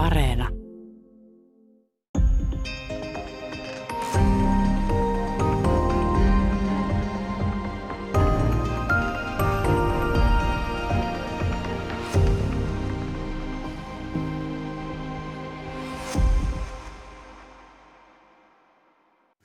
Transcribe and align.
Areena. 0.00 0.48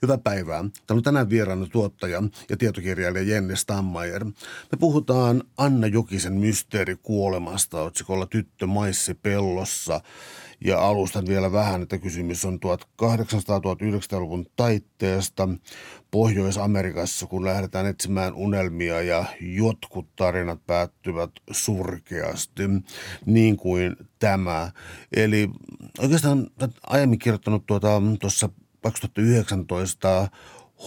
Hyvää 0.02 0.18
päivää. 0.18 0.62
Täällä 0.62 0.98
on 0.98 1.02
tänään 1.02 1.30
vieraana 1.30 1.66
tuottaja 1.66 2.22
ja 2.48 2.56
tietokirjailija 2.56 3.34
Jenne 3.34 3.56
Stammayer. 3.56 4.24
Me 4.24 4.78
puhutaan 4.80 5.42
Anna 5.56 5.86
Jokisen 5.86 6.32
mysteerikuolemasta 6.32 7.82
otsikolla 7.82 8.26
Tyttö 8.26 8.66
maissi 8.66 9.14
pellossa. 9.14 10.00
Ja 10.64 10.80
alustan 10.80 11.26
vielä 11.26 11.52
vähän, 11.52 11.82
että 11.82 11.98
kysymys 11.98 12.44
on 12.44 12.58
1800-1900-luvun 13.02 14.46
taitteesta 14.56 15.48
Pohjois-Amerikassa, 16.10 17.26
kun 17.26 17.44
lähdetään 17.44 17.86
etsimään 17.86 18.34
unelmia 18.34 19.02
ja 19.02 19.24
jotkut 19.40 20.16
tarinat 20.16 20.66
päättyvät 20.66 21.30
surkeasti, 21.50 22.62
niin 23.26 23.56
kuin 23.56 23.96
tämä. 24.18 24.70
Eli 25.16 25.50
oikeastaan 25.98 26.46
aiemmin 26.86 27.18
kirjoittanut 27.18 27.66
tuota, 27.66 28.02
tuossa 28.20 28.48
2019 28.82 30.28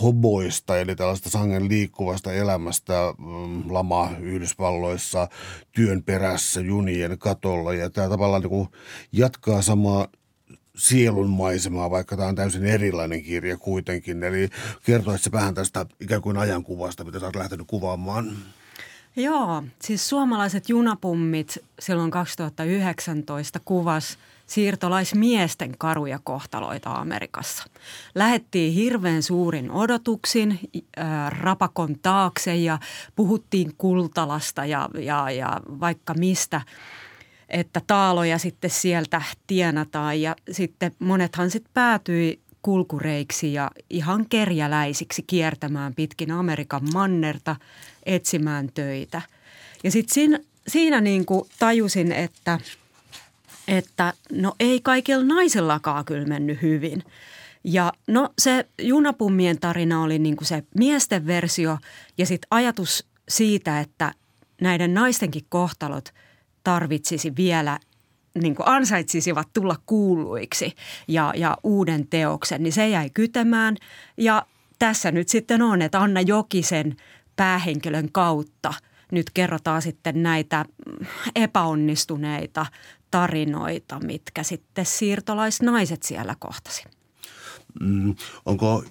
hoboista, 0.01 0.79
eli 0.79 0.95
tällaista 0.95 1.29
sangen 1.29 1.69
liikkuvasta 1.69 2.33
elämästä 2.33 2.93
mm, 3.17 3.63
lama 3.73 4.09
Yhdysvalloissa 4.19 5.27
työn 5.71 6.03
perässä 6.03 6.61
junien 6.61 7.17
katolla. 7.19 7.73
Ja 7.73 7.89
tämä 7.89 8.09
tavallaan 8.09 8.41
niin 8.41 8.67
jatkaa 9.11 9.61
samaa 9.61 10.07
sielun 10.75 11.29
maisemaa, 11.29 11.91
vaikka 11.91 12.17
tämä 12.17 12.27
on 12.27 12.35
täysin 12.35 12.65
erilainen 12.65 13.23
kirja 13.23 13.57
kuitenkin. 13.57 14.23
Eli 14.23 14.49
kertoisitko 14.83 15.37
vähän 15.37 15.53
tästä 15.53 15.85
ikään 15.99 16.21
kuin 16.21 16.37
ajankuvasta, 16.37 17.03
mitä 17.03 17.19
sä 17.19 17.25
oot 17.25 17.35
lähtenyt 17.35 17.67
kuvaamaan? 17.67 18.37
Joo, 19.15 19.63
siis 19.81 20.09
suomalaiset 20.09 20.69
junapummit 20.69 21.57
silloin 21.79 22.11
2019 22.11 23.59
kuvas– 23.65 24.17
siirtolaismiesten 24.49 25.77
karuja 25.77 26.19
kohtaloita 26.23 26.91
Amerikassa. 26.91 27.63
Lähettiin 28.15 28.73
hirveän 28.73 29.23
suurin 29.23 29.71
odotuksin 29.71 30.59
äh, 30.99 31.31
rapakon 31.31 31.95
taakse 32.01 32.55
ja 32.55 32.79
puhuttiin 33.15 33.73
kultalasta 33.77 34.65
ja, 34.65 34.89
ja, 34.99 35.31
ja 35.31 35.59
vaikka 35.79 36.13
mistä 36.13 36.61
että 37.49 37.81
taaloja 37.87 38.37
sitten 38.37 38.69
sieltä 38.69 39.21
tienataan 39.47 40.21
ja 40.21 40.35
sitten 40.51 40.91
monethan 40.99 41.51
sitten 41.51 41.71
päätyi 41.73 42.39
kulkureiksi 42.61 43.53
ja 43.53 43.71
ihan 43.89 44.25
kerjäläisiksi 44.29 45.23
kiertämään 45.27 45.95
pitkin 45.95 46.31
Amerikan 46.31 46.81
mannerta 46.93 47.55
etsimään 48.05 48.69
töitä. 48.73 49.21
Ja 49.83 49.91
sitten 49.91 50.13
siinä, 50.13 50.39
siinä 50.67 51.01
niin 51.01 51.25
kuin 51.25 51.49
tajusin, 51.59 52.11
että– 52.11 52.59
että 53.69 54.13
no 54.31 54.53
ei 54.59 54.81
kaikilla 54.81 55.23
naisellakaan 55.23 56.05
kyllä 56.05 56.25
mennyt 56.25 56.61
hyvin. 56.61 57.03
Ja 57.63 57.93
no 58.07 58.29
se 58.39 58.65
junapummien 58.81 59.59
tarina 59.59 60.03
oli 60.03 60.19
niin 60.19 60.37
kuin 60.37 60.47
se 60.47 60.63
miesten 60.77 61.27
versio 61.27 61.77
ja 62.17 62.25
sitten 62.25 62.47
ajatus 62.51 63.07
siitä, 63.29 63.79
että 63.79 64.13
näiden 64.61 64.93
naistenkin 64.93 65.45
kohtalot 65.49 66.13
tarvitsisi 66.63 67.35
vielä 67.35 67.79
niin 68.41 68.55
kuin 68.55 68.67
ansaitsisivat 68.67 69.47
tulla 69.53 69.75
kuuluiksi 69.85 70.75
ja, 71.07 71.33
ja 71.35 71.57
uuden 71.63 72.07
teoksen, 72.07 72.63
niin 72.63 72.73
se 72.73 72.89
jäi 72.89 73.09
kytemään. 73.09 73.75
Ja 74.17 74.45
tässä 74.79 75.11
nyt 75.11 75.29
sitten 75.29 75.61
on, 75.61 75.81
että 75.81 75.99
Anna 75.99 76.21
Jokisen 76.21 76.95
päähenkilön 77.35 78.11
kautta 78.11 78.73
nyt 79.11 79.29
kerrotaan 79.33 79.81
sitten 79.81 80.23
näitä 80.23 80.65
epäonnistuneita 81.35 82.65
tarinoita, 83.11 83.99
mitkä 83.99 84.43
sitten 84.43 84.85
siirtolaisnaiset 84.85 86.03
siellä 86.03 86.35
kohtasi. 86.39 86.83
Mm, 87.79 88.15
onko 88.45 88.83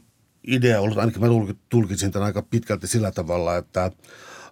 idea 0.47 0.81
ollut, 0.81 0.99
ainakin 0.99 1.21
mä 1.21 1.29
tulkitsin 1.69 2.11
tämän 2.11 2.27
aika 2.27 2.43
pitkälti 2.43 2.87
sillä 2.87 3.11
tavalla, 3.11 3.57
että 3.57 3.91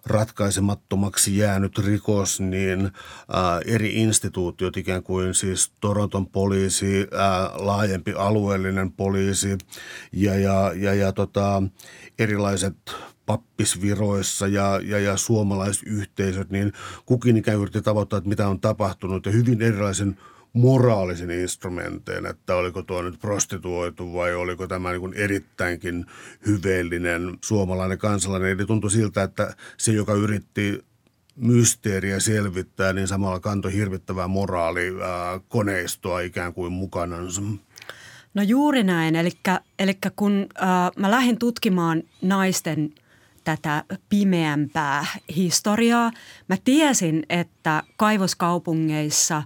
ratkaisemattomaksi 0.05 1.37
jäänyt 1.37 1.77
rikos, 1.77 2.39
niin 2.39 2.91
ää, 3.33 3.59
eri 3.65 3.95
instituutiot, 3.95 4.77
ikään 4.77 5.03
kuin 5.03 5.33
siis 5.33 5.71
Toronton 5.81 6.27
poliisi, 6.27 7.07
ää, 7.11 7.49
laajempi 7.53 8.13
alueellinen 8.13 8.91
poliisi 8.91 9.57
ja, 10.11 10.39
ja, 10.39 10.73
ja, 10.75 10.93
ja 10.93 11.13
tota, 11.13 11.63
erilaiset 12.19 12.95
pappisviroissa 13.27 14.47
ja, 14.47 14.79
ja, 14.83 14.99
ja 14.99 15.17
suomalaisyhteisöt, 15.17 16.49
niin 16.49 16.73
kukin 17.05 17.37
ikään 17.37 17.57
yritti 17.57 17.81
tavoittaa, 17.81 18.17
että 18.17 18.29
mitä 18.29 18.47
on 18.47 18.59
tapahtunut 18.59 19.25
ja 19.25 19.31
hyvin 19.31 19.61
erilaisen 19.61 20.17
moraalisen 20.53 21.31
instrumenteen, 21.31 22.25
että 22.25 22.55
oliko 22.55 22.81
tuo 22.81 23.01
nyt 23.01 23.19
prostituoitu 23.19 24.13
vai 24.13 24.35
oliko 24.35 24.67
tämä 24.67 24.91
niin 24.91 25.13
erittäinkin 25.13 26.05
hyveellinen 26.45 27.37
suomalainen 27.43 27.97
kansalainen. 27.97 28.49
Eli 28.49 28.65
tuntui 28.65 28.91
siltä, 28.91 29.23
että 29.23 29.55
se, 29.77 29.91
joka 29.91 30.13
yritti 30.13 30.85
mysteeriä 31.35 32.19
selvittää, 32.19 32.93
niin 32.93 33.07
samalla 33.07 33.39
kantoi 33.39 33.73
hirvittävää 33.73 34.27
moraalikoneistoa 34.27 36.19
ikään 36.19 36.53
kuin 36.53 36.73
mukanansa. 36.73 37.41
No 38.33 38.41
juuri 38.41 38.83
näin. 38.83 39.15
Eli 39.15 39.97
kun 40.15 40.47
äh, 40.61 40.67
mä 40.97 41.11
lähdin 41.11 41.39
tutkimaan 41.39 42.03
naisten– 42.21 42.89
tätä 43.47 43.83
pimeämpää 44.09 45.05
historiaa. 45.35 46.11
Mä 46.47 46.57
tiesin, 46.63 47.23
että 47.29 47.83
kaivoskaupungeissa 47.97 49.43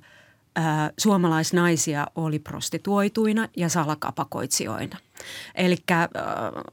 suomalaisnaisia 0.97 2.07
oli 2.15 2.39
prostituoituina 2.39 3.47
ja 3.57 3.69
salakapakoitsijoina. 3.69 4.97
Eli 5.55 5.75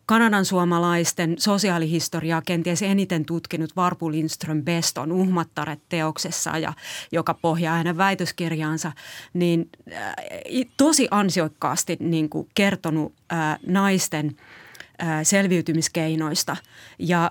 Kanadan 0.06 0.44
suomalaisten 0.44 1.34
sosiaalihistoriaa 1.38 2.42
kenties 2.42 2.82
eniten 2.82 3.24
tutkinut 3.24 3.76
Varpu 3.76 4.10
Lindström 4.10 4.62
Best 4.62 4.98
on 4.98 5.12
Uhmattaret-teoksessa, 5.12 6.58
ja, 6.58 6.72
joka 7.12 7.34
pohjaa 7.34 7.76
hänen 7.76 7.96
väitöskirjaansa, 7.96 8.92
niin 9.34 9.70
ää, 9.92 10.14
tosi 10.76 11.08
ansiokkaasti 11.10 11.96
niin 12.00 12.28
kuin 12.28 12.48
kertonut 12.54 13.14
ää, 13.30 13.58
naisten– 13.66 14.36
selviytymiskeinoista. 15.22 16.56
Ja 16.98 17.30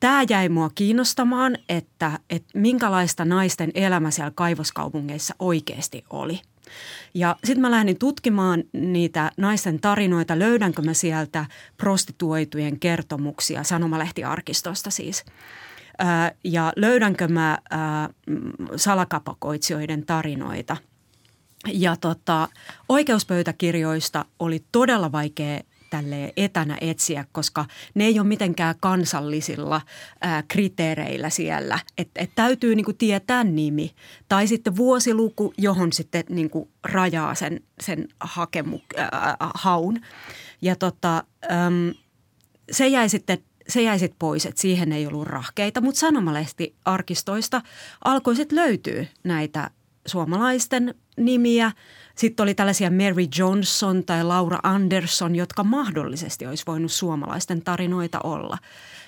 tämä 0.00 0.24
jäi 0.30 0.48
mua 0.48 0.70
kiinnostamaan, 0.74 1.56
että, 1.68 2.18
että 2.30 2.58
minkälaista 2.58 3.24
naisten 3.24 3.70
elämä 3.74 4.10
siellä 4.10 4.32
kaivoskaupungeissa 4.34 5.34
oikeasti 5.38 6.04
oli. 6.10 6.40
Ja 7.14 7.36
sitten 7.44 7.60
mä 7.60 7.70
lähdin 7.70 7.98
tutkimaan 7.98 8.64
niitä 8.72 9.32
naisten 9.36 9.80
tarinoita, 9.80 10.38
löydänkö 10.38 10.82
mä 10.82 10.94
sieltä 10.94 11.46
prostituoitujen 11.76 12.80
kertomuksia, 12.80 13.64
sanomalehtiarkistosta 13.64 14.90
siis. 14.90 15.24
Ja 16.44 16.72
löydänkö 16.76 17.28
mä 17.28 17.58
salakapakoitsijoiden 18.76 20.06
tarinoita. 20.06 20.76
Ja 21.72 21.96
tota, 21.96 22.48
oikeuspöytäkirjoista 22.88 24.24
oli 24.38 24.64
todella 24.72 25.12
vaikea 25.12 25.60
tälle 25.90 26.32
etänä 26.36 26.78
etsiä, 26.80 27.24
koska 27.32 27.66
ne 27.94 28.04
ei 28.04 28.18
ole 28.18 28.28
mitenkään 28.28 28.74
kansallisilla 28.80 29.80
ää, 30.20 30.42
kriteereillä 30.48 31.30
siellä. 31.30 31.78
Että 31.98 32.20
et 32.22 32.30
täytyy 32.34 32.74
niinku 32.74 32.92
tietää 32.92 33.44
nimi 33.44 33.94
tai 34.28 34.46
sitten 34.46 34.76
vuosiluku, 34.76 35.52
johon 35.58 35.92
sitten 35.92 36.24
niinku 36.28 36.70
rajaa 36.84 37.34
sen, 37.34 37.60
sen 37.80 38.08
hakemu, 38.20 38.78
ää, 38.96 39.36
haun. 39.54 40.00
Ja 40.62 40.76
tota, 40.76 41.24
äm, 41.52 41.94
se 42.70 42.88
jäi 42.88 43.08
sitten 43.08 43.38
se 43.68 43.82
jäi 43.82 43.98
sitten 43.98 44.18
pois, 44.18 44.46
että 44.46 44.60
siihen 44.60 44.92
ei 44.92 45.06
ollut 45.06 45.26
rahkeita, 45.26 45.80
mutta 45.80 45.98
sanomalehtiarkistoista 45.98 47.62
alkoi 48.04 48.36
sitten 48.36 48.58
löytyä 48.58 49.06
näitä 49.24 49.70
suomalaisten 50.06 50.94
nimiä– 51.16 51.72
sitten 52.14 52.42
oli 52.44 52.54
tällaisia 52.54 52.90
Mary 52.90 53.26
Johnson 53.38 54.04
tai 54.04 54.24
Laura 54.24 54.58
Anderson, 54.62 55.36
jotka 55.36 55.64
mahdollisesti 55.64 56.46
olisi 56.46 56.64
voinut 56.66 56.92
suomalaisten 56.92 57.62
tarinoita 57.62 58.20
olla. 58.24 58.58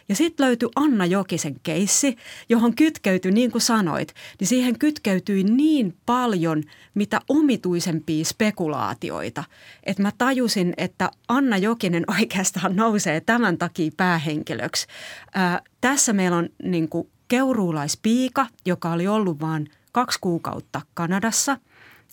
Ja 0.08 0.16
sitten 0.16 0.46
löytyi 0.46 0.68
Anna 0.76 1.06
Jokisen 1.06 1.56
keissi, 1.62 2.16
johon 2.48 2.74
kytkeytyi, 2.74 3.32
niin 3.32 3.50
kuin 3.50 3.62
sanoit, 3.62 4.14
niin 4.40 4.48
siihen 4.48 4.78
kytkeytyi 4.78 5.44
niin 5.44 5.96
paljon 6.06 6.62
mitä 6.94 7.20
omituisempia 7.28 8.24
spekulaatioita, 8.24 9.44
että 9.84 10.02
mä 10.02 10.12
tajusin, 10.18 10.74
että 10.76 11.10
Anna 11.28 11.56
Jokinen 11.56 12.04
oikeastaan 12.18 12.76
nousee 12.76 13.20
tämän 13.20 13.58
takia 13.58 13.90
päähenkilöksi. 13.96 14.86
Ää, 15.34 15.60
tässä 15.80 16.12
meillä 16.12 16.36
on 16.36 16.48
niin 16.62 16.88
kuin 16.88 17.08
keuruulaispiika, 17.28 18.46
joka 18.66 18.92
oli 18.92 19.08
ollut 19.08 19.40
vain 19.40 19.70
kaksi 19.92 20.18
kuukautta 20.20 20.80
Kanadassa– 20.94 21.58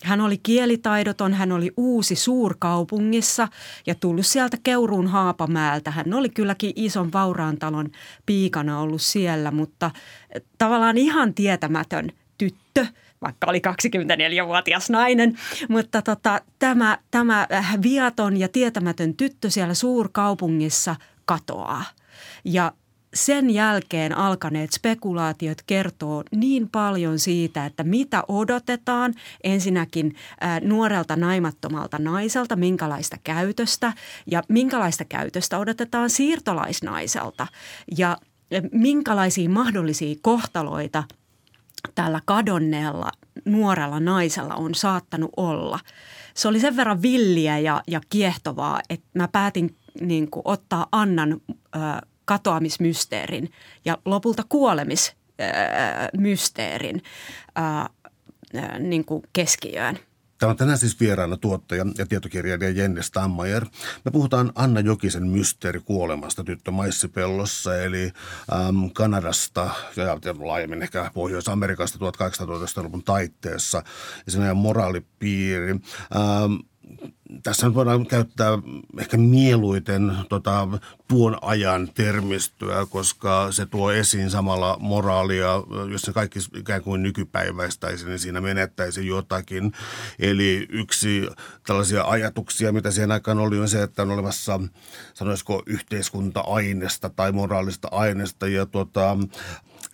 hän 0.04 0.20
oli 0.20 0.38
kielitaidoton, 0.38 1.34
hän 1.34 1.52
oli 1.52 1.72
uusi 1.76 2.16
suurkaupungissa 2.16 3.48
ja 3.86 3.94
tullut 3.94 4.26
sieltä 4.26 4.56
Keuruun 4.62 5.06
Haapamäeltä. 5.06 5.90
Hän 5.90 6.14
oli 6.14 6.28
kylläkin 6.28 6.72
ison 6.76 7.12
vauraan 7.12 7.58
talon 7.58 7.90
piikana 8.26 8.80
ollut 8.80 9.02
siellä, 9.02 9.50
mutta 9.50 9.90
tavallaan 10.58 10.98
ihan 10.98 11.34
tietämätön 11.34 12.12
tyttö– 12.38 12.86
vaikka 13.22 13.46
oli 13.50 13.62
24-vuotias 13.68 14.90
nainen, 14.90 15.38
mutta 15.68 16.02
tota, 16.02 16.40
tämä, 16.58 16.98
tämä 17.10 17.46
viaton 17.82 18.36
ja 18.36 18.48
tietämätön 18.48 19.14
tyttö 19.14 19.50
siellä 19.50 19.74
suurkaupungissa 19.74 20.96
katoaa. 21.24 21.84
Ja 22.44 22.72
sen 23.14 23.50
jälkeen 23.50 24.16
alkaneet 24.16 24.72
spekulaatiot 24.72 25.58
kertoo 25.66 26.22
niin 26.36 26.68
paljon 26.68 27.18
siitä, 27.18 27.66
että 27.66 27.84
mitä 27.84 28.24
odotetaan 28.28 29.14
ensinnäkin 29.44 30.14
nuorelta 30.62 31.16
naimattomalta 31.16 31.98
naiselta, 31.98 32.56
minkälaista 32.56 33.16
käytöstä 33.24 33.92
ja 34.26 34.42
minkälaista 34.48 35.04
käytöstä 35.04 35.58
odotetaan 35.58 36.10
siirtolaisnaiselta 36.10 37.46
ja 37.96 38.16
minkälaisia 38.72 39.48
mahdollisia 39.48 40.16
kohtaloita 40.22 41.04
tällä 41.94 42.20
kadonneella 42.24 43.10
nuorella 43.44 44.00
naisella 44.00 44.54
on 44.54 44.74
saattanut 44.74 45.30
olla. 45.36 45.78
Se 46.34 46.48
oli 46.48 46.60
sen 46.60 46.76
verran 46.76 47.02
villiä 47.02 47.58
ja, 47.58 47.82
ja 47.86 48.00
kiehtovaa, 48.10 48.80
että 48.90 49.06
mä 49.14 49.28
päätin 49.28 49.76
niin 50.00 50.30
kuin, 50.30 50.42
ottaa 50.44 50.86
Annan 50.92 51.40
katoamismysteerin 52.30 53.52
ja 53.84 53.98
lopulta 54.04 54.42
kuolemismysteerin 54.48 57.02
ö, 57.58 57.62
ö, 58.54 58.78
niin 58.78 59.04
kuin 59.04 59.22
keskiöön. 59.32 59.98
Täällä 60.38 60.50
on 60.50 60.56
tänään 60.56 60.78
siis 60.78 61.00
vieraana 61.00 61.36
tuottaja 61.36 61.86
ja 61.98 62.06
tietokirjailija 62.06 62.70
Jenne 62.70 63.02
Stammajer. 63.02 63.66
Me 64.04 64.10
puhutaan 64.10 64.52
Anna 64.54 64.80
Jokisen 64.80 65.26
mysteeri 65.26 65.80
kuolemasta 65.80 66.44
tyttö 66.44 66.70
Maissipellossa, 66.70 67.82
eli 67.82 68.12
äm, 68.52 68.90
Kanadasta 68.92 69.70
ja 69.96 70.18
laajemmin 70.38 70.82
ehkä 70.82 71.10
Pohjois-Amerikasta 71.14 71.98
1800-luvun 71.98 73.04
taitteessa. 73.04 73.82
Ja 74.26 74.32
sen 74.32 74.42
ajan 74.42 74.56
moraalipiiri. 74.56 75.70
Ähm, 75.70 75.80
tässä 77.42 77.66
nyt 77.66 77.74
voidaan 77.74 78.06
käyttää 78.06 78.58
ehkä 78.98 79.16
mieluiten 79.16 80.12
tota, 80.28 80.68
tuon 81.08 81.38
ajan 81.42 81.88
termistöä, 81.94 82.86
koska 82.90 83.52
se 83.52 83.66
tuo 83.66 83.92
esiin 83.92 84.30
samalla 84.30 84.76
moraalia, 84.80 85.62
jos 85.90 86.02
se 86.02 86.12
kaikki 86.12 86.38
ikään 86.56 86.82
kuin 86.82 87.02
nykypäiväistäisi, 87.02 88.06
niin 88.06 88.18
siinä 88.18 88.40
menettäisi 88.40 89.06
jotakin. 89.06 89.72
Eli 90.18 90.66
yksi 90.70 91.28
tällaisia 91.66 92.04
ajatuksia, 92.04 92.72
mitä 92.72 92.90
siihen 92.90 93.12
aikaan 93.12 93.38
oli, 93.38 93.58
on 93.58 93.68
se, 93.68 93.82
että 93.82 94.02
on 94.02 94.10
olemassa, 94.10 94.60
sanoisiko, 95.14 95.62
yhteiskunta-aineesta 95.66 97.10
tai 97.10 97.32
moraalista 97.32 97.88
aineesta, 97.90 98.48
ja 98.48 98.66
tuota, 98.66 99.16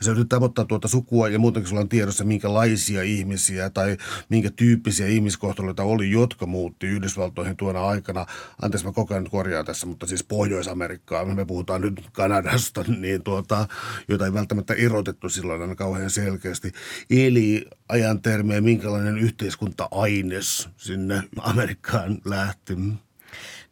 se 0.00 0.10
yrittää 0.10 0.36
tavoittaa 0.36 0.64
tuota 0.64 0.88
sukua 0.88 1.28
ja 1.28 1.38
muutenkin 1.38 1.68
sulla 1.68 1.80
on 1.80 1.88
tiedossa, 1.88 2.24
minkälaisia 2.24 3.02
ihmisiä 3.02 3.70
tai 3.70 3.96
minkä 4.28 4.50
tyyppisiä 4.50 5.06
ihmiskohtaloita 5.06 5.82
oli, 5.82 6.10
jotka 6.10 6.46
muutti 6.46 6.86
Yhdysvaltoihin 6.86 7.56
tuona 7.56 7.86
aikana. 7.86 8.26
Anteeksi, 8.62 8.86
mä 8.86 8.92
koko 8.92 9.14
ajan 9.14 9.30
korjaan 9.30 9.64
tässä, 9.66 9.86
mutta 9.86 10.06
siis 10.06 10.24
Pohjois-Amerikkaa, 10.24 11.24
me 11.24 11.44
puhutaan 11.44 11.80
nyt 11.80 12.02
Kanadasta, 12.12 12.84
niin 12.98 13.22
tuota, 13.22 13.68
jota 14.08 14.24
ei 14.24 14.32
välttämättä 14.32 14.74
erotettu 14.74 15.28
silloin 15.28 15.62
aina 15.62 15.74
kauhean 15.74 16.10
selkeästi. 16.10 16.72
Eli 17.10 17.66
ajan 17.88 18.22
termeen, 18.22 18.64
minkälainen 18.64 19.18
yhteiskunta-aines 19.18 20.68
sinne 20.76 21.22
Amerikkaan 21.40 22.18
lähti? 22.24 22.74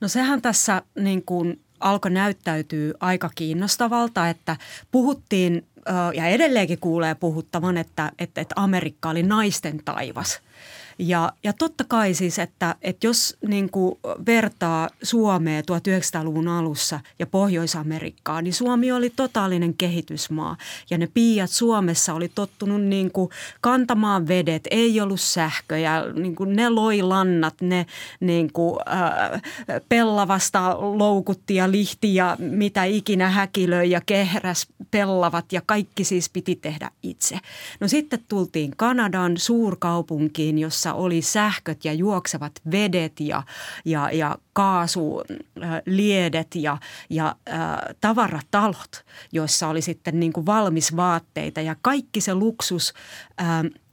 No 0.00 0.08
sehän 0.08 0.42
tässä 0.42 0.82
niin 0.98 1.24
kuin 1.24 1.60
alkoi 1.80 2.10
näyttäytyä 2.10 2.94
aika 3.00 3.30
kiinnostavalta, 3.34 4.28
että 4.28 4.56
puhuttiin 4.90 5.66
ja 6.14 6.26
edelleenkin 6.26 6.78
kuulee 6.80 7.14
puhuttavan, 7.14 7.76
että, 7.76 8.12
että, 8.18 8.40
että 8.40 8.54
Amerikka 8.58 9.10
oli 9.10 9.22
naisten 9.22 9.80
taivas– 9.84 10.40
ja, 10.98 11.32
ja 11.44 11.52
totta 11.52 11.84
kai 11.88 12.14
siis, 12.14 12.38
että, 12.38 12.74
että 12.82 13.06
jos 13.06 13.36
niin 13.48 13.70
kuin 13.70 13.94
vertaa 14.26 14.88
Suomea 15.02 15.60
1900-luvun 15.60 16.48
alussa 16.48 17.00
ja 17.18 17.26
Pohjois-Amerikkaa, 17.26 18.42
niin 18.42 18.54
Suomi 18.54 18.92
oli 18.92 19.10
totaalinen 19.10 19.74
kehitysmaa. 19.74 20.56
Ja 20.90 20.98
ne 20.98 21.08
piiat 21.14 21.50
Suomessa 21.50 22.14
oli 22.14 22.30
tottunut 22.34 22.82
niin 22.82 23.10
kuin 23.10 23.30
kantamaan 23.60 24.28
vedet, 24.28 24.68
ei 24.70 25.00
ollut 25.00 25.20
sähköjä, 25.20 26.04
niin 26.12 26.34
kuin 26.34 26.56
ne 26.56 26.68
loi 26.68 27.02
lannat, 27.02 27.54
ne 27.60 27.86
niin 28.20 28.52
kuin, 28.52 28.78
äh, 28.88 29.42
pellavasta 29.88 30.76
loukutti 30.80 31.54
ja 31.54 31.70
lihti 31.70 32.14
ja 32.14 32.36
mitä 32.38 32.84
ikinä 32.84 33.30
häkilöi 33.30 33.90
ja 33.90 34.00
kehräs 34.06 34.66
pellavat 34.90 35.52
ja 35.52 35.62
kaikki 35.66 36.04
siis 36.04 36.28
piti 36.28 36.56
tehdä 36.56 36.90
itse. 37.02 37.38
No 37.80 37.88
sitten 37.88 38.24
tultiin 38.28 38.72
Kanadan 38.76 39.36
suurkaupunkiin, 39.36 40.58
jossa 40.58 40.83
jossa 40.84 40.94
oli 40.94 41.22
sähköt 41.22 41.84
ja 41.84 41.92
juoksevat 41.92 42.52
vedet 42.70 43.20
ja, 43.20 43.42
ja, 43.84 44.10
ja 44.10 44.38
kaasuliedet 44.52 46.54
ja, 46.54 46.78
ja 47.10 47.36
äh, 47.48 47.58
tavaratalot, 48.00 49.04
joissa 49.32 49.68
oli 49.68 49.82
sitten 49.82 50.20
niin 50.20 50.32
kuin 50.32 50.46
valmis 50.46 50.96
vaatteita. 50.96 51.60
Ja 51.60 51.76
kaikki 51.82 52.20
se 52.20 52.34
luksus 52.34 52.92
äh,– 53.40 53.46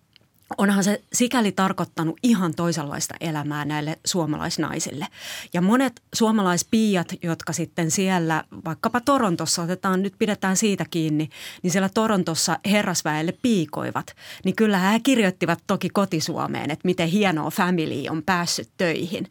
onhan 0.57 0.83
se 0.83 1.01
sikäli 1.13 1.51
tarkoittanut 1.51 2.17
ihan 2.23 2.53
toisenlaista 2.55 3.15
elämää 3.21 3.65
näille 3.65 3.99
suomalaisnaisille. 4.05 5.07
Ja 5.53 5.61
monet 5.61 6.01
suomalaispiiat, 6.13 7.07
jotka 7.23 7.53
sitten 7.53 7.91
siellä, 7.91 8.43
vaikkapa 8.65 9.01
Torontossa, 9.01 9.61
otetaan 9.61 10.01
nyt 10.01 10.13
pidetään 10.19 10.57
siitä 10.57 10.85
kiinni, 10.89 11.29
niin 11.63 11.71
siellä 11.71 11.89
Torontossa 11.89 12.59
herrasväelle 12.65 13.33
piikoivat, 13.41 14.15
niin 14.45 14.55
kyllä 14.55 14.79
he 14.79 14.99
kirjoittivat 14.99 15.59
toki 15.67 15.89
kotisuomeen, 15.89 16.71
että 16.71 16.85
miten 16.85 17.07
hienoa 17.07 17.49
family 17.49 18.03
on 18.09 18.23
päässyt 18.23 18.69
töihin. 18.77 19.27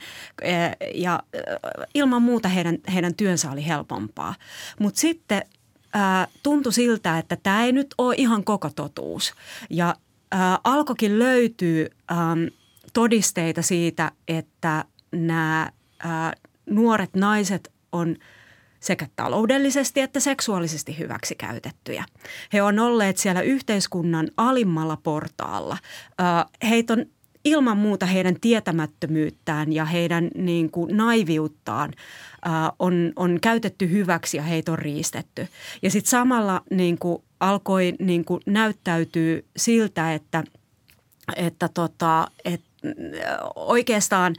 Ja 0.95 1.23
ilman 1.95 2.23
muuta 2.23 2.49
heidän, 2.49 2.79
heidän 2.95 3.15
työnsä 3.15 3.51
oli 3.51 3.67
helpompaa. 3.67 4.35
Mutta 4.81 5.01
sitten 5.01 5.43
tuntui 6.43 6.73
siltä, 6.73 7.19
että 7.19 7.37
tämä 7.37 7.65
ei 7.65 7.73
nyt 7.73 7.95
ole 7.99 8.15
ihan 8.19 8.45
koko 8.45 8.71
totuus. 8.71 9.35
Ja 9.71 9.95
ää, 10.33 10.59
alkoikin 10.65 11.19
löytyy 11.19 11.91
äm, 12.11 12.17
todisteita 12.93 13.63
siitä, 13.63 14.13
että 14.29 14.85
nämä 15.13 15.73
ää, 15.99 16.33
nuoret 16.67 17.15
naiset 17.15 17.73
on 17.93 18.17
sekä 18.81 19.07
taloudellisesti 19.17 20.01
että 20.01 20.21
seksuaalisesti 20.21 20.99
hyväksikäytettyjä. 20.99 22.05
He 22.53 22.63
on 22.63 22.79
olleet 22.79 23.17
siellä 23.19 23.41
yhteiskunnan 23.41 24.29
alimmalla 24.37 24.97
portaalla. 24.97 25.79
Ää, 26.19 26.47
heitä 26.63 26.93
on 26.93 27.07
ilman 27.45 27.77
muuta 27.77 28.07
heidän 28.07 28.41
tietämättömyyttään 28.41 29.73
ja 29.73 29.85
heidän 29.85 30.31
niin 30.35 30.71
kuin 30.71 30.97
naiviuttaan 30.97 31.93
ää, 32.45 32.73
on, 32.79 33.13
on 33.17 33.39
käytetty 33.43 33.91
hyväksi 33.91 34.37
ja 34.37 34.43
heitä 34.43 34.73
on 34.73 34.79
riistetty. 34.79 35.49
Ja 35.83 35.91
sitten 35.91 36.11
samalla 36.11 36.63
niin 36.71 36.99
kuin 36.99 37.23
alkoi 37.41 37.95
niin 37.99 38.25
kuin 38.25 38.41
näyttäytyy 38.47 39.47
siltä, 39.57 40.15
että, 40.15 40.45
että, 41.37 41.69
tota, 41.75 42.29
että 42.45 42.67
oikeastaan 43.55 44.37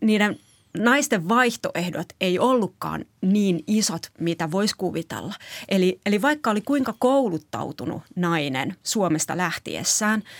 niiden 0.00 0.38
naisten 0.78 1.28
vaihtoehdot 1.28 2.06
ei 2.20 2.38
ollutkaan 2.38 3.04
niin 3.22 3.64
isot, 3.66 4.10
mitä 4.20 4.50
voisi 4.50 4.74
kuvitella. 4.78 5.34
Eli, 5.68 6.00
eli 6.06 6.22
vaikka 6.22 6.50
oli 6.50 6.60
kuinka 6.60 6.94
kouluttautunut 6.98 8.02
nainen 8.16 8.76
Suomesta 8.82 9.36
lähtiessään– 9.36 10.22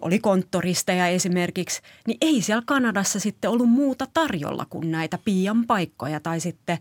oli 0.00 0.18
konttoristeja 0.18 1.06
esimerkiksi, 1.06 1.82
niin 2.06 2.18
ei 2.20 2.42
siellä 2.42 2.62
Kanadassa 2.66 3.20
sitten 3.20 3.50
ollut 3.50 3.70
muuta 3.70 4.06
tarjolla 4.14 4.66
kuin 4.70 4.90
näitä 4.90 5.18
piian 5.24 5.66
paikkoja 5.66 6.20
tai 6.20 6.40
sitten 6.40 6.78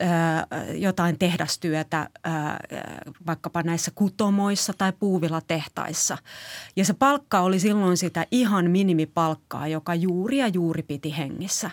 ö, 0.00 0.04
jotain 0.74 1.18
tehdastyötä 1.18 2.08
ö, 2.26 2.30
vaikkapa 3.26 3.62
näissä 3.62 3.90
kutomoissa 3.94 4.72
tai 4.78 4.92
puuvilatehtaissa. 4.92 6.18
Ja 6.76 6.84
se 6.84 6.94
palkka 6.94 7.40
oli 7.40 7.60
silloin 7.60 7.96
sitä 7.96 8.26
ihan 8.30 8.70
minimipalkkaa, 8.70 9.68
joka 9.68 9.94
juuri 9.94 10.38
ja 10.38 10.48
juuri 10.48 10.82
piti 10.82 11.16
hengissä. 11.18 11.70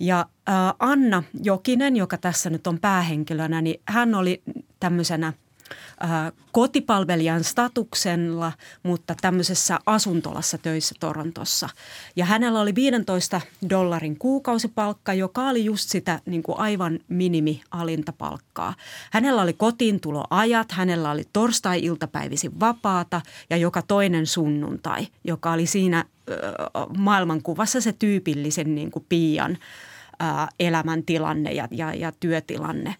Ja 0.00 0.26
ö, 0.48 0.52
Anna 0.78 1.22
Jokinen, 1.42 1.96
joka 1.96 2.18
tässä 2.18 2.50
nyt 2.50 2.66
on 2.66 2.80
päähenkilönä, 2.80 3.62
niin 3.62 3.80
hän 3.88 4.14
oli 4.14 4.42
tämmöisenä– 4.80 5.32
kotipalvelijan 6.52 7.44
statuksella, 7.44 8.52
mutta 8.82 9.14
tämmöisessä 9.20 9.78
asuntolassa 9.86 10.58
töissä 10.58 10.94
Torontossa. 11.00 11.68
Ja 12.16 12.24
hänellä 12.24 12.60
oli 12.60 12.74
15 12.74 13.40
dollarin 13.70 14.18
kuukausipalkka, 14.18 15.14
joka 15.14 15.48
oli 15.48 15.64
just 15.64 15.90
sitä 15.90 16.20
niin 16.26 16.42
kuin 16.42 16.58
aivan 16.58 16.98
minimi 17.08 17.62
alintapalkkaa. 17.70 18.74
Hänellä 19.12 19.42
oli 19.42 19.52
kotiintuloajat, 19.52 20.72
hänellä 20.72 21.10
oli 21.10 21.24
torstai-iltapäivisin 21.32 22.60
vapaata 22.60 23.20
ja 23.50 23.56
joka 23.56 23.82
toinen 23.82 24.26
sunnuntai, 24.26 25.06
joka 25.24 25.52
oli 25.52 25.66
siinä 25.66 26.04
maailmankuvassa 26.98 27.80
se 27.80 27.92
tyypillisen 27.92 28.74
niin 28.74 28.90
kuin 28.90 29.06
piian 29.08 29.58
elämäntilanne 30.60 31.52
ja, 31.52 31.68
ja, 31.70 31.94
ja 31.94 32.12
työtilanne 32.20 32.94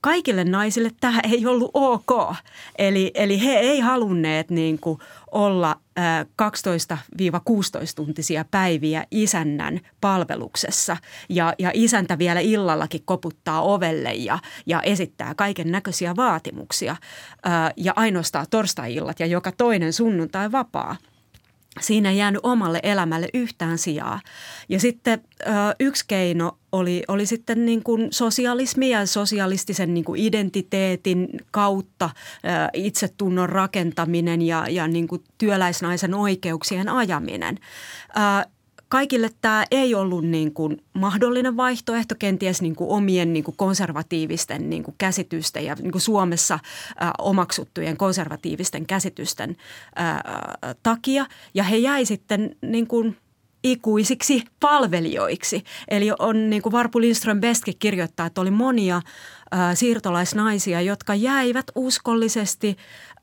kaikille 0.00 0.44
naisille 0.44 0.90
tämä 1.00 1.20
ei 1.32 1.46
ollut 1.46 1.70
ok. 1.74 2.34
Eli, 2.78 3.10
eli 3.14 3.44
he 3.44 3.58
ei 3.58 3.80
halunneet 3.80 4.50
niin 4.50 4.78
kuin 4.80 4.98
olla 5.32 5.76
12-16-tuntisia 6.42 8.44
päiviä 8.50 9.04
isännän 9.10 9.80
palveluksessa 10.00 10.96
ja, 11.28 11.54
ja 11.58 11.70
isäntä 11.74 12.18
vielä 12.18 12.40
illallakin 12.40 13.02
koputtaa 13.04 13.62
ovelle 13.62 14.14
ja, 14.14 14.38
ja 14.66 14.82
esittää 14.82 15.34
kaiken 15.34 15.72
näköisiä 15.72 16.16
vaatimuksia 16.16 16.96
ja 17.76 17.92
ainoastaan 17.96 18.46
torstai-illat 18.50 19.20
ja 19.20 19.26
joka 19.26 19.52
toinen 19.52 19.92
sunnuntai 19.92 20.52
vapaa– 20.52 20.96
siinä 21.80 22.10
ei 22.10 22.16
jäänyt 22.16 22.40
omalle 22.42 22.80
elämälle 22.82 23.28
yhtään 23.34 23.78
sijaa. 23.78 24.20
Ja 24.68 24.80
sitten 24.80 25.20
yksi 25.80 26.04
keino 26.08 26.58
oli, 26.72 27.02
oli 27.08 27.26
sitten 27.26 27.66
niin 27.66 27.82
kuin 27.82 28.08
sosialismi 28.10 28.90
ja 28.90 29.06
sosialistisen 29.06 29.94
niin 29.94 30.04
kuin 30.04 30.20
identiteetin 30.20 31.28
kautta 31.50 32.10
itsetunnon 32.72 33.48
rakentaminen 33.48 34.42
ja, 34.42 34.66
ja 34.70 34.88
niin 34.88 35.08
kuin 35.08 35.24
työläisnaisen 35.38 36.14
oikeuksien 36.14 36.88
ajaminen 36.88 37.58
kaikille 38.88 39.30
tämä 39.40 39.64
ei 39.70 39.94
ollut 39.94 40.24
niin 40.24 40.54
kuin 40.54 40.82
mahdollinen 40.92 41.56
vaihtoehto, 41.56 42.14
kenties 42.18 42.62
niin 42.62 42.76
kuin 42.76 42.90
omien 42.90 43.32
niin 43.32 43.44
kuin 43.44 43.56
konservatiivisten 43.56 44.70
niin 44.70 44.82
kuin 44.82 44.94
käsitysten 44.98 45.64
ja 45.64 45.74
niin 45.74 45.92
kuin 45.92 46.02
Suomessa 46.02 46.54
ä, 46.54 47.10
omaksuttujen 47.18 47.96
konservatiivisten 47.96 48.86
käsitysten 48.86 49.56
ä, 49.98 50.22
takia. 50.82 51.26
Ja 51.54 51.64
he 51.64 51.76
jäi 51.76 52.04
sitten 52.04 52.56
niin 52.62 52.86
kuin 52.86 53.16
ikuisiksi 53.64 54.44
palvelijoiksi. 54.60 55.64
Eli 55.88 56.10
on 56.18 56.50
niin 56.50 56.62
kuin 56.62 56.72
Varpu 56.72 57.00
Lindström 57.00 57.40
Bestkin 57.40 57.74
kirjoittaa, 57.78 58.26
että 58.26 58.40
oli 58.40 58.50
monia 58.50 59.02
siirtolaisnaisia, 59.74 60.80
jotka 60.80 61.14
jäivät 61.14 61.66
uskollisesti 61.74 62.76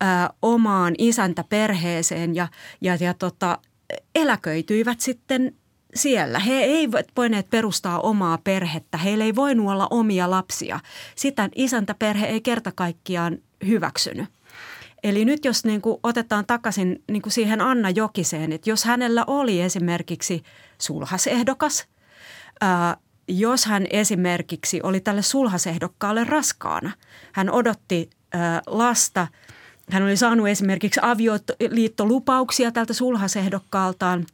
ä, 0.03 0.29
omaan 0.41 0.93
isäntäperheeseen 0.97 2.35
ja, 2.35 2.47
ja, 2.81 2.97
ja 2.99 3.13
tota, 3.13 3.59
eläköityivät 4.15 4.99
sitten 4.99 5.55
siellä. 5.95 6.39
He 6.39 6.53
eivät 6.53 7.07
voineet 7.17 7.49
perustaa 7.49 7.99
omaa 7.99 8.37
perhettä, 8.43 8.97
heillä 8.97 9.23
ei 9.23 9.35
voinut 9.35 9.71
olla 9.71 9.87
omia 9.89 10.29
lapsia. 10.29 10.79
Sitä 11.15 11.49
isäntäperhe 11.55 12.25
ei 12.25 12.41
kerta 12.41 12.71
kaikkiaan 12.71 13.37
hyväksynyt. 13.67 14.25
Eli 15.03 15.25
nyt 15.25 15.45
jos 15.45 15.65
niin 15.65 15.81
kuin 15.81 15.97
otetaan 16.03 16.45
takaisin 16.45 17.03
niin 17.11 17.21
kuin 17.21 17.33
siihen 17.33 17.61
Anna 17.61 17.89
Jokiseen, 17.89 18.51
että 18.51 18.69
jos 18.69 18.85
hänellä 18.85 19.23
oli 19.27 19.61
esimerkiksi 19.61 20.43
sulhasehdokas, 20.77 21.87
ää, 22.61 22.97
jos 23.27 23.65
hän 23.65 23.87
esimerkiksi 23.89 24.79
oli 24.83 24.99
tälle 24.99 25.21
sulhasehdokkaalle 25.21 26.23
raskaana, 26.23 26.91
hän 27.33 27.49
odotti 27.49 28.09
ää, 28.33 28.61
lasta– 28.67 29.27
hän 29.91 30.03
oli 30.03 30.17
saanut 30.17 30.47
esimerkiksi 30.47 30.99
avioliittolupauksia 31.03 32.71
tältä 32.71 32.93
sulhasehdokkaaltaan. 32.93 34.25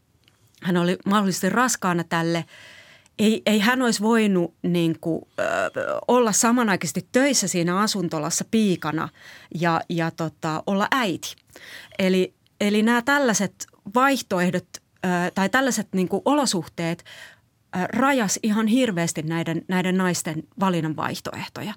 Hän 0.64 0.78
oli 0.78 0.98
mahdollisesti 1.06 1.50
raskaana 1.50 2.04
tälle. 2.04 2.46
Ei, 3.20 3.42
ei 3.46 3.60
hän 3.60 3.82
olisi 3.82 4.02
voinut 4.02 4.54
niin 4.62 4.98
kuin, 5.02 5.22
ö, 5.40 5.44
olla 6.08 6.32
samanaikaisesti 6.32 7.08
töissä 7.12 7.48
siinä 7.48 7.80
asuntolassa 7.80 8.46
piikana 8.52 9.10
ja, 9.56 9.82
ja 9.90 10.12
tota, 10.12 10.64
olla 10.68 10.88
äiti. 10.92 11.36
Eli, 12.00 12.34
eli 12.62 12.84
nämä 12.84 13.02
tällaiset 13.02 13.68
vaihtoehdot 13.96 14.68
ö, 14.78 15.08
tai 15.36 15.50
tällaiset 15.50 15.88
niin 15.94 16.08
kuin 16.08 16.22
olosuhteet 16.26 17.04
rajas 17.74 18.40
ihan 18.44 18.68
hirveästi 18.68 19.22
näiden, 19.22 19.62
näiden 19.68 19.98
naisten 19.98 20.44
valinnan 20.60 20.96
vaihtoehtoja. 20.96 21.74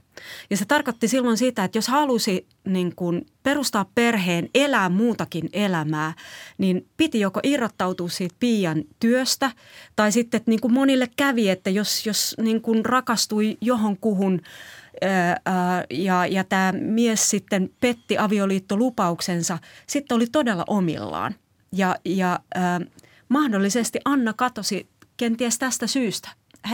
Ja 0.51 0.57
se 0.57 0.65
tarkoitti 0.65 1.09
silloin 1.09 1.37
sitä, 1.37 1.65
että 1.65 1.79
jos 1.79 1.89
halusi 1.89 2.47
niin 2.65 2.95
kuin 2.97 3.27
perustaa 3.43 3.91
perheen, 3.95 4.49
elää 4.55 4.89
muutakin 4.89 5.49
elämää, 5.53 6.15
niin 6.59 6.87
piti 6.97 7.21
joko 7.21 7.41
irrottautua 7.43 8.09
siitä 8.09 8.37
piian 8.41 8.85
työstä 9.01 9.51
tai 9.97 10.13
sitten, 10.13 10.39
että 10.39 10.51
niin 10.51 10.61
kuin 10.61 10.75
monille 10.75 11.11
kävi, 11.17 11.51
että 11.51 11.71
jos, 11.71 12.07
jos 12.07 12.35
niin 12.43 12.61
kuin 12.61 12.85
rakastui 12.85 13.57
johonkuhun 13.61 14.41
ja, 15.91 16.27
ja 16.27 16.45
tämä 16.45 16.73
mies 16.73 17.31
sitten 17.31 17.71
petti 17.81 18.19
avioliittolupauksensa, 18.19 19.59
sitten 19.87 20.17
oli 20.17 20.27
todella 20.27 20.65
omillaan. 20.69 21.35
Ja, 21.73 21.97
ja 22.05 22.41
äh, 22.57 22.63
mahdollisesti 23.29 24.01
Anna 24.05 24.33
katosi 24.33 24.89
kenties 25.17 25.59
tästä 25.59 25.87
syystä. 25.87 26.29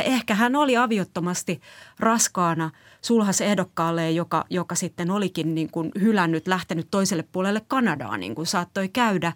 Ehkä 0.05 0.35
hän 0.35 0.57
oli 0.57 0.77
aviottomasti 0.77 1.61
raskaana 1.99 2.71
sulhasehdokkaalle, 3.03 4.11
joka, 4.11 4.45
joka 4.51 4.75
sitten 4.75 5.11
olikin 5.11 5.55
niin 5.55 5.71
kuin 5.71 5.91
hylännyt, 6.01 6.47
lähtenyt 6.49 6.89
toiselle 6.91 7.25
puolelle 7.33 7.63
Kanadaa, 7.69 8.17
niin 8.17 8.35
kuin 8.35 8.47
saattoi 8.47 8.89
käydä. 8.89 9.33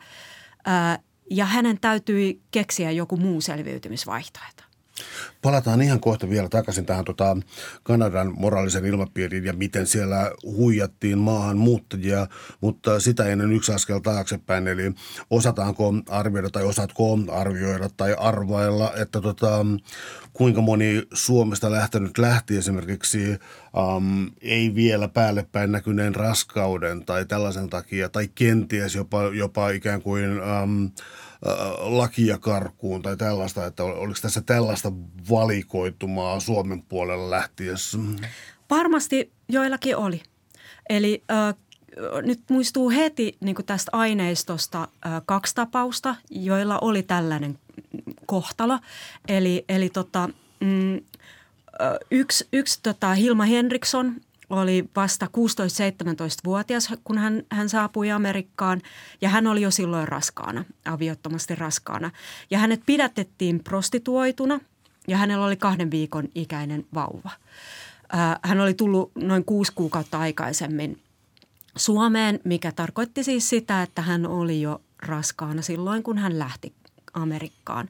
Ja 1.30 1.44
hänen 1.44 1.80
täytyi 1.80 2.40
keksiä 2.50 2.90
joku 2.90 3.16
muu 3.16 3.40
selviytymisvaihtoehto. 3.40 4.63
Palataan 5.42 5.82
ihan 5.82 6.00
kohta 6.00 6.30
vielä 6.30 6.48
takaisin 6.48 6.86
tähän 6.86 7.04
tota 7.04 7.36
Kanadan 7.82 8.34
moraalisen 8.36 8.84
ilmapiiriin 8.84 9.44
ja 9.44 9.52
miten 9.52 9.86
siellä 9.86 10.30
huijattiin 10.42 11.18
maahanmuuttajia, 11.18 12.26
mutta 12.60 13.00
sitä 13.00 13.24
ennen 13.24 13.52
yksi 13.52 13.72
askel 13.72 13.98
taaksepäin. 13.98 14.68
Eli 14.68 14.92
osataanko 15.30 15.92
arvioida 16.08 16.50
tai 16.50 16.64
osaatko 16.64 17.18
arvioida 17.32 17.88
tai 17.96 18.14
arvailla, 18.18 18.92
että 18.96 19.20
tota, 19.20 19.66
kuinka 20.32 20.60
moni 20.60 21.02
Suomesta 21.12 21.70
lähtenyt 21.70 22.18
lähti 22.18 22.56
esimerkiksi 22.56 23.38
um, 23.96 24.30
ei 24.40 24.74
vielä 24.74 25.08
päälle 25.08 25.46
päin 25.52 25.72
näkyneen 25.72 26.14
raskauden 26.14 27.04
tai 27.04 27.26
tällaisen 27.26 27.70
takia 27.70 28.08
tai 28.08 28.28
kenties 28.34 28.94
jopa, 28.94 29.22
jopa 29.22 29.70
ikään 29.70 30.02
kuin 30.02 30.30
um, 30.42 30.90
lakia 31.78 32.38
karkuun 32.38 33.02
tai 33.02 33.16
tällaista, 33.16 33.66
että 33.66 33.84
oliko 33.84 34.18
tässä 34.22 34.40
tällaista 34.40 34.92
valikoitumaa 35.30 36.40
Suomen 36.40 36.82
puolella 36.82 37.30
lähtiessä? 37.30 37.98
Varmasti 38.70 39.32
joillakin 39.48 39.96
oli. 39.96 40.22
Eli 40.88 41.22
äh, 41.30 41.54
nyt 42.22 42.40
muistuu 42.50 42.90
heti 42.90 43.36
niin 43.40 43.56
tästä 43.66 43.90
aineistosta 43.92 44.88
äh, 45.06 45.22
kaksi 45.26 45.54
tapausta, 45.54 46.16
joilla 46.30 46.78
oli 46.78 47.02
tällainen 47.02 47.58
kohtalo. 48.26 48.78
Eli, 49.28 49.64
eli 49.68 49.88
tota, 49.88 50.28
mm, 50.60 51.00
yksi, 52.10 52.48
yksi 52.52 52.80
tota 52.82 53.14
Hilma 53.14 53.44
Henriksson 53.44 54.14
oli 54.50 54.84
vasta 54.96 55.26
16-17-vuotias, 55.26 56.92
kun 57.04 57.18
hän, 57.18 57.42
hän 57.52 57.68
saapui 57.68 58.10
Amerikkaan 58.10 58.82
ja 59.20 59.28
hän 59.28 59.46
oli 59.46 59.62
jo 59.62 59.70
silloin 59.70 60.08
raskaana, 60.08 60.64
aviottomasti 60.84 61.54
raskaana. 61.54 62.10
Ja 62.50 62.58
hänet 62.58 62.82
pidätettiin 62.86 63.64
prostituoituna 63.64 64.60
ja 65.08 65.16
hänellä 65.16 65.46
oli 65.46 65.56
kahden 65.56 65.90
viikon 65.90 66.28
ikäinen 66.34 66.86
vauva. 66.94 67.30
Hän 68.42 68.60
oli 68.60 68.74
tullut 68.74 69.12
noin 69.14 69.44
kuusi 69.44 69.72
kuukautta 69.74 70.18
aikaisemmin 70.18 71.02
Suomeen, 71.76 72.40
mikä 72.44 72.72
tarkoitti 72.72 73.24
siis 73.24 73.48
sitä, 73.48 73.82
että 73.82 74.02
hän 74.02 74.26
oli 74.26 74.60
jo 74.60 74.80
raskaana 75.02 75.62
silloin, 75.62 76.02
kun 76.02 76.18
hän 76.18 76.38
lähti 76.38 76.72
Amerikkaan. 77.14 77.88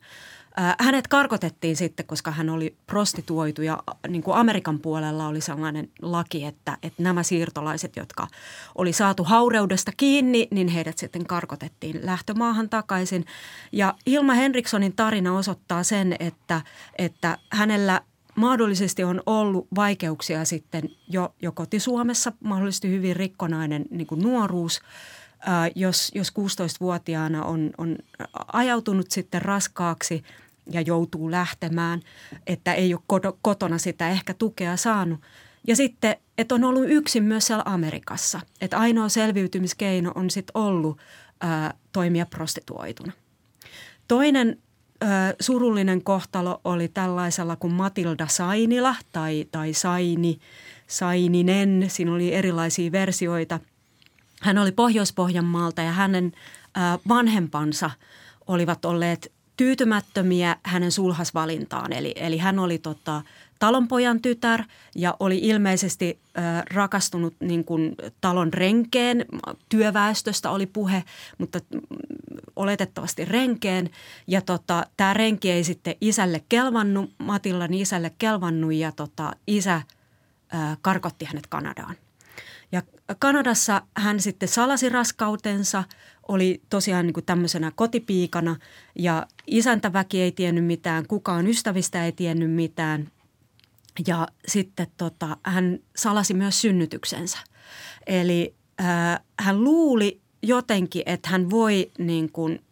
Hänet 0.81 1.09
karkotettiin 1.09 1.77
sitten, 1.77 2.07
koska 2.07 2.31
hän 2.31 2.51
oli 2.51 2.77
prostituoitu 2.87 3.63
ja 3.63 3.79
niin 4.09 4.23
kuin 4.23 4.37
Amerikan 4.37 4.81
puolella 4.81 5.27
oli 5.27 5.41
sellainen 5.41 5.89
laki, 6.03 6.45
että, 6.45 6.79
että 6.83 7.03
nämä 7.03 7.23
siirtolaiset, 7.23 7.97
jotka 7.97 8.27
oli 8.75 8.93
saatu 8.93 9.25
haureudesta 9.25 9.93
kiinni, 9.97 10.49
niin 10.51 10.69
heidät 10.69 10.99
sitten 10.99 11.27
karkotettiin 11.27 12.01
lähtömaahan 12.03 12.69
takaisin. 12.69 13.25
Ja 13.73 13.95
Ilma 14.07 14.35
Henrikssonin 14.35 14.97
tarina 14.97 15.37
osoittaa 15.37 15.83
sen, 15.83 16.17
että, 16.21 16.61
että 16.99 17.39
hänellä 17.51 18.01
mahdollisesti 18.35 19.05
on 19.05 19.23
ollut 19.27 19.67
vaikeuksia 19.75 20.45
sitten 20.45 20.91
jo, 21.09 21.35
jo 21.43 21.53
kotisuomessa, 21.53 22.33
mahdollisesti 22.41 22.91
hyvin 22.91 23.17
rikkonainen 23.17 23.85
niin 23.91 24.07
kuin 24.07 24.23
nuoruus– 24.23 24.81
jos, 25.75 26.11
jos 26.15 26.33
16-vuotiaana 26.39 27.45
on, 27.45 27.71
on 27.79 27.97
ajautunut 28.53 29.11
sitten 29.11 29.43
raskaaksi– 29.43 30.23
ja 30.71 30.81
joutuu 30.81 31.31
lähtemään, 31.31 32.01
että 32.47 32.75
ei 32.75 32.95
ole 32.95 33.35
kotona 33.43 33.79
sitä 33.79 34.09
ehkä 34.09 34.35
tukea 34.35 34.77
saanut. 34.77 35.21
Ja 35.67 35.77
sitten, 35.77 36.17
että 36.39 36.55
on 36.55 36.65
ollut 36.65 36.85
yksin 36.89 37.25
myös 37.25 37.47
siellä 37.47 37.63
Amerikassa. 37.67 38.41
Että 38.61 38.79
ainoa 38.79 39.09
selviytymiskeino 39.09 40.13
on 40.15 40.31
sitten 40.31 40.57
ollut 40.57 40.99
ää, 41.41 41.75
toimia 41.93 42.27
prostituoituna. 42.27 43.13
Toinen 44.09 44.59
ää, 45.01 45.35
surullinen 45.41 46.05
kohtalo 46.05 46.61
oli 46.65 46.89
tällaisella 46.89 47.57
kuin 47.57 47.73
Matilda 47.73 48.27
Sainila 48.27 48.97
tai, 49.13 49.47
tai 49.53 49.73
Saini, 49.73 50.39
Saininen. 50.87 51.85
Siinä 51.89 52.15
oli 52.15 52.35
erilaisia 52.35 52.93
versioita. 52.93 53.61
Hän 54.43 54.59
oli 54.59 54.73
Pohjois-Pohjanmaalta 54.73 55.83
ja 55.83 55.93
hänen 55.93 56.33
ää, 56.75 56.99
vanhempansa– 57.09 57.91
olivat 58.47 58.85
olleet 58.85 59.33
tyytymättömiä 59.57 60.57
hänen 60.63 60.93
sulhasvalintaan. 60.93 61.93
Eli, 61.93 62.13
eli 62.17 62.39
hän 62.39 62.59
oli 62.59 62.79
tota, 62.79 63.23
talonpojan 63.59 64.21
tytär 64.21 64.63
ja 64.95 65.17
oli 65.21 65.39
ilmeisesti 65.39 66.19
äh, 66.39 66.63
rakastunut 66.71 67.35
niin 67.41 67.65
kuin 67.65 67.95
talon 68.21 68.53
renkeen. 68.53 69.25
Työväestöstä 69.69 70.51
oli 70.51 70.67
puhe, 70.67 71.05
mutta 71.39 71.59
mm, 71.59 71.81
oletettavasti 72.57 73.25
renkeen. 73.25 73.91
Ja 74.27 74.41
tota, 74.41 74.87
tämä 74.97 75.15
renki 75.15 75.51
ei 75.51 75.65
sitten 75.65 75.95
isälle 76.01 76.45
kelvannut, 76.49 77.11
Matillan 77.19 77.75
isälle 77.75 78.13
kelvannut 78.19 78.73
ja 78.73 78.93
tota, 78.93 79.33
isä 79.47 79.75
äh, 79.75 80.79
karkotti 80.81 81.25
hänet 81.25 81.47
Kanadaan. 81.47 81.97
Ja 82.75 82.83
Kanadassa 83.19 83.83
hän 83.97 84.21
sitten 84.21 84.49
salasi 84.49 84.89
raskautensa, 84.89 85.85
oli 86.29 86.63
tosiaan 86.71 87.07
niin 87.07 87.15
kuin 87.15 87.27
tämmöisenä 87.27 87.73
kotipiikana 87.75 88.57
ja 88.99 89.27
isäntäväki 89.47 90.21
ei 90.21 90.33
tiennyt 90.33 90.65
mitään, 90.65 91.07
kukaan 91.07 91.47
ystävistä 91.47 92.05
ei 92.05 92.13
tiennyt 92.13 92.51
mitään. 92.51 93.09
Ja 94.07 94.29
sitten 94.49 94.87
tota, 94.97 95.37
hän 95.43 95.79
salasi 95.97 96.35
myös 96.35 96.61
synnytyksensä. 96.61 97.39
Eli 98.07 98.55
äh, 98.81 99.21
hän 99.41 99.65
luuli 99.65 100.21
jotenkin, 100.43 101.03
että 101.07 101.29
hän 101.29 101.51
voi 101.51 101.91
niin 101.99 102.33
kuin 102.33 102.63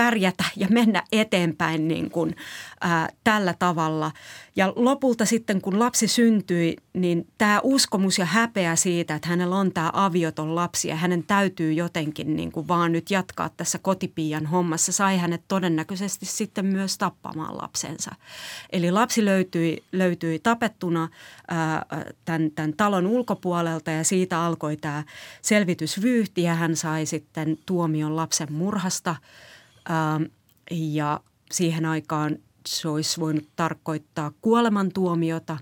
pärjätä 0.00 0.44
ja 0.56 0.68
mennä 0.70 1.02
eteenpäin 1.12 1.88
niin 1.88 2.10
kuin, 2.10 2.36
ää, 2.80 3.08
tällä 3.24 3.54
tavalla. 3.58 4.12
Ja 4.56 4.72
lopulta 4.76 5.24
sitten, 5.24 5.60
kun 5.60 5.78
lapsi 5.78 6.08
syntyi, 6.08 6.76
niin 6.92 7.26
tämä 7.38 7.60
uskomus 7.62 8.18
ja 8.18 8.24
häpeä 8.24 8.76
siitä, 8.76 9.14
että 9.14 9.28
hänellä 9.28 9.56
on 9.56 9.72
tämä 9.72 9.90
avioton 9.92 10.54
lapsi 10.54 10.88
ja 10.88 10.96
hänen 10.96 11.24
täytyy 11.24 11.72
jotenkin 11.72 12.36
niin 12.36 12.52
kuin 12.52 12.68
vaan 12.68 12.92
nyt 12.92 13.10
jatkaa 13.10 13.48
tässä 13.48 13.78
kotipiian 13.78 14.46
hommassa, 14.46 14.92
sai 14.92 15.18
hänet 15.18 15.42
todennäköisesti 15.48 16.26
sitten 16.26 16.66
myös 16.66 16.98
tappamaan 16.98 17.58
lapsensa. 17.58 18.10
Eli 18.72 18.90
lapsi 18.90 19.24
löytyi, 19.24 19.84
löytyi 19.92 20.38
tapettuna 20.38 21.08
ää, 21.48 21.86
tämän, 22.24 22.50
tämän 22.50 22.74
talon 22.76 23.06
ulkopuolelta 23.06 23.90
ja 23.90 24.04
siitä 24.04 24.42
alkoi 24.42 24.76
tämä 24.76 25.04
selvitysvyyhti 25.42 26.42
ja 26.42 26.54
hän 26.54 26.76
sai 26.76 27.06
sitten 27.06 27.58
tuomion 27.66 28.16
lapsen 28.16 28.52
murhasta– 28.52 29.16
Ähm, 29.90 30.22
ja 30.70 31.20
siihen 31.52 31.86
aikaan 31.86 32.36
se 32.66 32.88
olisi 32.88 33.20
voinut 33.20 33.48
tarkoittaa 33.56 34.32
kuolemantuomiota. 34.40 35.58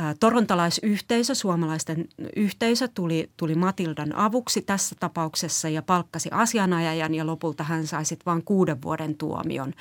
Äh, 0.00 0.14
torontalaisyhteisö, 0.20 1.34
suomalaisten 1.34 2.08
yhteisö 2.36 2.88
tuli, 2.88 3.30
tuli 3.36 3.54
Matildan 3.54 4.14
avuksi 4.14 4.62
tässä 4.62 4.96
tapauksessa 5.00 5.68
ja 5.68 5.82
palkkasi 5.82 6.28
asianajajan 6.32 7.14
ja 7.14 7.26
lopulta 7.26 7.64
hän 7.64 7.86
sai 7.86 8.04
sitten 8.04 8.26
vain 8.26 8.44
kuuden 8.44 8.82
vuoden 8.82 9.14
tuomion. 9.14 9.74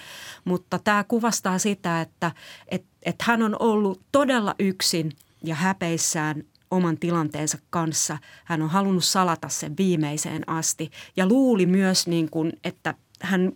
Mutta 0.45 0.79
tämä 0.79 1.03
kuvastaa 1.03 1.59
sitä, 1.59 2.01
että 2.01 2.31
et, 2.69 2.85
et 3.03 3.15
hän 3.21 3.43
on 3.43 3.55
ollut 3.59 4.01
todella 4.11 4.55
yksin 4.59 5.11
ja 5.43 5.55
häpeissään 5.55 6.43
oman 6.71 6.97
tilanteensa 6.97 7.57
kanssa. 7.69 8.17
Hän 8.45 8.61
on 8.61 8.69
halunnut 8.69 9.05
salata 9.05 9.49
sen 9.49 9.77
viimeiseen 9.77 10.49
asti 10.49 10.91
ja 11.17 11.27
luuli 11.27 11.65
myös, 11.65 12.07
niin 12.07 12.29
kuin, 12.29 12.53
että 12.63 12.95
hän 13.21 13.51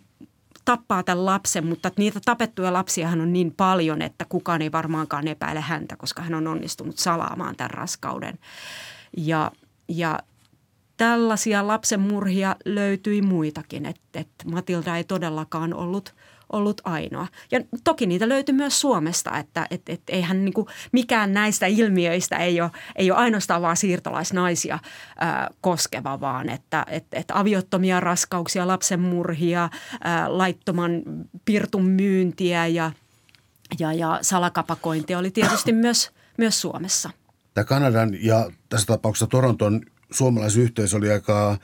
tappaa 0.65 1.03
tämän 1.03 1.25
lapsen, 1.25 1.65
mutta 1.65 1.91
niitä 1.97 2.19
tapettuja 2.25 2.73
lapsia 2.73 3.07
hän 3.07 3.21
on 3.21 3.33
niin 3.33 3.51
paljon, 3.51 4.01
että 4.01 4.25
kukaan 4.29 4.61
ei 4.61 4.71
varmaankaan 4.71 5.27
epäile 5.27 5.61
häntä, 5.61 5.95
koska 5.95 6.21
hän 6.21 6.33
on 6.33 6.47
onnistunut 6.47 6.97
salaamaan 6.97 7.55
tämän 7.55 7.71
raskauden. 7.71 8.39
Ja, 9.17 9.51
ja 9.87 10.19
tällaisia 10.97 11.67
lapsenmurhia 11.67 12.55
löytyi 12.65 13.21
muitakin, 13.21 13.85
että, 13.85 14.19
että 14.19 14.49
Matilda 14.49 14.97
ei 14.97 15.03
todellakaan 15.03 15.73
ollut– 15.73 16.13
ollut 16.51 16.81
ainoa. 16.83 17.27
Ja 17.51 17.61
toki 17.83 18.05
niitä 18.05 18.29
löytyy 18.29 18.55
myös 18.55 18.81
Suomesta, 18.81 19.37
että 19.37 19.67
et, 19.71 19.81
et, 19.89 20.01
eihän 20.09 20.45
niin 20.45 20.53
kuin 20.53 20.67
mikään 20.91 21.33
näistä 21.33 21.65
ilmiöistä 21.65 22.37
ei 22.37 22.61
ole, 22.61 22.71
ei 22.95 23.11
ole 23.11 23.19
ainoastaan 23.19 23.61
vaan 23.61 23.77
siirtolaisnaisia 23.77 24.79
ää, 25.19 25.49
koskeva, 25.61 26.19
vaan 26.19 26.49
että 26.49 26.85
et, 26.89 27.05
et 27.11 27.31
aviottomia 27.33 27.99
raskauksia, 27.99 28.67
lapsenmurhia, 28.67 29.69
ää, 30.03 30.37
laittoman 30.37 31.01
pirtun 31.45 31.85
myyntiä 31.85 32.67
ja, 32.67 32.91
ja, 33.79 33.93
ja 33.93 34.19
salakapakointia 34.21 35.19
oli 35.19 35.31
tietysti 35.31 35.73
myös, 35.85 36.11
myös 36.37 36.61
Suomessa. 36.61 37.09
Tämä 37.53 37.65
Kanadan 37.65 38.23
ja 38.23 38.51
tässä 38.69 38.87
tapauksessa 38.87 39.27
Toronton 39.27 39.81
suomalaisyhteisö 40.11 40.97
oli 40.97 41.11
aika 41.11 41.57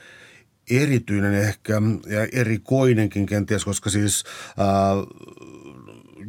erityinen 0.70 1.34
ehkä 1.34 1.82
ja 2.06 2.26
erikoinenkin 2.32 3.26
kenties, 3.26 3.64
koska 3.64 3.90
siis 3.90 4.24
äh, 4.50 5.06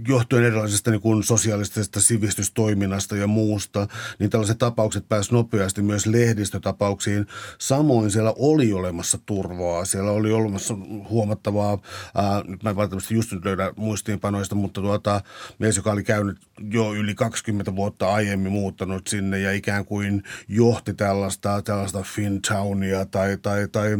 johtuen 0.07 0.43
erilaisesta 0.43 0.91
niin 0.91 1.01
kuin 1.01 1.23
sosiaalisesta 1.23 2.01
sivistystoiminnasta 2.01 3.15
ja 3.15 3.27
muusta, 3.27 3.87
niin 4.19 4.29
tällaiset 4.29 4.57
tapaukset 4.57 5.09
pääsivät 5.09 5.31
nopeasti 5.31 5.81
myös 5.81 6.05
lehdistötapauksiin. 6.05 7.27
Samoin 7.57 8.11
siellä 8.11 8.33
oli 8.37 8.73
olemassa 8.73 9.19
turvaa, 9.25 9.85
siellä 9.85 10.11
oli 10.11 10.31
olemassa 10.31 10.75
huomattavaa, 11.09 11.79
ää, 12.15 12.43
nyt 12.47 12.63
mä 12.63 12.69
en 12.69 12.75
välttämättä 12.75 13.13
just 13.13 13.31
nyt 13.31 13.45
löydä 13.45 13.73
muistiinpanoista, 13.75 14.55
mutta 14.55 14.81
tuota, 14.81 15.21
mies, 15.59 15.77
joka 15.77 15.91
oli 15.91 16.03
käynyt 16.03 16.37
jo 16.71 16.93
yli 16.93 17.15
20 17.15 17.75
vuotta 17.75 18.13
aiemmin 18.13 18.51
muuttanut 18.51 19.07
sinne 19.07 19.39
ja 19.39 19.51
ikään 19.51 19.85
kuin 19.85 20.23
johti 20.47 20.93
tällaista, 20.93 21.61
tällaista 21.61 22.01
Fintownia 22.01 23.05
tai, 23.05 23.37
tai, 23.37 23.67
tai, 23.67 23.97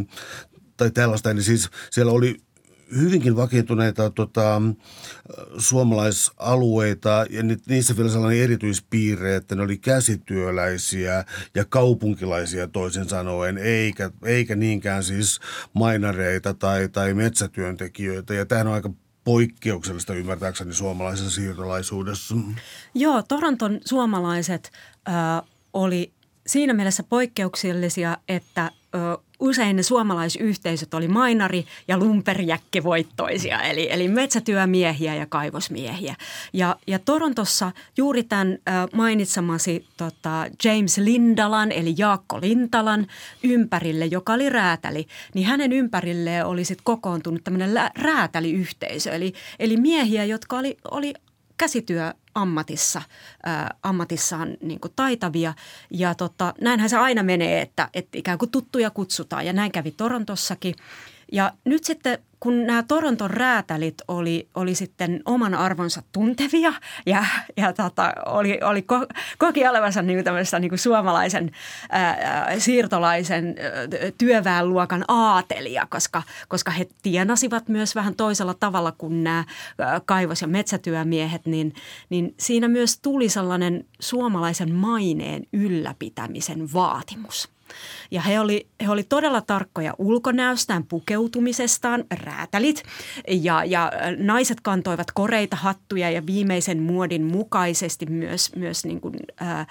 tai 0.76 0.90
tällaista. 0.90 1.30
Eli 1.30 1.42
siis 1.42 1.70
siellä 1.90 2.12
oli 2.12 2.36
hyvinkin 2.96 3.36
vakiintuneita 3.36 4.10
tota, 4.10 4.62
suomalaisalueita 5.58 7.26
ja 7.30 7.42
niissä 7.66 7.96
vielä 7.96 8.10
sellainen 8.10 8.42
erityispiirre, 8.42 9.36
että 9.36 9.54
ne 9.54 9.62
oli 9.62 9.78
käsityöläisiä 9.78 11.24
ja 11.54 11.64
kaupunkilaisia 11.64 12.68
toisin 12.68 13.08
sanoen, 13.08 13.58
eikä, 13.58 14.10
eikä 14.24 14.56
niinkään 14.56 15.04
siis 15.04 15.40
mainareita 15.72 16.54
tai, 16.54 16.88
tai 16.88 17.14
metsätyöntekijöitä. 17.14 18.34
Ja 18.34 18.46
tämähän 18.46 18.66
on 18.66 18.74
aika 18.74 18.90
poikkeuksellista 19.24 20.14
ymmärtääkseni 20.14 20.74
suomalaisessa 20.74 21.30
siirtolaisuudessa. 21.30 22.34
Joo, 22.94 23.22
Toronton 23.22 23.80
suomalaiset 23.84 24.72
äh, 25.08 25.14
oli 25.72 26.12
siinä 26.46 26.72
mielessä 26.72 27.02
poikkeuksellisia, 27.02 28.16
että 28.28 28.70
ö, 28.94 29.18
usein 29.40 29.76
ne 29.76 29.82
suomalaisyhteisöt 29.82 30.94
oli 30.94 31.08
mainari- 31.08 31.66
ja 31.88 31.98
lumperjäkkivoittoisia, 31.98 33.62
eli, 33.62 33.88
eli 33.92 34.08
metsätyömiehiä 34.08 35.14
ja 35.14 35.26
kaivosmiehiä. 35.26 36.14
Ja, 36.52 36.76
ja 36.86 36.98
Torontossa 36.98 37.72
juuri 37.96 38.22
tämän 38.22 38.58
mainitsemasi 38.92 39.86
tota, 39.96 40.46
James 40.64 40.98
Lindalan, 40.98 41.72
eli 41.72 41.94
Jaakko 41.98 42.40
Lintalan 42.40 43.06
ympärille, 43.42 44.06
joka 44.06 44.32
oli 44.32 44.48
räätäli, 44.48 45.06
niin 45.34 45.46
hänen 45.46 45.72
ympärilleen 45.72 46.46
oli 46.46 46.64
sitten 46.64 46.84
kokoontunut 46.84 47.44
tämmöinen 47.44 47.70
räätäliyhteisö, 47.98 49.10
eli, 49.10 49.32
eli 49.58 49.76
miehiä, 49.76 50.24
jotka 50.24 50.58
oli, 50.58 50.76
oli 50.90 51.14
käsityö 51.60 52.14
ammatissa, 52.34 53.02
ää, 53.42 53.74
ammatissaan 53.82 54.56
niin 54.60 54.80
kuin 54.80 54.92
taitavia. 54.96 55.54
Ja 55.90 56.14
tota, 56.14 56.54
näinhän 56.60 56.90
se 56.90 56.96
aina 56.96 57.22
menee, 57.22 57.60
että, 57.60 57.88
että 57.94 58.18
ikään 58.18 58.38
kuin 58.38 58.50
tuttuja 58.50 58.90
kutsutaan 58.90 59.46
ja 59.46 59.52
näin 59.52 59.72
kävi 59.72 59.90
Torontossakin. 59.90 60.74
Ja 61.32 61.52
nyt 61.64 61.84
sitten 61.84 62.18
kun 62.40 62.66
nämä 62.66 62.82
Toronton 62.82 63.30
räätälit 63.30 63.94
oli, 64.08 64.48
oli 64.54 64.74
sitten 64.74 65.22
oman 65.24 65.54
arvonsa 65.54 66.02
tuntevia 66.12 66.72
ja, 67.06 67.24
ja 67.56 67.72
tota, 67.72 68.12
oli, 68.26 68.58
oli 68.62 68.82
ko, 68.82 69.06
koki 69.38 69.68
olevansa 69.68 70.02
niin 70.02 70.24
kuin 70.24 70.60
niin 70.60 70.68
kuin 70.68 70.78
suomalaisen 70.78 71.50
ää, 71.90 72.58
siirtolaisen 72.58 73.46
ää, 73.46 74.10
työväenluokan 74.18 75.04
aatelia, 75.08 75.86
koska, 75.90 76.22
koska 76.48 76.70
he 76.70 76.88
tienasivat 77.02 77.68
myös 77.68 77.94
vähän 77.94 78.14
toisella 78.14 78.54
tavalla 78.54 78.92
kuin 78.92 79.24
nämä 79.24 79.44
ää, 79.78 80.00
kaivos- 80.00 80.42
ja 80.42 80.48
metsätyömiehet, 80.48 81.46
niin, 81.46 81.74
niin 82.10 82.34
siinä 82.38 82.68
myös 82.68 82.98
tuli 83.02 83.28
sellainen 83.28 83.84
suomalaisen 84.00 84.74
maineen 84.74 85.42
ylläpitämisen 85.52 86.72
vaatimus– 86.72 87.48
ja 88.10 88.20
he 88.20 88.40
oli, 88.40 88.66
he 88.80 88.90
oli 88.90 89.02
todella 89.02 89.40
tarkkoja 89.40 89.94
ulkonäöstään, 89.98 90.84
pukeutumisestaan, 90.84 92.04
räätälit. 92.24 92.82
Ja, 93.28 93.64
ja 93.64 93.92
naiset 94.18 94.60
kantoivat 94.60 95.10
koreita, 95.14 95.56
hattuja 95.56 96.10
ja 96.10 96.26
viimeisen 96.26 96.82
muodin 96.82 97.24
mukaisesti 97.24 98.06
myös, 98.06 98.56
myös 98.56 98.84
niin 98.84 99.00
kuin, 99.00 99.14
äh, 99.42 99.66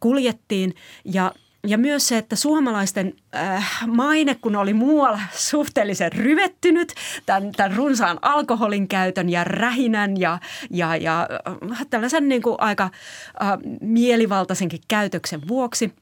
kuljettiin. 0.00 0.74
Ja 1.04 1.32
ja 1.66 1.78
myös 1.78 2.08
se, 2.08 2.18
että 2.18 2.36
suomalaisten 2.36 3.14
äh, 3.36 3.86
maine, 3.86 4.34
kun 4.34 4.56
oli 4.56 4.74
muualla 4.74 5.20
suhteellisen 5.32 6.12
ryvettynyt 6.12 6.94
tämän, 7.26 7.52
tämän 7.52 7.76
runsaan 7.76 8.18
alkoholin 8.22 8.88
käytön 8.88 9.28
ja 9.28 9.44
rähinän 9.44 10.20
ja, 10.20 10.38
ja, 10.70 10.96
ja 10.96 11.28
tällaisen 11.90 12.28
niin 12.28 12.42
kuin 12.42 12.56
aika 12.58 12.84
äh, 12.84 13.48
mielivaltaisenkin 13.80 14.80
käytöksen 14.88 15.48
vuoksi– 15.48 15.92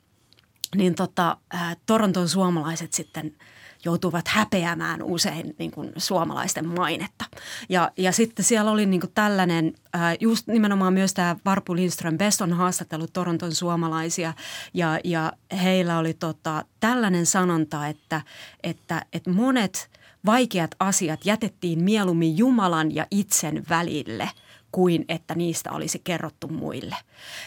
niin 0.75 0.95
tota, 0.95 1.37
ää, 1.51 1.77
Toronton 1.87 2.29
suomalaiset 2.29 2.93
sitten 2.93 3.37
joutuivat 3.85 4.29
häpeämään 4.29 5.03
usein 5.03 5.55
niin 5.59 5.71
kuin 5.71 5.93
suomalaisten 5.97 6.69
mainetta. 6.69 7.25
Ja, 7.69 7.91
ja 7.97 8.13
sitten 8.13 8.45
siellä 8.45 8.71
oli 8.71 8.87
niin 8.87 9.01
kuin 9.01 9.13
tällainen, 9.15 9.73
ää, 9.93 10.17
just 10.21 10.47
nimenomaan 10.47 10.93
myös 10.93 11.15
tämä 11.15 11.37
Varpu 11.45 11.77
Lindström 11.77 12.19
Best 12.19 12.41
on 12.41 12.53
haastattelut 12.53 13.13
Toronton 13.13 13.55
suomalaisia 13.55 14.35
ja, 14.75 15.01
ja 15.05 15.33
heillä 15.63 15.99
oli 15.99 16.15
tota, 16.15 16.65
tällainen 16.81 17.27
sanonta, 17.27 17.87
että, 17.87 18.23
että, 18.63 19.07
että 19.13 19.31
monet 19.31 19.91
vaikeat 20.27 20.71
asiat 20.81 21.27
jätettiin 21.27 21.85
mieluummin 21.85 22.39
Jumalan 22.39 22.95
ja 22.95 23.07
itsen 23.11 23.65
välille 23.69 24.31
kuin 24.73 25.05
että 25.09 25.35
niistä 25.35 25.73
olisi 25.73 25.99
kerrottu 26.05 26.49
muille. 26.49 26.97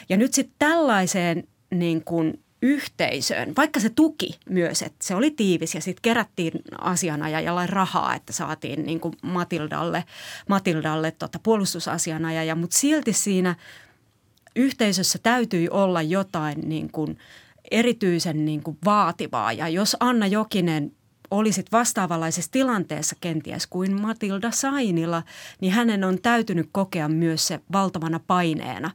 Ja 0.10 0.18
nyt 0.18 0.34
sitten 0.34 0.56
tällaiseen 0.60 1.44
niin 1.72 2.04
kuin 2.04 2.44
yhteisöön, 2.62 3.54
vaikka 3.58 3.80
se 3.80 3.90
tuki 3.90 4.40
myös, 4.50 4.82
että 4.82 5.06
se 5.06 5.16
oli 5.16 5.32
tiivis 5.32 5.76
ja 5.76 5.82
sitten 5.82 6.02
kerättiin 6.02 6.52
asianajajalle 6.82 7.68
rahaa, 7.68 8.16
että 8.16 8.34
saatiin 8.34 8.86
niin 8.86 9.00
kuin 9.00 9.14
Matildalle, 9.22 10.04
Matildalle 10.50 11.12
tota 11.12 11.40
puolustusasianajaja, 11.44 12.56
mutta 12.56 12.78
silti 12.78 13.14
siinä 13.14 13.56
yhteisössä 14.56 15.20
täytyi 15.24 15.70
olla 15.70 16.02
jotain 16.02 16.70
niin 16.70 16.92
kuin 16.92 17.18
erityisen 17.72 18.46
niin 18.46 18.64
kuin 18.64 18.78
vaativaa. 18.86 19.54
Ja 19.54 19.70
jos 19.70 19.98
Anna 20.00 20.28
Jokinen 20.28 20.92
olisit 21.32 21.72
vastaavanlaisessa 21.72 22.52
tilanteessa 22.52 23.16
kenties 23.22 23.68
kuin 23.68 24.02
Matilda 24.02 24.52
Sainilla, 24.52 25.24
niin 25.62 25.74
hänen 25.74 26.04
on 26.04 26.22
täytynyt 26.22 26.70
kokea 26.72 27.10
myös 27.10 27.48
se 27.48 27.60
valtavana 27.72 28.20
paineena 28.28 28.92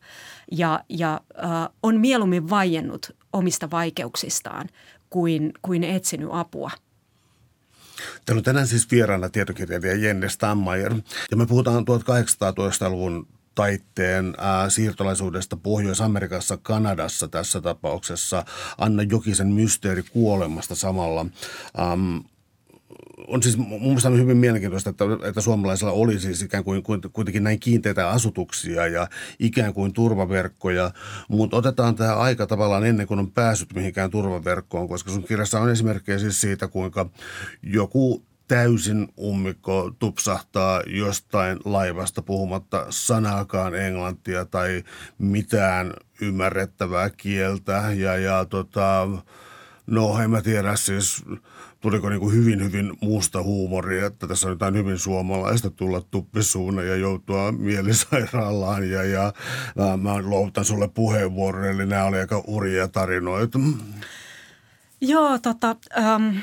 ja, 0.52 0.84
ja 0.88 1.20
äh, 1.44 1.68
on 1.82 2.00
mieluummin 2.00 2.50
vaiennut 2.50 3.16
omista 3.32 3.70
vaikeuksistaan 3.70 4.68
kuin, 5.10 5.52
kuin 5.62 5.84
etsinyt 5.84 6.28
apua. 6.32 6.70
Täällä 8.24 8.40
on 8.40 8.44
tänään 8.44 8.66
siis 8.66 8.90
vieraana 8.90 9.28
tietokirjailija 9.28 9.96
Jenne 9.96 10.28
Stammayer 10.28 10.94
ja 11.30 11.36
me 11.36 11.46
puhutaan 11.46 11.84
1800-luvun 11.84 13.28
taitteen 13.56 14.34
siirtolaisuudesta 14.68 15.56
Pohjois-Amerikassa, 15.56 16.56
Kanadassa 16.62 17.28
tässä 17.28 17.60
tapauksessa, 17.60 18.44
Anna 18.78 19.02
Jokisen 19.02 19.48
mysteeri 19.48 20.02
kuolemasta 20.02 20.74
samalla. 20.74 21.26
Ähm, 21.78 22.16
on 23.28 23.42
siis 23.42 23.56
mun 23.56 23.82
mielestä 23.82 24.08
hyvin 24.08 24.36
mielenkiintoista, 24.36 24.90
että, 24.90 25.04
että 25.28 25.40
suomalaisilla 25.40 25.92
oli 25.92 26.20
siis 26.20 26.42
ikään 26.42 26.64
kuin 26.64 26.82
kuitenkin 27.12 27.44
näin 27.44 27.60
kiinteitä 27.60 28.08
asutuksia 28.08 28.86
ja 28.86 29.08
ikään 29.38 29.74
kuin 29.74 29.92
turvaverkkoja, 29.92 30.90
mutta 31.28 31.56
otetaan 31.56 31.94
tämä 31.94 32.14
aika 32.14 32.46
tavallaan 32.46 32.86
ennen 32.86 33.06
kuin 33.06 33.20
on 33.20 33.32
päässyt 33.32 33.74
mihinkään 33.74 34.10
turvaverkkoon, 34.10 34.88
koska 34.88 35.10
sun 35.10 35.24
kirjassa 35.24 35.60
on 35.60 35.70
esimerkkejä 35.70 36.18
siis 36.18 36.40
siitä, 36.40 36.68
kuinka 36.68 37.10
joku 37.62 38.25
täysin 38.48 39.08
ummikko 39.18 39.90
tupsahtaa 39.98 40.82
jostain 40.86 41.58
laivasta 41.64 42.22
puhumatta 42.22 42.86
sanaakaan 42.90 43.74
englantia 43.74 44.44
tai 44.44 44.84
mitään 45.18 45.92
ymmärrettävää 46.20 47.10
kieltä. 47.10 47.84
Ja, 47.94 48.16
ja 48.16 48.44
tota, 48.44 49.08
no 49.86 50.18
en 50.18 50.30
mä 50.30 50.42
tiedä 50.42 50.76
siis 50.76 51.24
tuliko 51.80 52.08
niin 52.08 52.20
kuin 52.20 52.34
hyvin, 52.34 52.64
hyvin 52.64 52.92
muusta 53.00 53.42
huumoria, 53.42 54.06
että 54.06 54.26
tässä 54.26 54.48
on 54.48 54.52
jotain 54.52 54.74
hyvin 54.74 54.98
suomalaista 54.98 55.70
tulla 55.70 56.00
tuppisuuna 56.00 56.82
ja 56.82 56.96
joutua 56.96 57.52
mielisairaalaan 57.52 58.90
ja, 58.90 59.02
ja 59.02 59.32
mä, 59.76 59.96
mä 59.96 60.22
luovutan 60.22 60.64
sulle 60.64 60.88
puheenvuoron, 60.88 61.64
eli 61.64 61.86
nämä 61.86 62.04
oli 62.04 62.18
aika 62.18 62.42
uria 62.46 62.88
tarinoita. 62.88 63.58
Joo, 65.00 65.38
tota, 65.38 65.76
ähm, 65.98 66.36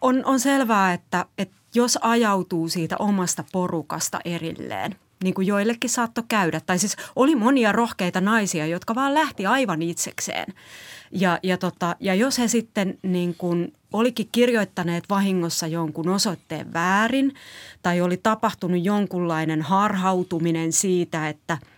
on, 0.00 0.24
on 0.24 0.40
selvää, 0.40 0.92
että, 0.92 1.24
että 1.38 1.56
jos 1.74 1.98
ajautuu 2.02 2.68
siitä 2.68 2.96
omasta 2.98 3.44
porukasta 3.52 4.20
erilleen, 4.24 4.96
niin 5.22 5.34
kuin 5.34 5.46
joillekin 5.46 5.90
saattoi 5.90 6.24
käydä, 6.28 6.60
tai 6.60 6.78
siis 6.78 6.96
oli 7.16 7.34
monia 7.34 7.72
rohkeita 7.72 8.20
naisia, 8.20 8.66
jotka 8.66 8.94
vaan 8.94 9.14
lähti 9.14 9.46
aivan 9.46 9.82
itsekseen. 9.82 10.54
Ja, 11.12 11.38
ja, 11.42 11.58
tota, 11.58 11.96
ja 12.00 12.14
jos 12.14 12.38
he 12.38 12.48
sitten 12.48 12.98
niin 13.02 13.34
kuin 13.34 13.72
olikin 13.92 14.28
kirjoittaneet 14.32 15.04
vahingossa 15.10 15.66
jonkun 15.66 16.08
osoitteen 16.08 16.72
väärin 16.72 17.34
tai 17.82 18.00
oli 18.00 18.16
tapahtunut 18.16 18.84
jonkunlainen 18.84 19.62
harhautuminen 19.62 20.72
siitä, 20.72 21.28
että– 21.28 21.58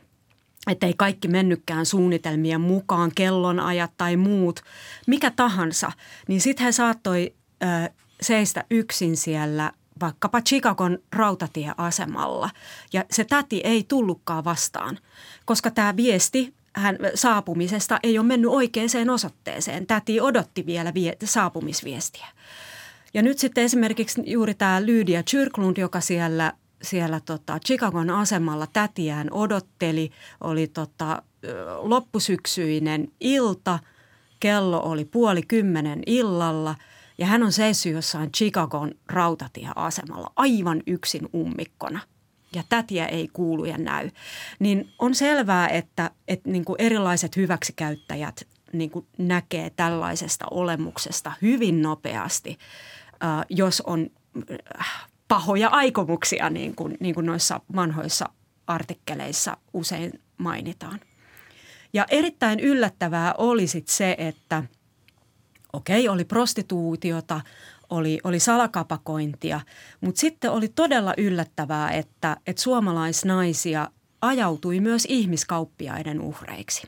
että 0.70 0.86
ei 0.86 0.94
kaikki 0.96 1.28
mennytkään 1.28 1.86
suunnitelmien 1.86 2.60
mukaan, 2.60 3.12
kellonajat 3.14 3.90
tai 3.96 4.16
muut, 4.16 4.60
mikä 5.06 5.30
tahansa, 5.30 5.92
niin 6.28 6.40
sitten 6.40 6.64
he 6.66 6.72
saattoi 6.72 7.34
seistä 8.22 8.64
yksin 8.70 9.16
siellä 9.16 9.72
vaikkapa 10.00 10.40
Chicagon 10.40 10.98
rautatieasemalla. 11.12 12.50
Ja 12.92 13.04
se 13.10 13.24
täti 13.24 13.60
ei 13.64 13.84
tullutkaan 13.88 14.44
vastaan, 14.44 14.98
koska 15.44 15.70
tämä 15.70 15.96
viesti 15.96 16.54
hän 16.72 16.98
saapumisesta 17.14 17.98
ei 18.02 18.18
ole 18.18 18.26
mennyt 18.26 18.50
oikeaan 18.50 19.10
osoitteeseen. 19.10 19.86
Täti 19.86 20.20
odotti 20.20 20.66
vielä 20.66 20.94
vie, 20.94 21.16
saapumisviestiä. 21.24 22.26
Ja 23.14 23.22
nyt 23.22 23.38
sitten 23.38 23.64
esimerkiksi 23.64 24.22
juuri 24.26 24.54
tämä 24.54 24.86
Lydia 24.86 25.22
Kyrklund, 25.30 25.76
joka 25.76 26.00
siellä, 26.00 26.52
siellä 26.82 27.20
tota 27.20 27.58
Chicagon 27.66 28.10
asemalla 28.10 28.66
tätiään 28.72 29.28
odotteli, 29.30 30.10
oli 30.40 30.66
tota, 30.66 31.22
loppusyksyinen 31.78 33.08
ilta, 33.20 33.78
kello 34.40 34.82
oli 34.82 35.04
puoli 35.04 35.42
kymmenen 35.42 36.02
illalla– 36.06 36.74
ja 37.20 37.26
hän 37.26 37.42
on 37.42 37.52
seissyt 37.52 37.92
jossain 37.92 38.32
Chicagon 38.32 38.94
rautatieasemalla 39.08 40.32
aivan 40.36 40.82
yksin 40.86 41.28
ummikkona 41.34 42.00
ja 42.54 42.62
tätiä 42.68 43.06
ei 43.06 43.28
kuulu 43.32 43.64
ja 43.64 43.78
näy, 43.78 44.10
niin 44.58 44.92
on 44.98 45.14
selvää, 45.14 45.68
että, 45.68 46.10
että 46.28 46.50
niin 46.50 46.64
kuin 46.64 46.76
erilaiset 46.78 47.36
hyväksikäyttäjät 47.36 48.46
niin 48.72 48.90
kuin 48.90 49.06
näkee 49.18 49.70
tällaisesta 49.70 50.44
olemuksesta 50.50 51.32
hyvin 51.42 51.82
nopeasti, 51.82 52.58
äh, 53.24 53.44
jos 53.48 53.80
on 53.80 54.10
äh, 54.80 55.08
pahoja 55.28 55.68
aikomuksia, 55.68 56.50
niin 56.50 56.74
kuin, 56.74 56.96
niin 57.00 57.14
kuin 57.14 57.26
noissa 57.26 57.60
vanhoissa 57.74 58.28
artikkeleissa 58.66 59.56
usein 59.72 60.20
mainitaan. 60.38 61.00
Ja 61.92 62.06
erittäin 62.10 62.60
yllättävää 62.60 63.34
oli 63.38 63.66
se, 63.86 64.14
että– 64.18 64.62
okei, 65.72 66.08
oli 66.08 66.24
prostituutiota, 66.24 67.40
oli, 67.90 68.18
oli 68.24 68.40
salakapakointia, 68.40 69.60
mutta 70.00 70.20
sitten 70.20 70.50
oli 70.50 70.68
todella 70.68 71.14
yllättävää, 71.16 71.90
että, 71.90 72.36
että 72.46 72.62
suomalaisnaisia 72.62 73.90
ajautui 74.20 74.80
myös 74.80 75.06
ihmiskauppiaiden 75.08 76.20
uhreiksi. 76.20 76.86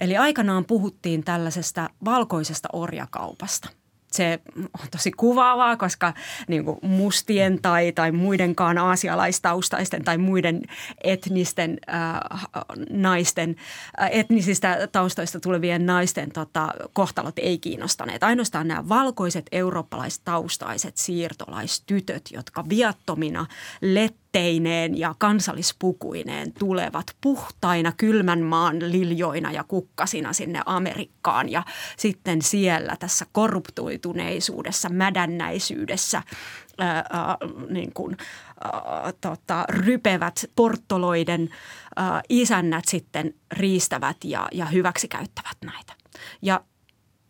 Eli 0.00 0.16
aikanaan 0.16 0.64
puhuttiin 0.64 1.24
tällaisesta 1.24 1.90
valkoisesta 2.04 2.68
orjakaupasta 2.72 3.77
se 4.12 4.40
on 4.82 4.88
tosi 4.90 5.12
kuvaavaa, 5.12 5.76
koska 5.76 6.14
niin 6.48 6.64
kuin 6.64 6.78
mustien 6.82 7.62
tai, 7.62 7.92
tai 7.92 8.12
muidenkaan 8.12 8.78
aasialaistaustaisten 8.78 10.04
tai 10.04 10.18
muiden 10.18 10.62
etnisten 11.04 11.78
äh, 11.94 12.46
naisten, 12.90 13.56
äh, 14.00 14.08
etnisistä 14.12 14.88
taustoista 14.92 15.40
tulevien 15.40 15.86
naisten 15.86 16.32
tota, 16.32 16.68
kohtalot 16.92 17.38
ei 17.38 17.58
kiinnostaneet. 17.58 18.22
Ainoastaan 18.22 18.68
nämä 18.68 18.88
valkoiset 18.88 19.46
eurooppalaistaustaiset 19.52 20.96
siirtolaistytöt, 20.96 22.28
jotka 22.32 22.64
viattomina 22.68 23.46
let 23.80 24.14
viitteineen 24.38 24.98
ja 24.98 25.14
kansallispukuineen 25.18 26.52
tulevat 26.52 27.06
puhtaina 27.20 27.92
kylmän 27.96 28.40
maan 28.40 28.78
liljoina 28.92 29.52
ja 29.52 29.64
kukkasina 29.64 30.32
sinne 30.32 30.62
Amerikkaan 30.66 31.48
ja 31.48 31.62
sitten 31.96 32.42
siellä 32.42 32.96
tässä 32.98 33.26
korruptoituneisuudessa, 33.32 34.88
mädännäisyydessä 34.88 36.22
ää, 36.78 37.04
niin 37.70 37.92
kuin, 37.92 38.16
ää, 38.64 39.12
tota, 39.20 39.64
rypevät 39.68 40.50
porttoloiden 40.56 41.48
ää, 41.96 42.22
isännät 42.28 42.84
sitten 42.84 43.34
riistävät 43.52 44.16
ja, 44.24 44.48
ja 44.52 44.66
hyväksikäyttävät 44.66 45.56
näitä. 45.64 45.92
Ja 46.42 46.60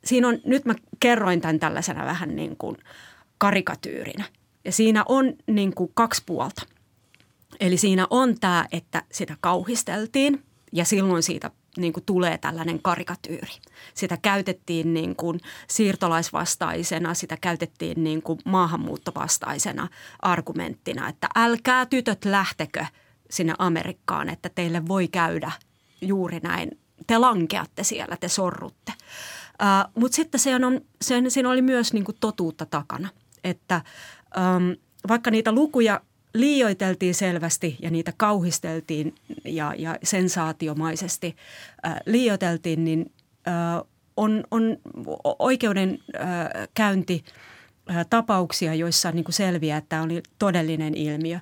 siinä 0.05 0.29
on, 0.29 0.38
nyt 0.44 0.64
mä 0.64 0.75
kerroin 1.01 1.40
tämän 1.40 1.59
tällaisena 1.59 2.05
vähän 2.05 2.37
niin 2.37 2.57
kuin 2.57 2.77
karikatyyrinä. 3.38 4.25
Ja 4.64 4.73
siinä 4.73 5.05
on 5.09 5.33
niin 5.47 5.75
kuin 5.75 5.90
kaksi 5.94 6.23
puolta– 6.27 6.62
Eli 7.61 7.77
siinä 7.77 8.07
on 8.11 8.40
tämä, 8.40 8.66
että 8.73 9.03
sitä 9.12 9.37
kauhisteltiin 9.40 10.42
ja 10.73 10.85
silloin 10.85 11.23
siitä 11.23 11.51
niin 11.77 11.92
kuin 11.92 12.05
tulee 12.05 12.38
tällainen 12.38 12.83
karikatyyri. 12.83 13.53
Sitä 13.94 14.16
käytettiin 14.16 14.94
niin 14.94 15.16
kuin 15.16 15.40
siirtolaisvastaisena, 15.68 17.14
sitä 17.14 17.37
käytettiin 17.40 18.05
niin 18.05 18.23
kuin 18.23 18.38
maahanmuuttovastaisena 18.44 19.88
argumenttina, 20.23 21.09
että 21.09 21.29
älkää 21.37 21.87
tytöt 21.87 22.25
lähtekö 22.25 22.85
sinne 23.31 23.55
Amerikkaan, 23.59 24.29
että 24.29 24.49
teille 24.49 24.88
voi 24.88 25.09
käydä 25.09 25.53
juuri 26.01 26.40
näin. 26.40 26.79
Te 27.07 27.18
lankeatte 27.18 27.85
siellä, 27.85 28.16
te 28.16 28.29
sorrutte. 28.29 28.92
Mutta 29.94 30.16
sitten 30.16 30.40
se 30.40 30.55
on, 30.55 30.81
sen, 31.03 31.31
siinä 31.31 31.51
oli 31.51 31.62
myös 31.62 31.92
niin 31.92 32.05
kuin 32.05 32.16
totuutta 32.21 32.66
takana, 32.66 33.09
että 33.44 33.81
um, 34.37 34.77
vaikka 35.09 35.31
niitä 35.31 35.53
lukuja 35.53 36.01
liioiteltiin 36.35 37.14
selvästi 37.14 37.77
ja 37.83 37.91
niitä 37.91 38.12
kauhisteltiin 38.17 39.14
ja, 39.45 39.75
ja 39.79 39.99
sensaatiomaisesti 40.03 41.37
äh, 41.87 41.97
liioiteltiin, 42.07 42.85
niin 42.85 43.12
äh, 43.49 43.55
on, 44.17 44.45
on 44.51 44.77
oikeudenkäynti 45.38 47.25
äh, 47.91 48.07
tapauksia, 48.11 48.75
joissa 48.75 49.12
niin 49.12 49.25
kuin 49.25 49.35
selviää, 49.35 49.79
että 49.79 49.88
tämä 49.88 50.03
oli 50.03 50.23
todellinen 50.38 50.95
ilmiö. 50.95 51.38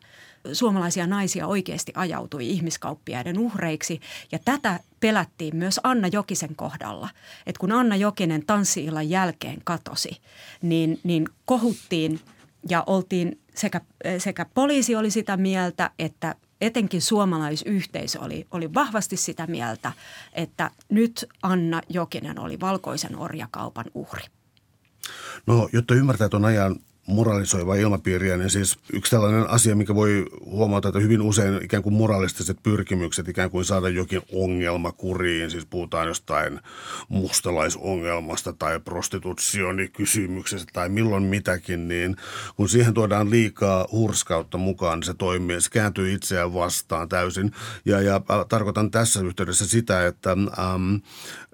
Suomalaisia 0.53 1.07
naisia 1.07 1.47
oikeasti 1.47 1.93
ajautui 1.95 2.51
ihmiskauppiaiden 2.51 3.39
uhreiksi 3.39 4.01
ja 4.33 4.39
tätä 4.45 4.81
pelättiin 5.01 5.57
myös 5.57 5.81
Anna 5.83 6.09
Jokisen 6.09 6.57
kohdalla. 6.57 7.09
Että 7.47 7.61
kun 7.61 7.73
Anna 7.73 7.97
Jokinen 7.97 8.47
tanssiillan 8.47 9.11
jälkeen 9.11 9.61
katosi, 9.65 10.21
niin, 10.63 11.01
niin 11.05 11.29
kohuttiin 11.45 12.21
ja 12.69 12.85
oltiin 12.87 13.39
sekä, 13.57 13.81
sekä 14.19 14.47
poliisi 14.55 14.97
oli 14.97 15.11
sitä 15.11 15.37
mieltä, 15.37 15.91
että 15.99 16.35
etenkin 16.61 17.03
suomalaisyhteisö 17.03 18.21
oli, 18.21 18.47
oli 18.51 18.75
vahvasti 18.75 19.17
sitä 19.17 19.47
mieltä, 19.47 19.93
että 20.33 20.71
nyt 20.89 21.25
Anna 21.43 21.83
Jokinen 21.89 22.39
oli 22.39 22.61
valkoisen 22.61 23.19
orjakaupan 23.19 23.85
uhri. 23.95 24.25
No, 25.47 25.69
jotta 25.73 25.95
ymmärtää 25.95 26.29
tuon 26.29 26.45
ajan 26.45 26.77
moralisoivaa 27.07 27.75
ilmapiiriä, 27.75 28.37
niin 28.37 28.51
siis 28.51 28.79
yksi 28.93 29.11
tällainen 29.11 29.51
asia, 29.51 29.77
mikä 29.77 29.95
voi 29.95 30.27
huomata, 30.45 30.89
että 30.89 31.01
hyvin 31.01 31.23
usein 31.23 31.63
ikään 31.63 31.83
kuin 31.83 31.95
moralistiset 31.95 32.63
pyrkimykset 32.63 33.29
ikään 33.29 33.51
kuin 33.51 33.65
saada 33.65 33.89
jokin 33.89 34.23
ongelma 34.33 34.93
kuriin, 34.93 35.51
siis 35.51 35.67
puhutaan 35.67 36.09
jostain 36.09 36.61
mustalaisongelmasta 37.09 38.53
tai 38.53 38.81
prostitutionikysymyksestä 38.81 40.71
tai 40.73 40.89
milloin 40.89 41.23
mitäkin, 41.23 41.89
niin 41.89 42.17
kun 42.57 42.69
siihen 42.69 42.95
tuodaan 42.95 43.31
liikaa 43.31 43.87
hurskautta 43.93 44.59
mukaan, 44.59 44.99
niin 44.99 45.07
se 45.07 45.15
toimii, 45.15 45.61
se 45.61 45.71
kääntyy 45.71 46.13
itseään 46.13 46.55
vastaan 46.55 47.09
täysin. 47.09 47.53
Ja, 47.85 48.01
ja 48.01 48.21
tarkoitan 48.49 48.91
tässä 48.91 49.21
yhteydessä 49.21 49.67
sitä, 49.67 50.07
että 50.07 50.31
äm, 50.33 51.01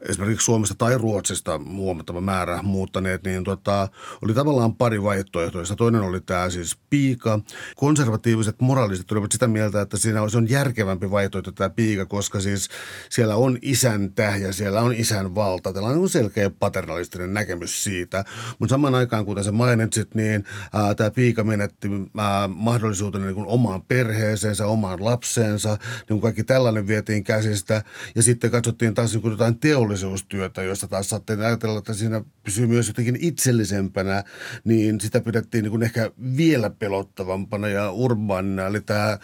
esimerkiksi 0.09 0.45
Suomesta 0.45 0.75
tai 0.75 0.99
Ruotsista 0.99 1.61
huomattava 1.77 2.21
määrä 2.21 2.63
muuttaneet, 2.63 3.25
niin 3.25 3.45
tota, 3.45 3.89
oli 4.23 4.35
tavallaan 4.35 4.77
pari 4.77 5.03
vaihtoehtoista. 5.03 5.77
Toinen 5.77 6.01
oli 6.01 6.21
tämä 6.21 6.51
siis 6.51 6.77
piika. 6.91 7.41
Konservatiiviset 7.77 8.61
moralistit 8.61 9.13
olivat 9.13 9.33
sitä 9.33 9.47
mieltä, 9.47 9.81
että 9.81 9.97
siinä 9.97 10.23
on 10.23 10.49
järkevämpi 10.49 11.11
vaihtoehto 11.11 11.53
tämä 11.53 11.71
piika, 11.71 12.07
koska 12.07 12.41
siis 12.41 12.69
siellä 13.11 13.37
on 13.37 13.59
isäntä 13.63 14.23
ja 14.23 14.53
siellä 14.53 14.81
on 14.81 14.95
isän 14.95 15.35
valta. 15.35 15.73
Tällainen 15.73 16.03
on 16.03 16.09
selkeä 16.09 16.51
paternalistinen 16.51 17.35
näkemys 17.35 17.85
siitä. 17.85 18.25
Mutta 18.59 18.73
samaan 18.73 18.95
aikaan, 18.95 19.25
kuten 19.25 19.45
sä 19.45 19.53
mainitsit, 19.53 20.15
niin 20.15 20.45
ää, 20.73 20.95
tämä 20.95 21.11
piika 21.11 21.45
menetti 21.45 21.89
ää, 22.19 22.49
mahdollisuuden 22.49 23.23
niin 23.23 23.35
kuin 23.35 23.47
omaan 23.47 23.83
perheeseensä, 23.83 24.67
omaan 24.67 25.05
lapseensa. 25.05 25.79
Niin 26.09 26.21
kaikki 26.21 26.45
tällainen 26.45 26.87
vietiin 26.87 27.25
käsistä 27.25 27.83
ja 28.15 28.23
sitten 28.23 28.51
katsottiin 28.51 28.95
taas 28.95 29.13
niin 29.13 29.23
kuin 29.23 29.33
jotain 29.33 29.59
teollista 29.59 29.92
teollisuustyötä, 29.93 30.63
josta 30.63 30.89
taas 30.89 31.11
saatte 31.11 31.47
ajatella, 31.47 31.79
että 31.79 31.95
siinä 31.95 32.25
pysyy 32.43 32.67
myös 32.67 32.89
jotenkin 32.89 33.19
itsellisempänä, 33.21 34.25
niin 34.65 35.01
sitä 35.01 35.21
pidettiin 35.21 35.63
niin 35.63 35.71
kuin 35.71 35.83
ehkä 35.83 36.11
vielä 36.37 36.71
pelottavampana 36.71 37.69
ja 37.69 37.91
urbaanina. 37.91 38.67
Eli 38.67 38.81
tämä 38.81 39.19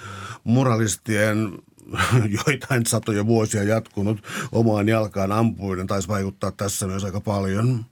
moralistien 0.45 1.53
joitain 2.47 2.87
satoja 2.87 3.27
vuosia 3.27 3.63
jatkunut 3.63 4.23
omaan 4.53 4.89
jalkaan 4.89 5.33
ampuinen 5.33 5.87
taisi 5.87 6.09
vaikuttaa 6.09 6.51
tässä 6.51 6.87
myös 6.87 7.05
aika 7.05 7.21
paljon. 7.21 7.85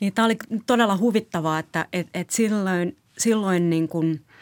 Niin, 0.00 0.12
tämä 0.12 0.26
oli 0.26 0.36
todella 0.66 0.96
huvittavaa, 0.96 1.58
että 1.58 1.86
et, 1.92 2.06
et 2.14 2.30
silloin, 2.30 2.96
silloin 3.18 3.70
niin 3.70 3.88
kuin– 3.88 4.20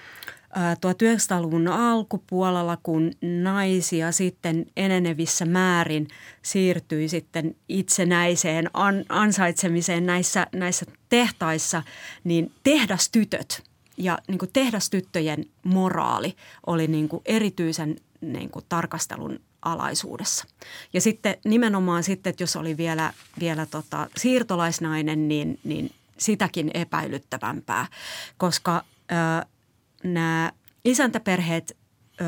1900-luvun 0.56 1.68
alkupuolella, 1.68 2.78
kun 2.82 3.10
naisia 3.42 4.12
sitten 4.12 4.66
enenevissä 4.76 5.44
määrin 5.44 6.08
siirtyi 6.42 7.08
sitten 7.08 7.56
itsenäiseen 7.68 8.70
an, 8.74 9.04
ansaitsemiseen 9.08 10.06
näissä, 10.06 10.46
näissä 10.52 10.86
tehtaissa, 11.08 11.82
niin 12.24 12.52
tehdastytöt 12.62 13.62
ja 13.96 14.18
niin 14.28 14.38
kuin 14.38 14.50
tehdastyttöjen 14.52 15.44
moraali 15.62 16.36
oli 16.66 16.86
niin 16.86 17.08
kuin 17.08 17.22
erityisen 17.26 17.96
niin 18.20 18.50
kuin 18.50 18.64
tarkastelun 18.68 19.40
alaisuudessa. 19.62 20.44
Ja 20.92 21.00
sitten 21.00 21.36
nimenomaan 21.44 22.02
sitten, 22.02 22.30
että 22.30 22.42
jos 22.42 22.56
oli 22.56 22.76
vielä, 22.76 23.12
vielä 23.40 23.66
tota 23.66 24.08
siirtolaisnainen, 24.16 25.28
niin, 25.28 25.58
niin 25.64 25.90
sitäkin 26.18 26.70
epäilyttävämpää, 26.74 27.86
koska 28.36 28.84
ö, 29.12 29.46
nämä 30.04 30.52
isäntäperheet 30.84 31.76
ö, 32.20 32.24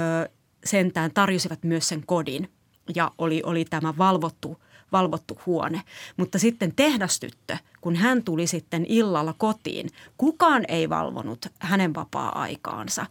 sentään 0.64 1.10
tarjosivat 1.14 1.64
myös 1.64 1.88
sen 1.88 2.06
kodin 2.06 2.50
ja 2.94 3.10
oli, 3.18 3.42
oli 3.44 3.64
tämä 3.64 3.94
valvottu, 3.98 4.62
valvottu 4.92 5.40
huone. 5.46 5.82
Mutta 6.16 6.38
sitten 6.38 6.74
tehdastyttö, 6.76 7.56
kun 7.80 7.96
hän 7.96 8.24
tuli 8.24 8.46
sitten 8.46 8.86
illalla 8.88 9.34
kotiin, 9.38 9.90
kukaan 10.16 10.64
ei 10.68 10.88
valvonut 10.88 11.46
hänen 11.58 11.94
vapaa-aikaansa 11.94 13.06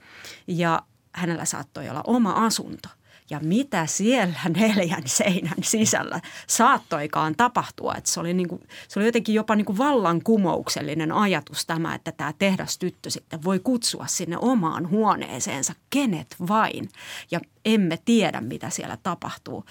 ja 0.48 0.82
hänellä 1.12 1.46
saattoi 1.46 1.90
olla 1.90 2.02
oma 2.08 2.32
asunto– 2.32 2.90
ja 3.34 3.40
mitä 3.40 3.86
siellä 3.86 4.40
neljän 4.58 5.04
seinän 5.06 5.64
sisällä 5.64 6.22
saattoikaan 6.48 7.36
tapahtua. 7.36 7.94
Että 7.98 8.10
se, 8.10 8.20
oli 8.20 8.34
niin 8.34 8.48
kuin, 8.48 8.62
se 8.88 9.00
oli 9.00 9.06
jotenkin 9.06 9.36
jopa 9.36 9.56
niin 9.56 9.66
kuin 9.66 9.78
vallankumouksellinen 9.78 11.12
ajatus 11.12 11.66
tämä, 11.66 11.96
että 11.96 12.12
tämä 12.12 12.34
tehdastyttö 12.40 13.10
sitten 13.10 13.44
voi 13.44 13.60
kutsua 13.60 14.08
sinne 14.08 14.38
omaan 14.42 14.90
huoneeseensa 14.90 15.74
kenet 15.90 16.36
vain. 16.48 16.90
Ja 17.32 17.40
emme 17.66 18.00
tiedä, 18.06 18.42
mitä 18.42 18.70
siellä 18.70 18.98
tapahtuu. 19.04 19.66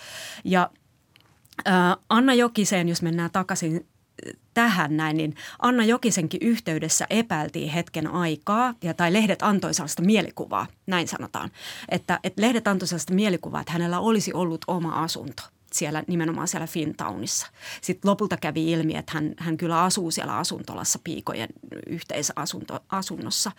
Ja 0.45 0.71
Anna 2.09 2.35
Jokiseen, 2.35 2.89
jos 2.89 3.03
mennään 3.03 3.31
takaisin 3.31 3.87
tähän 4.55 4.97
näin, 4.97 5.17
niin 5.17 5.35
Anna 5.59 5.85
Jokisenkin 5.85 6.41
yhteydessä 6.43 7.07
epäiltiin 7.11 7.71
hetken 7.71 8.07
aikaa, 8.07 8.75
ja, 8.83 8.95
tai 8.95 9.13
lehdet 9.13 9.43
antoi 9.43 9.75
sellaista 9.75 10.03
mielikuvaa, 10.03 10.67
näin 10.87 11.09
sanotaan, 11.09 11.51
että, 11.89 12.21
että 12.25 12.43
lehdet 12.43 12.69
antoi 12.69 12.89
sellaista 12.89 13.15
mielikuvaa, 13.15 13.61
että 13.61 13.73
hänellä 13.73 14.01
olisi 14.01 14.33
ollut 14.33 14.65
oma 14.67 15.03
asunto 15.03 15.43
siellä 15.73 16.05
nimenomaan 16.07 16.49
siellä 16.49 16.67
Fintownissa. 16.67 17.47
Sitten 17.81 18.11
lopulta 18.11 18.37
kävi 18.37 18.73
ilmi, 18.73 18.97
että 18.97 19.13
hän, 19.15 19.35
hän 19.39 19.57
kyllä 19.57 19.83
asuu 19.83 20.11
siellä 20.11 20.37
asuntolassa 20.37 20.99
piikojen 21.05 21.49
yhteisasunnossa. 21.87 23.53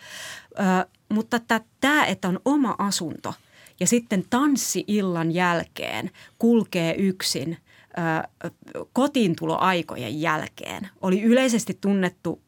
Ö, 0.58 0.88
mutta 1.08 1.40
tämä, 1.80 2.04
että 2.04 2.28
on 2.28 2.40
oma 2.44 2.74
asunto 2.78 3.34
ja 3.80 3.86
sitten 3.86 4.24
tanssi-illan 4.30 5.32
jälkeen 5.32 6.10
kulkee 6.38 6.94
yksin 6.98 7.56
kotiintuloaikojen 8.92 10.20
jälkeen 10.20 10.88
oli 11.00 11.22
yleisesti 11.22 11.78
tunnettu 11.80 12.40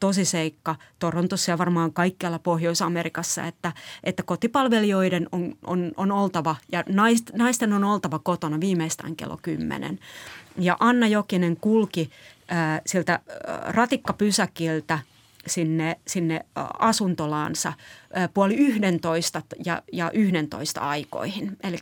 tosiseikka 0.00 0.76
Torontossa 0.98 1.50
ja 1.50 1.58
varmaan 1.58 1.92
kaikkialla 1.92 2.38
Pohjois-Amerikassa, 2.38 3.46
että, 3.46 3.72
että 4.04 4.22
kotipalvelijoiden 4.22 5.28
on, 5.32 5.54
on, 5.66 5.92
on 5.96 6.12
oltava 6.12 6.56
ja 6.72 6.84
naisten 7.32 7.72
on 7.72 7.84
oltava 7.84 8.18
kotona 8.18 8.60
viimeistään 8.60 9.16
kello 9.16 9.38
10. 9.42 9.98
Ja 10.58 10.76
Anna 10.80 11.06
Jokinen 11.06 11.56
kulki 11.56 12.10
äh, 12.52 12.80
siltä 12.86 13.20
ratikkapysäkiltä 13.66 14.98
sinne, 15.46 15.96
sinne 16.06 16.44
asuntolaansa 16.78 17.72
puoli 18.34 18.54
yhdentoista 18.54 19.42
ja, 19.64 19.82
ja 19.92 20.10
yhdentoista 20.10 20.80
aikoihin. 20.80 21.56
Eli 21.62 21.78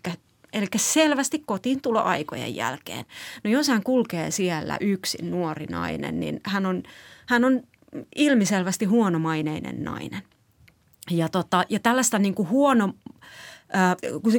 Eli 0.52 0.66
selvästi 0.76 1.38
kotiin 1.46 1.82
tuloaikojen 1.82 2.56
jälkeen. 2.56 3.04
No 3.44 3.50
jos 3.50 3.68
hän 3.68 3.82
kulkee 3.82 4.30
siellä 4.30 4.76
yksin 4.80 5.30
nuori 5.30 5.66
nainen, 5.66 6.20
niin 6.20 6.40
hän 6.44 6.66
on, 6.66 6.82
hän 7.26 7.44
on 7.44 7.62
ilmiselvästi 8.16 8.84
huonomaineinen 8.84 9.84
nainen. 9.84 10.22
Ja, 11.10 11.28
tota, 11.28 11.64
ja 11.68 11.80
tällaista 11.80 12.18
niin 12.18 12.34
kuin 12.34 12.48
huono, 12.48 12.94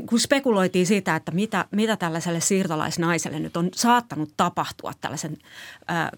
kun 0.09 0.19
spekuloitiin 0.19 0.85
siitä, 0.85 1.15
että 1.15 1.31
mitä, 1.31 1.65
mitä 1.71 1.97
tällaiselle 1.97 2.39
siirtolaisnaiselle 2.39 3.39
nyt 3.39 3.57
on 3.57 3.69
saattanut 3.75 4.33
tapahtua 4.37 4.91
tällaisen 5.01 5.37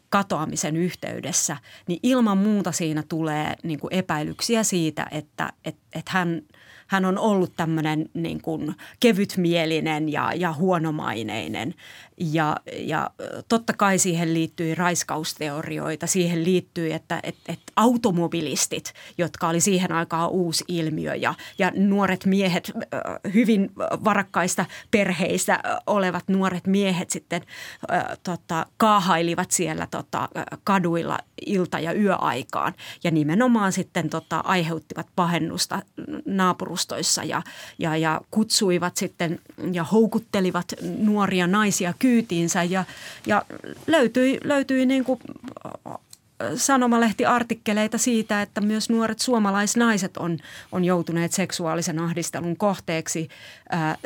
katoamisen 0.09 0.75
yhteydessä, 0.75 1.57
niin 1.87 1.99
ilman 2.03 2.37
muuta 2.37 2.71
siinä 2.71 3.03
tulee 3.09 3.55
niin 3.63 3.79
kuin 3.79 3.93
epäilyksiä 3.93 4.63
siitä, 4.63 5.07
että 5.11 5.53
et, 5.65 5.77
et 5.93 6.09
hän– 6.09 6.41
hän 6.87 7.05
on 7.05 7.17
ollut 7.17 7.53
tämmöinen 7.55 8.09
niin 8.13 8.41
kuin 8.41 8.75
kevytmielinen 8.99 10.11
ja, 10.11 10.33
ja 10.35 10.53
huonomaineinen. 10.53 11.73
Ja, 12.17 12.55
ja 12.77 13.09
totta 13.49 13.73
kai 13.73 13.97
siihen 13.97 14.33
liittyy 14.33 14.75
raiskausteorioita. 14.75 16.07
Siihen 16.07 16.43
liittyy, 16.43 16.93
että, 16.93 17.19
että, 17.23 17.51
että 17.51 17.73
automobilistit, 17.75 18.93
jotka 19.17 19.47
oli 19.47 19.59
siihen 19.59 19.91
aikaan 19.91 20.29
uusi 20.29 20.63
ilmiö 20.67 21.15
ja, 21.15 21.33
ja 21.57 21.71
nuoret 21.75 22.25
miehet 22.25 22.71
hyvin 23.33 23.71
varakkaista 24.03 24.65
perheistä 24.91 25.59
olevat 25.87 26.27
nuoret 26.27 26.67
miehet 26.67 27.09
sitten 27.09 27.41
tota, 28.23 28.65
kaahailivat 28.77 29.51
siellä 29.51 29.87
tota, 29.91 30.29
kaduilla 30.63 31.19
ilta- 31.45 31.79
ja 31.79 31.93
yöaikaan 31.93 32.73
ja 33.03 33.11
nimenomaan 33.11 33.71
sitten 33.71 34.09
tota, 34.09 34.39
aiheuttivat 34.39 35.07
pahennusta 35.15 35.81
naapurustoissa 36.75 37.23
ja, 37.23 37.41
ja, 37.79 37.97
ja 37.97 38.21
kutsuivat 38.31 38.97
sitten 38.97 39.39
ja 39.71 39.83
houkuttelivat 39.83 40.73
nuoria 40.97 41.47
naisia 41.47 41.93
kyytiinsä 41.99 42.63
ja, 42.63 42.85
ja 43.25 43.45
löytyi, 43.87 44.39
löytyi 44.43 44.85
niin 44.85 45.03
kuin 45.03 45.19
sanomalehtiartikkeleita 46.55 47.97
siitä, 47.97 48.41
että 48.41 48.61
myös 48.61 48.89
nuoret 48.89 49.19
suomalaisnaiset 49.19 50.17
on, 50.17 50.37
on 50.71 50.83
joutuneet 50.83 51.31
seksuaalisen 51.31 51.99
ahdistelun 51.99 52.57
kohteeksi 52.57 53.29
ää, 53.69 53.97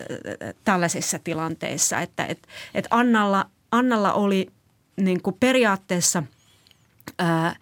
tällaisissa 0.63 1.19
tilanteissa. 1.19 2.01
Että 2.01 2.25
et, 2.25 2.39
et 2.73 2.87
Annalla, 2.89 3.45
Annalla 3.71 4.13
oli 4.13 4.47
niin 4.97 5.21
kuin 5.21 5.35
periaatteessa 5.39 6.23
ää, 7.19 7.55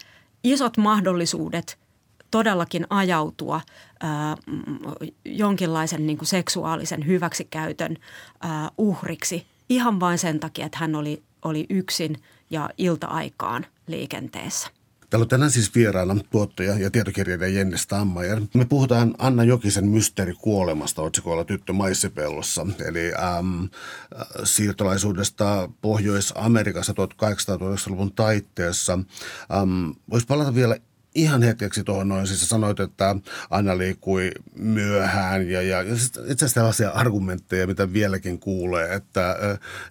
isot 0.43 0.77
mahdollisuudet 0.77 1.77
todellakin 2.31 2.87
ajautua 2.89 3.61
ää, 3.99 4.37
jonkinlaisen 5.25 6.07
niin 6.07 6.17
kuin 6.17 6.27
seksuaalisen 6.27 7.07
hyväksikäytön 7.07 7.97
ää, 8.41 8.69
uhriksi 8.77 9.47
ihan 9.69 9.99
vain 9.99 10.17
sen 10.17 10.39
takia, 10.39 10.65
että 10.65 10.77
hän 10.77 10.95
oli, 10.95 11.23
oli 11.41 11.65
yksin 11.69 12.15
ja 12.49 12.69
ilta-aikaan– 12.77 13.65
liikenteessä. 13.87 14.69
Täällä 15.09 15.23
on 15.23 15.29
tänään 15.29 15.51
siis 15.51 15.75
vieraana 15.75 16.15
tuottaja 16.29 16.79
ja 16.79 16.91
tietokirjailija 16.91 17.49
Jenni 17.49 17.77
Stammajer. 17.77 18.41
Me 18.53 18.65
puhutaan 18.65 19.15
Anna 19.17 19.43
Jokisen 19.43 19.87
mysteeri 19.87 20.33
kuolemasta 20.33 21.01
otsikolla 21.01 21.43
Tyttö 21.43 21.73
maissipellossa, 21.73 22.67
eli 22.87 23.11
äm, 23.39 23.69
siirtolaisuudesta 24.43 25.69
Pohjois-Amerikassa 25.81 26.93
1800-luvun 26.93 28.13
taitteessa. 28.13 28.99
Voisi 30.09 30.27
palata 30.27 30.55
vielä 30.55 30.77
ihan 31.17 31.43
hetkeksi 31.43 31.83
tuohon 31.83 32.07
noin. 32.07 32.27
Siis 32.27 32.49
sanoit, 32.49 32.79
että 32.79 33.15
Anna 33.49 33.77
liikkui 33.77 34.31
myöhään 34.55 35.49
ja, 35.49 35.61
ja, 35.61 35.81
itse 35.81 36.23
asiassa 36.27 36.55
tällaisia 36.55 36.89
argumentteja, 36.89 37.67
mitä 37.67 37.93
vieläkin 37.93 38.39
kuulee, 38.39 38.93
että, 38.93 39.35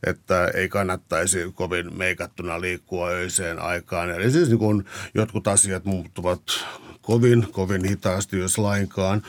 että 0.07 0.51
ei 0.55 0.69
kannattaisi 0.69 1.53
kovin 1.55 1.97
meikattuna 1.97 2.61
liikkua 2.61 3.09
öiseen 3.09 3.59
aikaan. 3.59 4.11
Eli 4.11 4.31
siis 4.31 4.49
niin 4.49 4.59
kuin 4.59 4.85
jotkut 5.15 5.49
asiat 5.49 5.85
muuttuvat 5.85 6.43
kovin, 7.03 7.47
kovin 7.53 7.85
hitaasti, 7.85 8.39
jos 8.39 8.59
lainkaan. 8.59 9.23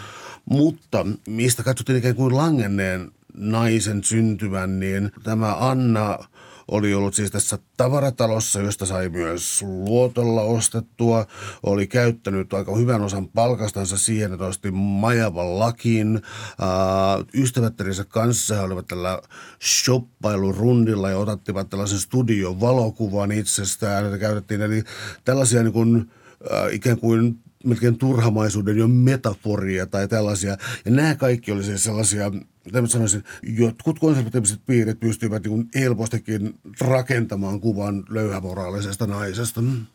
Mutta 0.46 1.06
mistä 1.28 1.64
katsottiin 1.64 1.98
ikään 1.98 2.16
kuin 2.16 2.38
langenneen 2.38 3.12
naisen 3.34 4.04
syntyvän, 4.04 4.80
niin 4.80 5.12
tämä 5.24 5.56
Anna– 5.60 6.18
oli 6.68 6.94
ollut 6.94 7.14
siis 7.14 7.32
tässä 7.32 7.58
tavaratalossa, 7.78 8.62
josta 8.62 8.86
sai 8.86 9.10
myös 9.10 9.62
luotolla 9.62 10.42
ostettua. 10.42 11.26
Oli 11.64 11.88
käyttänyt 11.88 12.54
aika 12.54 12.76
hyvän 12.76 13.02
osan 13.02 13.28
palkastansa 13.28 13.98
siihen, 13.98 14.34
että 14.34 14.46
osti 14.46 14.72
majavan 14.72 15.60
lakin. 15.60 16.16
Äh, 16.16 17.26
ystävättärinsä 17.34 18.06
kanssa 18.06 18.56
he 18.56 18.62
olivat 18.62 18.88
tällä 18.88 19.22
shoppailurundilla 19.62 21.10
ja 21.10 21.18
otattivat 21.18 21.70
tällaisen 21.70 22.00
studion 22.00 22.60
valokuvan 22.60 23.32
itsestään, 23.32 24.06
jota 24.06 24.18
käytettiin. 24.18 24.62
Eli 24.62 24.84
tällaisia 25.26 25.64
niin 25.64 25.74
kuin, 25.74 26.12
äh, 26.52 26.74
ikään 26.74 27.00
kuin 27.00 27.40
melkein 27.64 27.98
turhamaisuuden 27.98 28.78
jo 28.78 28.88
metaforia 28.88 29.86
tai 29.86 30.08
tällaisia. 30.08 30.58
Ja 30.86 30.92
nämä 30.92 31.16
kaikki 31.16 31.52
oli 31.52 31.64
siis 31.64 31.84
sellaisia 31.84 32.32
mitä 32.68 32.82
mä 32.82 32.88
sanoisin, 32.88 33.24
jotkut 33.44 34.00
konservatiiviset 34.00 34.62
piirit 34.66 35.00
pystyvät 35.00 35.44
niin 35.44 35.70
helpostikin 35.76 36.60
rakentamaan 36.80 37.60
kuvan 37.60 38.04
löyhämoraalisesta 38.10 39.08
naisesta. 39.08 39.62
Mm. 39.62 39.86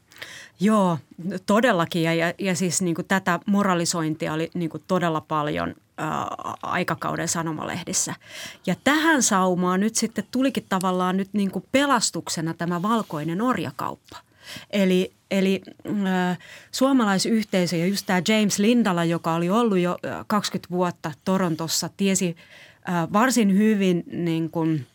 Joo, 0.60 0.98
todellakin. 1.46 2.02
Ja, 2.02 2.14
ja, 2.14 2.34
ja 2.38 2.54
siis 2.54 2.82
niin 2.82 2.94
kuin 2.94 3.06
tätä 3.06 3.40
moralisointia 3.46 4.32
oli 4.32 4.50
niin 4.54 4.70
kuin 4.70 4.82
todella 4.86 5.20
paljon 5.20 5.74
aikakauden 6.62 7.28
sanomalehdissä. 7.28 8.14
Ja 8.66 8.74
tähän 8.84 9.22
saumaan 9.22 9.80
nyt 9.80 9.94
sitten 9.94 10.24
tulikin 10.30 10.66
tavallaan 10.68 11.16
nyt 11.16 11.28
niin 11.32 11.50
kuin 11.50 11.64
pelastuksena 11.72 12.54
tämä 12.54 12.82
valkoinen 12.82 13.42
orjakauppa. 13.42 14.18
Eli 14.70 15.12
Eli 15.32 15.62
äh, 15.86 16.38
suomalaisyhteisö 16.72 17.76
ja 17.76 17.86
just 17.86 18.06
tämä 18.06 18.22
James 18.28 18.58
Lindala, 18.58 19.04
joka 19.04 19.34
oli 19.34 19.50
ollut 19.50 19.78
jo 19.78 19.98
20 20.26 20.70
vuotta 20.70 21.12
Torontossa, 21.24 21.90
tiesi 21.96 22.36
äh, 22.88 23.12
varsin 23.12 23.58
hyvin 23.58 24.04
niin 24.12 24.50
kuin, 24.50 24.86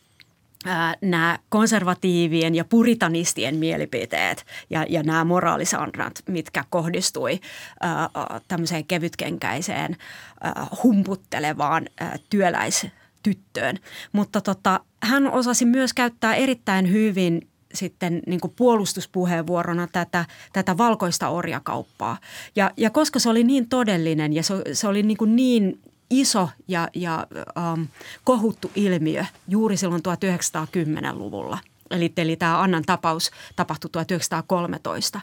äh, 0.67 0.95
nämä 1.01 1.39
konservatiivien 1.49 2.55
ja 2.55 2.65
puritanistien 2.65 3.55
mielipiteet 3.55 4.45
ja, 4.69 4.85
ja 4.89 5.03
nämä 5.03 5.25
moraalisandrat, 5.25 6.23
mitkä 6.27 6.63
kohdistui 6.69 7.39
äh, 7.85 8.41
tämmöiseen 8.47 8.85
kevytkenkäiseen 8.85 9.97
äh, 10.45 10.69
humputtelevaan 10.83 11.85
äh, 12.01 12.11
työläistyttöön. 12.29 13.79
Mutta 14.11 14.41
tota, 14.41 14.79
hän 15.03 15.31
osasi 15.31 15.65
myös 15.65 15.93
käyttää 15.93 16.35
erittäin 16.35 16.91
hyvin 16.91 17.47
sitten 17.77 18.21
niin 18.27 18.39
kuin 18.39 18.53
puolustuspuheenvuorona 18.55 19.87
tätä, 19.91 20.25
tätä 20.53 20.77
valkoista 20.77 21.29
orjakauppaa. 21.29 22.17
Ja, 22.55 22.71
ja 22.77 22.89
koska 22.89 23.19
se 23.19 23.29
oli 23.29 23.43
niin 23.43 23.69
todellinen 23.69 24.33
ja 24.33 24.43
se, 24.43 24.53
se 24.73 24.87
oli 24.87 25.03
niin, 25.03 25.17
kuin 25.17 25.35
niin 25.35 25.79
iso 26.09 26.49
ja, 26.67 26.89
ja 26.93 27.27
um, 27.73 27.87
kohuttu 28.23 28.71
ilmiö 28.75 29.25
juuri 29.47 29.77
silloin 29.77 30.01
1910-luvulla, 30.01 31.59
eli, 31.91 32.13
eli 32.17 32.35
tämä 32.35 32.61
Annan 32.61 32.83
tapaus 32.85 33.31
tapahtui 33.55 33.89
1913, 33.89 35.21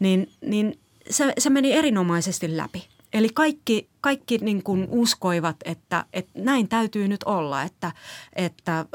niin, 0.00 0.30
niin 0.40 0.78
se, 1.10 1.32
se 1.38 1.50
meni 1.50 1.72
erinomaisesti 1.72 2.56
läpi. 2.56 2.86
Eli 3.12 3.28
kaikki, 3.34 3.88
kaikki 4.00 4.38
niin 4.38 4.62
kuin 4.62 4.86
uskoivat, 4.90 5.56
että, 5.64 6.04
että 6.12 6.32
näin 6.34 6.68
täytyy 6.68 7.08
nyt 7.08 7.22
olla, 7.22 7.62
että, 7.62 7.92
että 8.36 8.78
äh, 8.78 8.86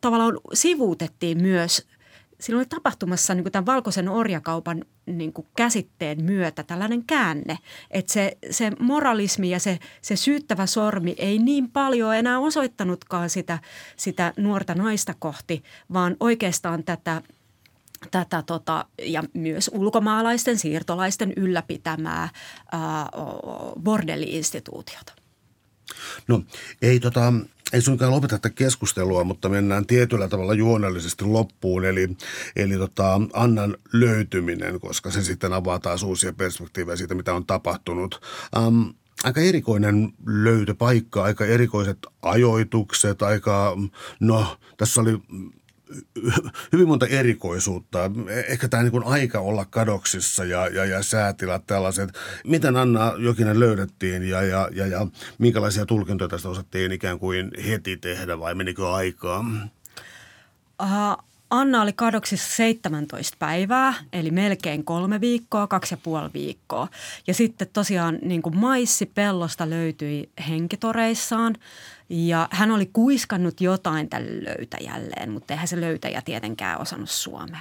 tavallaan 0.00 0.38
sivuutettiin 0.54 1.42
myös– 1.42 1.82
siinä 2.40 2.58
oli 2.58 2.66
tapahtumassa 2.66 3.34
niin 3.34 3.44
kuin 3.44 3.52
tämän 3.52 3.66
valkoisen 3.66 4.08
orjakaupan 4.08 4.84
niin 5.06 5.32
kuin 5.32 5.46
käsitteen 5.56 6.24
myötä 6.24 6.62
tällainen 6.62 7.04
käänne, 7.04 7.58
että 7.90 8.12
se, 8.12 8.38
se 8.50 8.70
moralismi 8.78 9.50
ja 9.50 9.58
se, 9.58 9.78
se 10.02 10.16
syyttävä 10.16 10.66
sormi 10.66 11.14
ei 11.18 11.38
niin 11.38 11.70
paljon 11.70 12.16
enää 12.16 12.38
osoittanutkaan 12.38 13.30
sitä, 13.30 13.58
sitä 13.96 14.32
nuorta 14.36 14.74
naista 14.74 15.14
kohti, 15.18 15.62
vaan 15.92 16.16
oikeastaan 16.20 16.84
tätä 16.84 17.22
tätä 18.10 18.42
tota, 18.46 18.84
ja 19.02 19.24
myös 19.34 19.70
ulkomaalaisten 19.74 20.58
siirtolaisten 20.58 21.32
ylläpitämää 21.36 22.28
ää, 22.72 23.08
bordelli-instituutiota. 23.82 25.12
No 26.28 26.42
ei 26.82 27.00
tota, 27.00 27.32
ei 27.72 27.80
suinkaan 27.80 28.12
lopeta 28.12 28.38
tätä 28.38 28.50
keskustelua, 28.50 29.24
mutta 29.24 29.48
mennään 29.48 29.86
tietyllä 29.86 30.28
tavalla 30.28 30.54
juonellisesti 30.54 31.24
loppuun, 31.24 31.84
eli, 31.84 32.16
eli 32.56 32.76
tota, 32.76 33.20
Annan 33.32 33.76
löytyminen, 33.92 34.80
koska 34.80 35.10
se 35.10 35.22
sitten 35.22 35.52
avaa 35.52 35.78
taas 35.78 36.02
uusia 36.02 36.32
perspektiivejä 36.32 36.96
siitä, 36.96 37.14
mitä 37.14 37.34
on 37.34 37.46
tapahtunut. 37.46 38.20
Um, 38.58 38.94
aika 39.24 39.40
erikoinen 39.40 40.12
löytöpaikka, 40.26 41.22
aika 41.22 41.46
erikoiset 41.46 41.98
ajoitukset, 42.22 43.22
aika, 43.22 43.76
no 44.20 44.56
tässä 44.76 45.00
oli 45.00 45.18
hyvin 46.72 46.88
monta 46.88 47.06
erikoisuutta. 47.06 48.10
Ehkä 48.48 48.68
tämä 48.68 48.82
niin 48.82 49.04
aika 49.04 49.40
olla 49.40 49.64
kadoksissa 49.64 50.44
ja, 50.44 50.66
ja, 50.66 50.84
ja 50.84 51.02
säätilat 51.02 51.66
tällaiset. 51.66 52.10
Miten 52.46 52.76
Anna 52.76 53.12
Jokinen 53.18 53.60
löydettiin 53.60 54.28
ja, 54.28 54.42
ja, 54.42 54.68
ja, 54.72 54.86
ja 54.86 55.06
minkälaisia 55.38 55.86
tulkintoja 55.86 56.28
tästä 56.28 56.48
osattiin 56.48 56.92
ikään 56.92 57.18
kuin 57.18 57.50
heti 57.68 57.96
tehdä 57.96 58.38
vai 58.38 58.54
menikö 58.54 58.92
aikaa? 58.92 59.44
Uh, 60.82 61.29
Anna 61.50 61.82
oli 61.82 61.92
kadoksissa 61.92 62.56
17 62.56 63.36
päivää, 63.38 63.94
eli 64.12 64.30
melkein 64.30 64.84
kolme 64.84 65.20
viikkoa, 65.20 65.66
kaksi 65.66 65.94
ja 65.94 65.98
puoli 66.02 66.30
viikkoa. 66.34 66.88
Ja 67.26 67.34
sitten 67.34 67.68
tosiaan 67.72 68.18
niin 68.22 68.42
kuin 68.42 68.56
maissi 68.56 69.06
pellosta 69.06 69.70
löytyi 69.70 70.30
henkitoreissaan– 70.48 71.56
ja 72.10 72.48
hän 72.50 72.70
oli 72.70 72.90
kuiskannut 72.92 73.60
jotain 73.60 74.08
tälle 74.08 74.44
löytäjälleen, 74.44 75.30
mutta 75.30 75.54
eihän 75.54 75.68
se 75.68 75.80
löytäjä 75.80 76.22
tietenkään 76.22 76.80
osannut 76.80 77.10
suomea. 77.10 77.60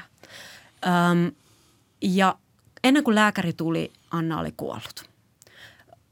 Öm, 0.85 1.31
ja 2.01 2.35
ennen 2.83 3.03
kuin 3.03 3.15
lääkäri 3.15 3.53
tuli, 3.53 3.91
Anna 4.11 4.39
oli 4.39 4.53
kuollut. 4.57 5.09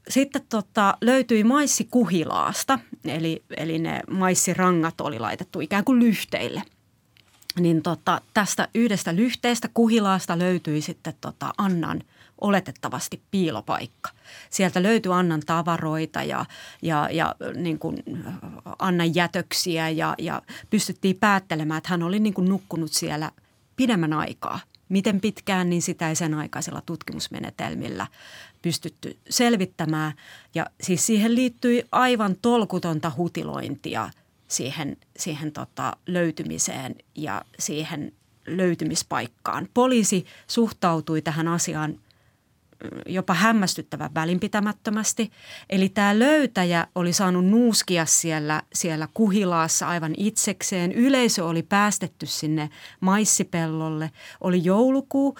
Sitten 0.08 0.42
tota, 0.48 0.96
löytyi 1.00 1.44
maissi 1.44 1.88
kuhilaasta, 1.90 2.78
eli, 3.04 3.42
eli 3.56 3.78
ne 3.78 4.00
maissirangat 4.10 5.00
oli 5.00 5.18
laitettu 5.18 5.60
ikään 5.60 5.84
kuin 5.84 6.00
lyhteille. 6.00 6.62
Niin 7.60 7.82
tota, 7.82 8.20
tästä 8.34 8.68
yhdestä 8.74 9.16
lyhteestä 9.16 9.68
kuhilaasta 9.74 10.38
löytyi 10.38 10.80
sitten 10.80 11.14
tota 11.20 11.54
Annan 11.58 12.02
oletettavasti 12.40 13.22
piilopaikka. 13.30 14.10
Sieltä 14.50 14.82
löytyi 14.82 15.12
Annan 15.12 15.42
tavaroita 15.46 16.22
ja, 16.22 16.44
ja, 16.82 17.08
ja 17.12 17.34
niin 17.54 17.78
kuin 17.78 18.02
Annan 18.78 19.14
jätöksiä 19.14 19.88
ja, 19.88 20.14
ja 20.18 20.42
pystyttiin 20.70 21.16
päättelemään, 21.16 21.78
että 21.78 21.90
hän 21.90 22.02
oli 22.02 22.18
niin 22.18 22.34
kuin 22.34 22.48
nukkunut 22.48 22.92
siellä 22.92 23.30
pidemmän 23.76 24.12
aikaa. 24.12 24.60
Miten 24.88 25.20
pitkään, 25.20 25.70
niin 25.70 25.82
sitä 25.82 26.08
ei 26.08 26.14
sen 26.14 26.34
aikaisilla 26.34 26.82
tutkimusmenetelmillä 26.86 28.06
pystytty 28.62 29.16
selvittämään. 29.30 30.12
Ja 30.54 30.66
siis 30.80 31.06
siihen 31.06 31.34
liittyi 31.34 31.84
aivan 31.92 32.36
tolkutonta 32.42 33.12
hutilointia 33.16 34.10
siihen, 34.48 34.96
siihen 35.16 35.52
tota 35.52 35.96
löytymiseen 36.06 36.94
ja 37.14 37.42
siihen 37.58 38.12
löytymispaikkaan. 38.46 39.68
Poliisi 39.74 40.26
suhtautui 40.46 41.22
tähän 41.22 41.48
asiaan 41.48 41.90
mm, 41.90 41.98
jopa 43.06 43.34
hämmästyttävän 43.34 44.14
välinpitämättömästi. 44.14 45.30
Eli 45.70 45.88
tämä 45.88 46.18
löytäjä 46.18 46.86
oli 46.94 47.12
saanut 47.12 47.46
nuuskia 47.46 48.06
siellä, 48.06 48.62
siellä 48.74 49.08
kuhilaassa 49.14 49.88
aivan 49.88 50.14
itsekseen. 50.16 50.92
Yleisö 50.92 51.44
oli 51.44 51.62
päästetty 51.62 52.26
sinne 52.26 52.70
maissipellolle. 53.00 54.10
Oli 54.40 54.64
joulukuu, 54.64 55.36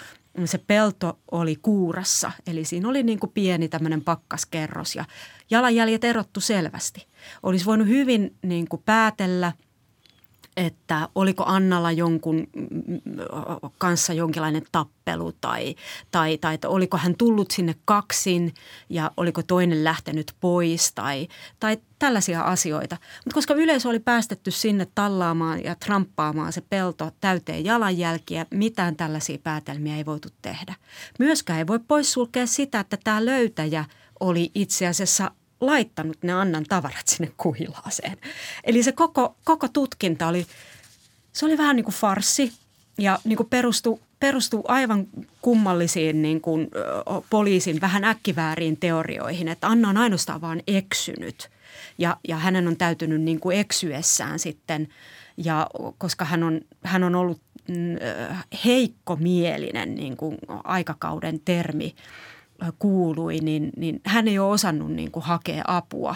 se 0.47 0.57
pelto 0.57 1.19
oli 1.31 1.55
kuurassa, 1.55 2.31
eli 2.47 2.65
siinä 2.65 2.89
oli 2.89 3.03
niin 3.03 3.19
kuin 3.19 3.31
pieni 3.31 3.69
tämmöinen 3.69 4.01
pakkaskerros 4.03 4.95
ja 4.95 5.05
jalanjäljet 5.49 6.03
erottu 6.03 6.39
selvästi. 6.39 7.07
Olisi 7.43 7.65
voinut 7.65 7.87
hyvin 7.87 8.35
niin 8.43 8.67
kuin 8.67 8.81
päätellä– 8.85 9.51
että 10.59 11.09
oliko 11.15 11.43
Annalla 11.47 11.91
jonkun 11.91 12.47
kanssa 13.77 14.13
jonkinlainen 14.13 14.63
tappelu 14.71 15.31
tai, 15.41 15.75
tai, 16.11 16.37
tai 16.37 16.55
että 16.55 16.69
oliko 16.69 16.97
hän 16.97 17.15
tullut 17.17 17.51
sinne 17.51 17.75
kaksin 17.85 18.53
ja 18.89 19.11
oliko 19.17 19.43
toinen 19.43 19.83
lähtenyt 19.83 20.33
pois 20.39 20.93
tai, 20.93 21.27
tai 21.59 21.77
tällaisia 21.99 22.41
asioita. 22.41 22.97
Mutta 23.25 23.33
koska 23.33 23.53
yleisö 23.53 23.89
oli 23.89 23.99
päästetty 23.99 24.51
sinne 24.51 24.87
tallaamaan 24.95 25.63
ja 25.63 25.75
tramppaamaan 25.75 26.53
se 26.53 26.61
pelto 26.61 27.11
täyteen 27.21 27.65
jalanjälkiä, 27.65 28.45
mitään 28.51 28.95
tällaisia 28.95 29.37
päätelmiä 29.43 29.97
ei 29.97 30.05
voitu 30.05 30.29
tehdä. 30.41 30.75
Myöskään 31.19 31.59
ei 31.59 31.67
voi 31.67 31.79
poissulkea 31.79 32.47
sitä, 32.47 32.79
että 32.79 32.97
tämä 33.03 33.25
löytäjä 33.25 33.85
oli 34.19 34.51
itse 34.55 34.87
asiassa 34.87 35.31
laittanut 35.61 36.17
ne 36.23 36.33
Annan 36.33 36.65
tavarat 36.69 37.07
sinne 37.07 37.31
kuhilaaseen. 37.37 38.17
Eli 38.63 38.83
se 38.83 38.91
koko, 38.91 39.35
koko 39.43 39.67
tutkinta 39.67 40.27
oli, 40.27 40.47
se 41.33 41.45
oli 41.45 41.57
vähän 41.57 41.75
niin 41.75 41.83
kuin 41.83 41.95
farsi 41.95 42.53
ja 42.97 43.19
niin 43.23 43.37
kuin 43.37 43.49
perustui, 43.49 43.99
perustui 44.19 44.63
aivan 44.67 45.07
kummallisiin 45.41 46.21
niin 46.21 46.41
kuin, 46.41 46.71
poliisin 47.29 47.81
vähän 47.81 48.03
äkkivääriin 48.03 48.77
teorioihin, 48.77 49.47
että 49.47 49.67
Anna 49.67 49.89
on 49.89 49.97
ainoastaan 49.97 50.41
vaan 50.41 50.61
eksynyt 50.67 51.49
ja, 51.97 52.17
ja 52.27 52.37
hänen 52.37 52.67
on 52.67 52.77
täytynyt 52.77 53.21
niin 53.21 53.39
kuin 53.39 53.57
eksyessään 53.57 54.39
sitten 54.39 54.87
ja 55.37 55.67
koska 55.97 56.25
hän 56.25 56.43
on, 56.43 56.61
hän 56.83 57.03
on 57.03 57.15
ollut 57.15 57.41
mm, 57.67 57.75
heikkomielinen 58.65 59.95
niin 59.95 60.17
kuin 60.17 60.37
aikakauden 60.63 61.39
termi– 61.39 61.95
kuului, 62.79 63.39
niin, 63.39 63.69
niin 63.77 64.01
hän 64.05 64.27
ei 64.27 64.39
ole 64.39 64.51
osannut 64.51 64.91
niin 64.91 65.11
kuin 65.11 65.23
hakea 65.23 65.63
apua 65.67 66.15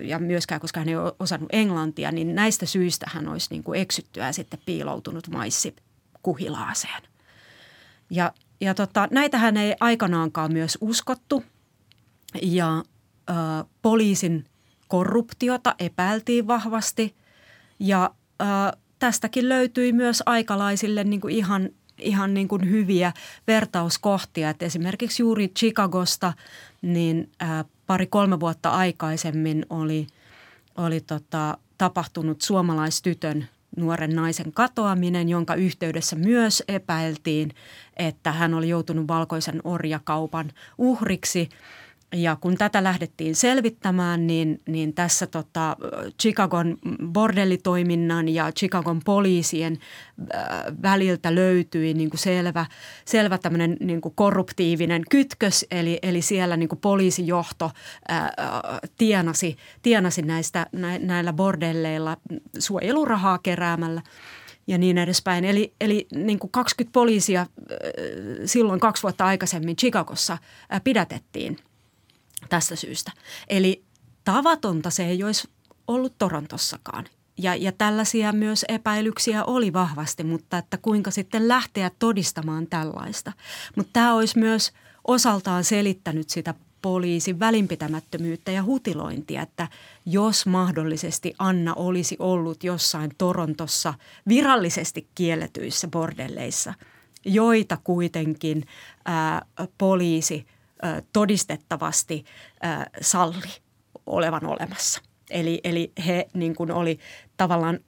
ja 0.00 0.18
myöskään, 0.18 0.60
koska 0.60 0.80
hän 0.80 0.88
ei 0.88 0.96
ole 0.96 1.12
osannut 1.18 1.48
englantia, 1.52 2.12
niin 2.12 2.34
näistä 2.34 2.66
syistä 2.66 3.06
hän 3.08 3.28
olisi 3.28 3.48
niin 3.50 3.62
kuin 3.62 3.80
eksyttyä 3.80 4.26
ja 4.26 4.32
sitten 4.32 4.60
piiloutunut 4.66 5.28
maissi 5.28 5.76
kuhilaaseen. 6.22 7.02
Ja, 8.10 8.32
ja 8.60 8.74
tota, 8.74 9.08
näitähän 9.10 9.56
ei 9.56 9.74
aikanaankaan 9.80 10.52
myös 10.52 10.78
uskottu 10.80 11.44
ja 12.42 12.84
ö, 13.30 13.32
poliisin 13.82 14.44
korruptiota 14.88 15.74
epäiltiin 15.78 16.46
vahvasti 16.46 17.14
ja 17.78 18.14
ö, 18.40 18.44
tästäkin 18.98 19.48
löytyi 19.48 19.92
myös 19.92 20.22
aikalaisille 20.26 21.04
niin 21.04 21.20
kuin 21.20 21.34
ihan 21.34 21.70
ihan 22.02 22.34
niin 22.34 22.48
kuin 22.48 22.70
hyviä 22.70 23.12
vertauskohtia. 23.46 24.50
Että 24.50 24.66
esimerkiksi 24.66 25.22
juuri 25.22 25.48
Chicagosta 25.48 26.32
niin 26.82 27.30
ää, 27.40 27.64
pari-kolme 27.86 28.40
vuotta 28.40 28.70
aikaisemmin 28.70 29.66
oli, 29.70 30.06
oli 30.76 31.00
tota, 31.00 31.58
tapahtunut 31.78 32.42
suomalaistytön 32.42 33.46
nuoren 33.76 34.16
naisen 34.16 34.52
katoaminen, 34.52 35.28
jonka 35.28 35.54
yhteydessä 35.54 36.16
myös 36.16 36.62
epäiltiin, 36.68 37.50
että 37.96 38.32
hän 38.32 38.54
oli 38.54 38.68
joutunut 38.68 39.08
valkoisen 39.08 39.60
orjakaupan 39.64 40.52
uhriksi– 40.78 41.48
ja 42.14 42.36
kun 42.36 42.54
tätä 42.54 42.84
lähdettiin 42.84 43.34
selvittämään, 43.34 44.26
niin, 44.26 44.60
niin 44.68 44.94
tässä 44.94 45.26
tota 45.26 45.76
Chicagon 46.20 46.78
bordellitoiminnan 47.12 48.28
ja 48.28 48.52
Chicagon 48.52 49.00
poliisien 49.04 49.78
väliltä 50.82 51.34
löytyi 51.34 51.94
niin 51.94 52.10
kuin 52.10 52.20
selvä, 52.20 52.66
selvä 53.04 53.38
tämmöinen 53.38 53.76
niin 53.80 54.00
kuin 54.00 54.14
korruptiivinen 54.14 55.02
kytkös. 55.10 55.66
Eli, 55.70 55.98
eli 56.02 56.22
siellä 56.22 56.56
niin 56.56 56.68
kuin 56.68 56.78
poliisijohto 56.78 57.70
ää, 58.08 58.32
tienasi, 58.98 59.56
tienasi 59.82 60.22
näistä, 60.22 60.66
nä, 60.72 60.98
näillä 60.98 61.32
bordelleilla 61.32 62.16
suojelurahaa 62.58 63.38
keräämällä 63.42 64.02
ja 64.66 64.78
niin 64.78 64.98
edespäin. 64.98 65.44
Eli, 65.44 65.72
eli 65.80 66.06
niin 66.14 66.38
kuin 66.38 66.50
20 66.50 66.92
poliisia 66.92 67.46
silloin 68.44 68.80
kaksi 68.80 69.02
vuotta 69.02 69.24
aikaisemmin 69.24 69.76
Chicagossa 69.76 70.38
pidätettiin– 70.84 71.56
tästä 72.48 72.76
syystä. 72.76 73.12
Eli 73.48 73.84
tavatonta 74.24 74.90
se 74.90 75.06
ei 75.06 75.24
olisi 75.24 75.48
ollut 75.88 76.14
Torontossakaan. 76.18 77.04
Ja, 77.38 77.54
ja 77.54 77.72
tällaisia 77.72 78.32
myös 78.32 78.64
epäilyksiä 78.68 79.44
oli 79.44 79.72
vahvasti, 79.72 80.24
mutta 80.24 80.58
että 80.58 80.78
kuinka 80.78 81.10
sitten 81.10 81.48
lähteä 81.48 81.90
todistamaan 81.98 82.66
tällaista. 82.66 83.32
Mutta 83.76 83.90
tämä 83.92 84.14
olisi 84.14 84.38
myös 84.38 84.72
osaltaan 85.06 85.64
selittänyt 85.64 86.30
sitä 86.30 86.54
poliisin 86.82 87.40
välinpitämättömyyttä 87.40 88.50
ja 88.50 88.62
hutilointia, 88.62 89.42
että 89.42 89.68
jos 90.06 90.46
mahdollisesti 90.46 91.34
Anna 91.38 91.74
olisi 91.74 92.16
ollut 92.18 92.64
jossain 92.64 93.10
Torontossa 93.18 93.94
virallisesti 94.28 95.08
kielletyissä 95.14 95.88
bordelleissa, 95.88 96.74
joita 97.24 97.78
kuitenkin 97.84 98.66
ää, 99.04 99.46
poliisi– 99.78 100.46
todistettavasti 101.12 102.24
salli 103.00 103.50
olevan 104.06 104.46
olemassa. 104.46 105.02
Eli, 105.30 105.60
eli 105.64 105.92
he 106.06 106.28
niin 106.34 106.54
kuin 106.54 106.70
oli 106.72 106.98
tavallaan 107.36 107.78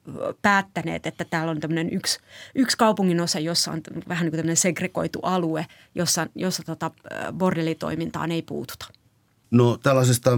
päättäneet, 0.43 1.07
että 1.07 1.25
täällä 1.25 1.51
on 1.51 1.61
tämmöinen 1.61 1.93
yksi, 1.93 2.19
yksi 2.55 2.77
kaupungin 2.77 3.21
osa, 3.21 3.39
jossa 3.39 3.73
on 3.73 3.81
vähän 4.09 4.27
niin 4.27 4.45
kuin 4.45 4.57
segregoitu 4.57 5.19
alue, 5.23 5.67
jossa, 5.95 6.27
jossa 6.35 6.63
tota 6.63 6.91
bordellitoimintaan 7.33 8.31
ei 8.31 8.43
puututa. 8.43 8.87
No 9.51 9.77
tällaisesta 9.83 10.31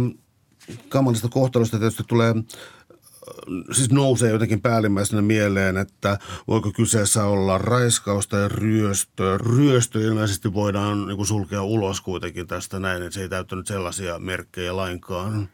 kamalista 0.88 1.28
kohtalosta 1.28 1.78
tietysti 1.78 2.02
tulee 2.08 2.34
siis 3.72 3.90
nousee 3.90 4.30
jotenkin 4.30 4.60
päällimmäisenä 4.60 5.22
mieleen, 5.22 5.76
että 5.76 6.18
voiko 6.48 6.72
kyseessä 6.72 7.24
olla 7.24 7.58
raiskaus 7.58 8.28
tai 8.28 8.48
ryöstö. 8.48 9.38
Ryöstö 9.38 10.00
ilmeisesti 10.00 10.54
voidaan 10.54 11.06
niin 11.06 11.16
kuin 11.16 11.26
sulkea 11.26 11.62
ulos 11.62 12.00
kuitenkin 12.00 12.46
tästä 12.46 12.78
näin, 12.78 13.02
että 13.02 13.14
se 13.14 13.20
ei 13.20 13.28
täyttänyt 13.28 13.66
sellaisia 13.66 14.18
merkkejä 14.18 14.76
lainkaan. 14.76 15.48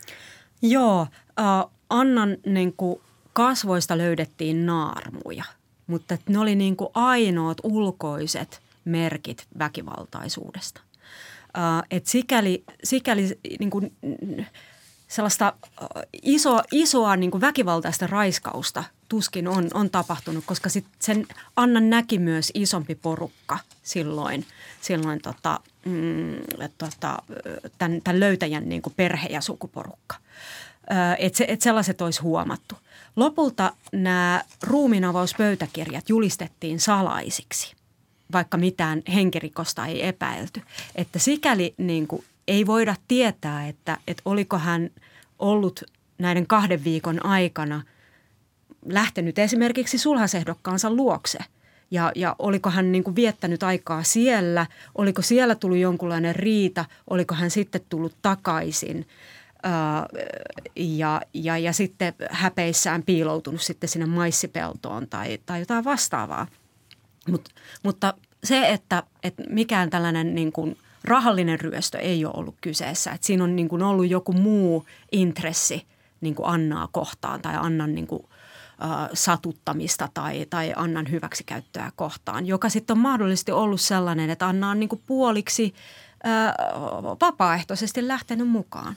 Joo, 0.63 1.07
äh, 1.41 1.71
Annan 1.91 2.37
niin 2.47 2.73
kuin 2.77 3.01
kasvoista 3.33 3.99
löydettiin 3.99 4.67
naarmuja, 4.67 5.45
mutta 5.87 6.19
ne 6.29 6.39
oli 6.39 6.55
niin 6.55 6.77
kuin 6.77 6.91
ainoat 6.95 7.59
ulkoiset 7.63 8.63
merkit 8.85 9.47
väkivaltaisuudesta. 9.59 10.81
Äh, 11.59 11.83
et 11.91 12.07
sikäli, 12.07 12.65
sikäli 12.85 13.39
niin 13.59 13.71
kuin, 13.71 13.93
sellaista 15.11 15.53
iso, 16.23 16.63
isoa 16.73 17.17
niin 17.17 17.31
kuin 17.31 17.41
väkivaltaista 17.41 18.07
raiskausta 18.07 18.85
tuskin 19.09 19.49
on, 19.49 19.69
on 19.75 19.91
tapahtunut, 19.91 20.45
koska 20.47 20.69
sit 20.69 20.87
sen 20.99 21.27
Anna 21.57 21.81
näki 21.81 22.19
myös 22.19 22.51
isompi 22.55 22.95
porukka 22.95 23.59
silloin, 23.83 24.47
silloin 24.81 25.23
tota, 25.23 25.61
mm, 25.85 26.37
tota, 26.79 27.23
tämän, 27.79 28.01
tämän 28.05 28.21
löytäjän 28.21 28.69
niin 28.69 28.83
kuin 28.83 28.95
perhe 28.97 29.29
ja 29.29 29.41
sukuporukka. 29.41 30.17
Että 31.19 31.39
se, 31.39 31.45
et 31.49 31.63
sellaiset 31.63 32.01
olisi 32.01 32.21
huomattu. 32.21 32.75
Lopulta 33.17 33.73
nämä 33.93 34.43
ruumiinavauspöytäkirjat 34.63 36.09
julistettiin 36.09 36.81
salaisiksi, 36.81 37.75
vaikka 38.33 38.57
mitään 38.57 39.03
henkirikosta 39.15 39.87
ei 39.87 40.07
epäilty. 40.07 40.63
Että 40.95 41.19
sikäli 41.19 41.75
niin 41.79 42.07
kuin 42.07 42.25
ei 42.51 42.67
voida 42.67 42.95
tietää, 43.09 43.69
että, 43.69 43.99
että 44.07 44.23
oliko 44.25 44.59
hän 44.59 44.91
ollut 45.39 45.85
näiden 46.19 46.47
kahden 46.47 46.85
viikon 46.85 47.27
aikana 47.27 47.83
lähtenyt 48.87 49.39
esimerkiksi 49.39 49.99
sulhasehdokkaansa 49.99 50.91
luokse. 50.91 51.39
Ja, 51.91 52.13
ja 52.15 52.37
oliko 52.39 52.71
hän 52.71 52.93
niin 52.93 53.05
kuin 53.05 53.17
viettänyt 53.17 53.63
aikaa 53.63 54.03
siellä, 54.03 54.67
oliko 54.95 55.23
siellä 55.23 55.55
tullut 55.55 55.79
jonkunlainen 55.79 56.37
riita, 56.37 56.85
oliko 57.11 57.35
hän 57.35 57.51
sitten 57.51 57.81
tullut 57.89 58.17
takaisin? 58.23 59.09
Ää, 59.63 60.07
ja, 60.77 61.21
ja, 61.35 61.59
ja 61.59 61.73
sitten 61.73 62.15
häpeissään 62.31 63.03
piiloutunut 63.03 63.61
sitten 63.61 63.89
sinne 63.89 64.07
maissipeltoon 64.07 65.09
tai, 65.09 65.39
tai 65.47 65.61
jotain 65.61 65.85
vastaavaa. 65.85 66.47
Mut, 67.29 67.49
mutta 67.83 68.15
se, 68.45 68.69
että, 68.69 69.03
että 69.23 69.43
mikään 69.49 69.91
tällainen 69.91 70.35
niin 70.35 70.53
kuin 70.53 70.77
rahallinen 71.05 71.61
ryöstö 71.61 71.99
ei 71.99 72.25
ole 72.25 72.35
ollut 72.37 72.57
kyseessä, 72.61 73.11
että 73.13 73.27
siinä 73.27 73.45
on 73.45 73.57
niin 73.57 73.69
kuin 73.69 73.83
ollut 73.83 74.09
joku 74.09 74.33
muu 74.33 74.87
intressi 75.13 75.87
niin 76.21 76.35
kuin 76.35 76.49
Annaa 76.49 76.89
kohtaan 76.93 77.43
tai 77.43 77.55
Annan 77.57 77.95
niin 77.95 78.07
kuin– 78.07 78.23
satuttamista 79.15 80.09
tai, 80.15 80.47
tai 80.51 80.73
Annan 80.77 81.11
hyväksikäyttöä 81.11 81.93
kohtaan, 81.97 82.47
joka 82.47 82.69
sitten 82.69 82.95
on 82.95 83.01
mahdollisesti 83.01 83.53
ollut 83.53 83.81
sellainen, 83.81 84.31
että 84.31 84.47
Anna 84.47 84.71
on 84.71 84.81
niin 84.81 84.89
kuin 84.89 85.03
puoliksi 85.07 85.75
ää, 86.25 86.55
vapaaehtoisesti 87.21 88.09
lähtenyt 88.09 88.49
mukaan. 88.49 88.97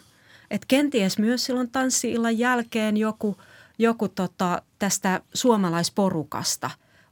Et 0.51 0.65
kenties 0.65 1.17
myös 1.17 1.45
silloin 1.45 1.71
tanssiillan 1.71 2.37
jälkeen 2.37 2.97
joku, 2.97 3.37
joku 3.77 4.07
tota, 4.07 4.61
tästä 4.79 5.21
suomalaisporukasta 5.33 6.69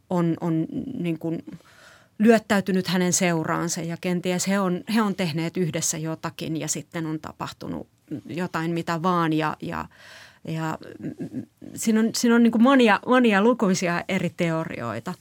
on, 0.10 0.38
on 0.42 0.66
niin 1.00 1.20
kuin 1.20 1.44
lyöttäytynyt 2.22 2.88
hänen 2.88 3.14
seuraansa 3.14 3.82
ja 3.82 3.98
kenties 4.02 4.48
he 4.48 4.60
on, 4.60 4.84
he 4.96 5.02
on 5.02 5.16
tehneet 5.16 5.58
yhdessä 5.58 5.98
jotakin 5.98 6.58
ja 6.58 6.68
sitten 6.68 7.06
on 7.06 7.20
tapahtunut 7.20 7.88
jotain 8.26 8.72
mitä 8.72 9.02
vaan 9.04 9.34
ja, 9.34 9.58
ja 9.62 9.86
ja 10.48 10.78
siinä 11.76 12.00
on, 12.00 12.10
siinä 12.16 12.36
on 12.36 12.44
niin 12.44 12.62
monia, 12.62 13.00
monia 13.08 13.42
lukuisia 13.42 14.04
eri 14.08 14.30
teorioita. 14.38 15.14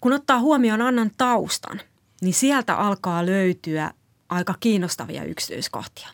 Kun 0.00 0.12
ottaa 0.12 0.40
huomioon 0.40 0.80
Annan 0.80 1.10
taustan, 1.18 1.80
niin 2.20 2.34
sieltä 2.34 2.74
alkaa 2.74 3.26
löytyä 3.26 3.90
aika 4.28 4.54
kiinnostavia 4.60 5.24
yksityiskohtia. 5.24 6.08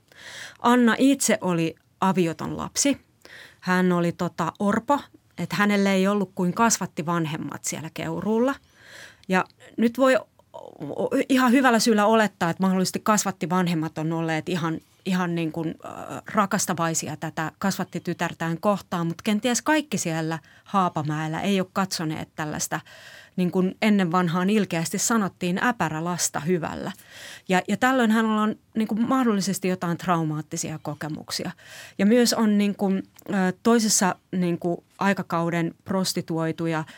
Anna 0.62 0.94
itse 0.98 1.38
oli 1.40 1.74
avioton 2.00 2.56
lapsi. 2.56 2.98
Hän 3.60 3.92
oli 3.92 4.12
tota 4.12 4.52
orpo, 4.58 5.00
että 5.38 5.56
hänelle 5.56 5.92
ei 5.92 6.08
ollut 6.08 6.32
kuin 6.34 6.52
kasvatti 6.52 7.06
vanhemmat 7.06 7.64
siellä 7.64 7.90
Keuruulla. 7.94 8.54
Ja 9.28 9.44
nyt 9.76 9.98
voi 9.98 10.18
ihan 11.28 11.52
hyvällä 11.52 11.78
syyllä 11.78 12.06
olettaa, 12.06 12.50
että 12.50 12.62
mahdollisesti 12.62 13.00
kasvatti 13.02 13.50
vanhemmat 13.50 13.98
on 13.98 14.12
olleet 14.12 14.48
ihan 14.48 14.80
ihan 15.08 15.34
niin 15.34 15.52
kuin 15.52 15.74
rakastavaisia 16.34 17.16
tätä 17.16 17.52
kasvatti 17.58 18.00
tytärtään 18.00 18.60
kohtaan, 18.60 19.06
mutta 19.06 19.22
kenties 19.22 19.62
kaikki 19.62 19.98
siellä 19.98 20.38
Haapamäellä 20.64 21.40
ei 21.40 21.60
ole 21.60 21.68
katsoneet 21.72 22.28
tällaista 22.36 22.80
niin 23.36 23.50
kuin 23.50 23.76
ennen 23.82 24.12
vanhaan 24.12 24.50
ilkeästi 24.50 24.98
sanottiin 24.98 25.64
äpärälasta 25.64 26.40
hyvällä. 26.40 26.92
Ja, 27.48 27.62
ja 27.68 27.76
tällöin 27.76 28.10
hän 28.10 28.26
on 28.26 28.56
niin 28.74 28.88
kuin 28.88 29.08
mahdollisesti 29.08 29.68
jotain 29.68 29.98
traumaattisia 29.98 30.78
kokemuksia. 30.82 31.50
Ja 31.98 32.06
myös 32.06 32.34
on 32.34 32.58
niin 32.58 32.74
kuin, 32.74 33.02
toisessa 33.62 34.14
niin 34.32 34.58
kuin 34.58 34.84
aikakauden 34.98 35.74
prostituoituja– 35.84 36.84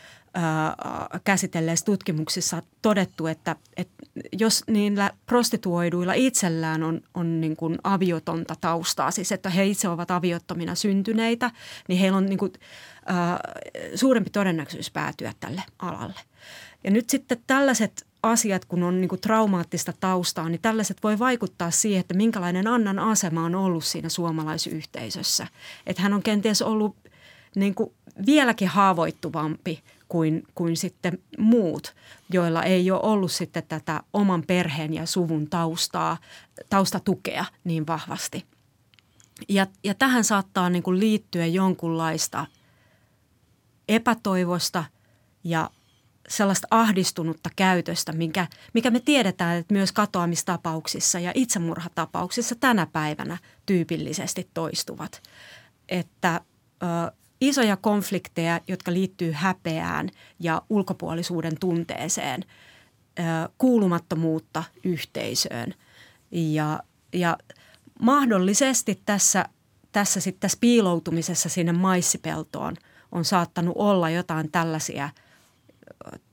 käsitelleissä 1.24 1.84
tutkimuksissa 1.84 2.62
todettu, 2.82 3.26
että, 3.26 3.56
että 3.76 4.04
jos 4.32 4.64
niillä 4.66 5.10
prostituoiduilla 5.26 6.12
itsellään 6.12 6.82
on, 6.82 7.00
on 7.14 7.40
niin 7.40 7.56
kuin 7.56 7.78
aviotonta 7.84 8.54
taustaa, 8.60 9.10
siis 9.10 9.32
että 9.32 9.50
he 9.50 9.66
itse 9.66 9.88
ovat 9.88 10.10
aviottomina 10.10 10.74
syntyneitä, 10.74 11.50
niin 11.88 11.98
heillä 12.00 12.18
on 12.18 12.26
niin 12.26 12.38
kuin, 12.38 12.52
äh, 13.10 13.38
suurempi 13.94 14.30
todennäköisyys 14.30 14.90
päätyä 14.90 15.32
tälle 15.40 15.62
alalle. 15.78 16.20
Ja 16.84 16.90
nyt 16.90 17.10
sitten 17.10 17.38
tällaiset 17.46 18.06
asiat, 18.22 18.64
kun 18.64 18.82
on 18.82 19.00
niin 19.00 19.08
kuin 19.08 19.20
traumaattista 19.20 19.92
taustaa, 20.00 20.48
niin 20.48 20.60
tällaiset 20.60 20.96
voi 21.02 21.18
vaikuttaa 21.18 21.70
siihen, 21.70 22.00
että 22.00 22.14
minkälainen 22.14 22.66
Annan 22.66 22.98
asema 22.98 23.44
on 23.44 23.54
ollut 23.54 23.84
siinä 23.84 24.08
suomalaisyhteisössä. 24.08 25.46
Että 25.86 26.02
hän 26.02 26.12
on 26.12 26.22
kenties 26.22 26.62
ollut 26.62 26.96
niin 27.56 27.74
kuin 27.74 27.92
vieläkin 28.26 28.68
haavoittuvampi 28.68 29.82
kuin, 30.10 30.42
kuin 30.54 30.76
sitten 30.76 31.18
muut, 31.38 31.94
joilla 32.32 32.62
ei 32.62 32.90
ole 32.90 33.00
ollut 33.02 33.32
sitten 33.32 33.62
tätä 33.68 34.02
oman 34.12 34.44
perheen 34.46 34.94
ja 34.94 35.06
suvun 35.06 35.50
taustaa, 35.50 36.16
taustatukea 36.70 37.44
niin 37.64 37.86
vahvasti. 37.86 38.44
Ja, 39.48 39.66
ja 39.84 39.94
tähän 39.94 40.24
saattaa 40.24 40.70
niin 40.70 40.82
kuin 40.82 41.00
liittyä 41.00 41.46
jonkunlaista 41.46 42.46
epätoivosta 43.88 44.84
ja 45.44 45.70
sellaista 46.28 46.68
ahdistunutta 46.70 47.50
käytöstä, 47.56 48.12
mikä, 48.12 48.46
mikä 48.72 48.90
me 48.90 49.00
tiedetään, 49.00 49.56
että 49.56 49.74
myös 49.74 49.92
katoamistapauksissa 49.92 51.18
ja 51.18 51.32
itsemurhatapauksissa 51.34 52.54
tänä 52.54 52.86
päivänä 52.86 53.38
tyypillisesti 53.66 54.50
toistuvat. 54.54 55.22
Että 55.88 56.40
ö, 56.82 57.12
isoja 57.40 57.76
konflikteja, 57.76 58.60
jotka 58.68 58.92
liittyy 58.92 59.32
häpeään 59.32 60.08
ja 60.40 60.62
ulkopuolisuuden 60.70 61.52
tunteeseen, 61.60 62.44
kuulumattomuutta 63.58 64.64
yhteisöön. 64.84 65.74
Ja, 66.30 66.82
ja 67.12 67.36
mahdollisesti 68.00 69.02
tässä, 69.06 69.44
tässä, 69.92 70.20
sit, 70.20 70.40
tässä 70.40 70.58
piiloutumisessa 70.60 71.48
sinne 71.48 71.72
maissipeltoon 71.72 72.76
on 73.12 73.24
saattanut 73.24 73.74
olla 73.78 74.10
jotain 74.10 74.52
tällaisia 74.52 75.10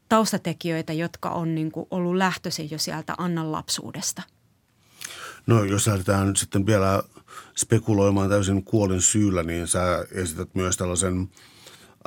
taustatekijöitä, 0.10 0.93
jotka 0.93 1.30
on 1.30 1.55
niin 1.55 1.72
kuin 1.72 1.88
ollut 1.91 2.16
lähtöisin 2.16 2.72
jo 2.72 2.78
sieltä 2.78 3.16
Annan 3.18 3.51
lapsuudesta. 3.51 4.22
No 5.48 5.64
jos 5.64 5.88
lähdetään 5.88 6.36
sitten 6.36 6.66
vielä 6.66 7.04
spekuloimaan 7.58 8.30
täysin 8.30 8.64
kuolin 8.64 9.02
syyllä, 9.02 9.43
niin 9.43 9.68
sä 9.68 10.06
esität 10.12 10.56
myös 10.56 10.78
tällaisen 10.78 11.30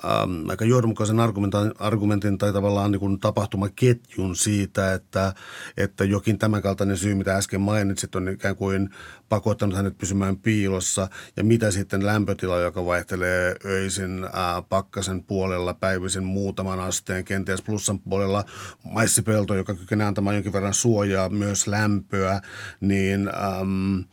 ähm, 0.05 0.51
aika 0.51 0.65
johdonmukaisen 0.65 1.21
argumentin, 1.21 1.73
argumentin 1.79 2.39
tai 2.39 2.53
tavallaan 2.53 2.93
niin 2.93 3.01
kuin 3.01 3.21
tapahtumaketjun 3.21 4.37
siitä, 4.37 4.95
että, 4.95 5.35
että 5.77 6.05
jokin 6.05 6.39
tämänkaltainen 6.39 6.97
syy, 6.97 7.15
mitä 7.15 7.37
äsken 7.37 7.61
mainitsit, 7.61 8.15
on 8.15 8.29
ikään 8.29 8.57
kuin 8.57 8.91
pakottanut 9.29 9.77
hänet 9.77 9.99
pysymään 9.99 10.37
piilossa 10.37 11.09
ja 11.37 11.45
mitä 11.45 11.71
sitten 11.71 12.07
lämpötila, 12.07 12.61
joka 12.61 12.85
vaihtelee 12.85 13.57
öisin 13.65 14.25
ää, 14.33 14.63
pakkasen 14.63 15.25
puolella, 15.25 15.75
päivisin 15.75 16.25
muutaman 16.25 16.81
asteen, 16.81 17.25
kenties 17.25 17.63
plussan 17.63 17.99
puolella, 17.99 18.45
maissipelto, 18.85 19.55
joka 19.55 19.75
kykenee 19.75 20.07
antamaan 20.07 20.37
jonkin 20.37 20.53
verran 20.53 20.75
suojaa, 20.75 21.29
myös 21.29 21.67
lämpöä, 21.67 22.41
niin 22.81 23.29
äm, 23.29 24.05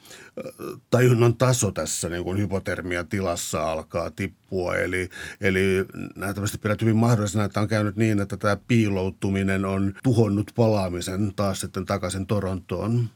tajunnan 0.90 1.36
taso 1.36 1.72
tässä 1.72 2.10
niin 2.10 2.24
kuin 2.24 2.38
hypotermiatilassa 2.38 3.72
alkaa 3.72 4.12
tippua. 4.12 4.47
Eli, 4.84 5.10
eli 5.42 5.86
nähtävästi 6.16 6.58
pidät 6.58 6.82
hyvin 6.82 6.96
mahdollisena, 6.96 7.44
että 7.44 7.62
on 7.62 7.68
käynyt 7.68 7.96
niin, 7.96 8.20
että 8.20 8.38
tämä 8.38 8.58
piiloutuminen 8.68 9.66
on 9.66 9.94
tuhonnut 10.04 10.52
palaamisen 10.56 11.34
taas 11.36 11.60
sitten 11.60 11.86
takaisin 11.86 12.28
Torontoon. 12.28 13.10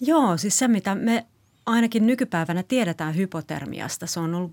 Joo, 0.00 0.36
siis 0.36 0.58
se 0.58 0.68
mitä 0.68 0.94
me 0.94 1.26
ainakin 1.66 2.06
nykypäivänä 2.06 2.62
tiedetään 2.62 3.16
hypotermiasta, 3.16 4.06
se 4.06 4.20
on 4.20 4.34
ollut 4.34 4.52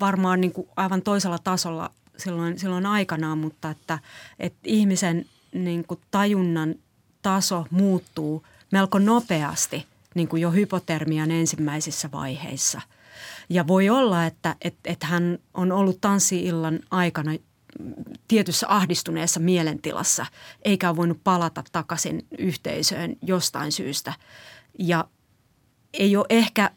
varmaan 0.00 0.40
niin 0.40 0.52
kuin 0.52 0.68
aivan 0.76 1.02
toisella 1.02 1.38
tasolla 1.38 1.90
silloin, 2.16 2.58
silloin 2.58 2.86
aikanaan, 2.86 3.38
mutta 3.38 3.70
että, 3.70 3.98
että 4.38 4.60
ihmisen 4.64 5.26
niin 5.54 5.84
kuin 5.84 6.00
tajunnan 6.10 6.74
taso 7.22 7.66
muuttuu 7.70 8.46
melko 8.72 8.98
nopeasti 8.98 9.86
niin 10.14 10.28
kuin 10.28 10.42
jo 10.42 10.50
hypotermian 10.50 11.30
ensimmäisissä 11.30 12.08
vaiheissa. 12.12 12.80
Ja 13.50 13.66
voi 13.66 13.88
olla, 13.88 14.26
että, 14.26 14.56
että, 14.62 14.90
että 14.90 15.06
hän 15.06 15.38
on 15.54 15.72
ollut 15.72 16.00
tanssiillan 16.00 16.80
aikana 16.90 17.32
tietyssä 18.28 18.66
ahdistuneessa 18.68 19.40
mielentilassa, 19.40 20.26
eikä 20.64 20.88
ole 20.88 20.96
voinut 20.96 21.20
palata 21.24 21.64
takaisin 21.72 22.26
yhteisöön 22.38 23.16
jostain 23.22 23.72
syystä– 23.72 24.12
ja 24.78 25.04
ei 25.92 26.16
ole 26.16 26.26
ehkä 26.30 26.70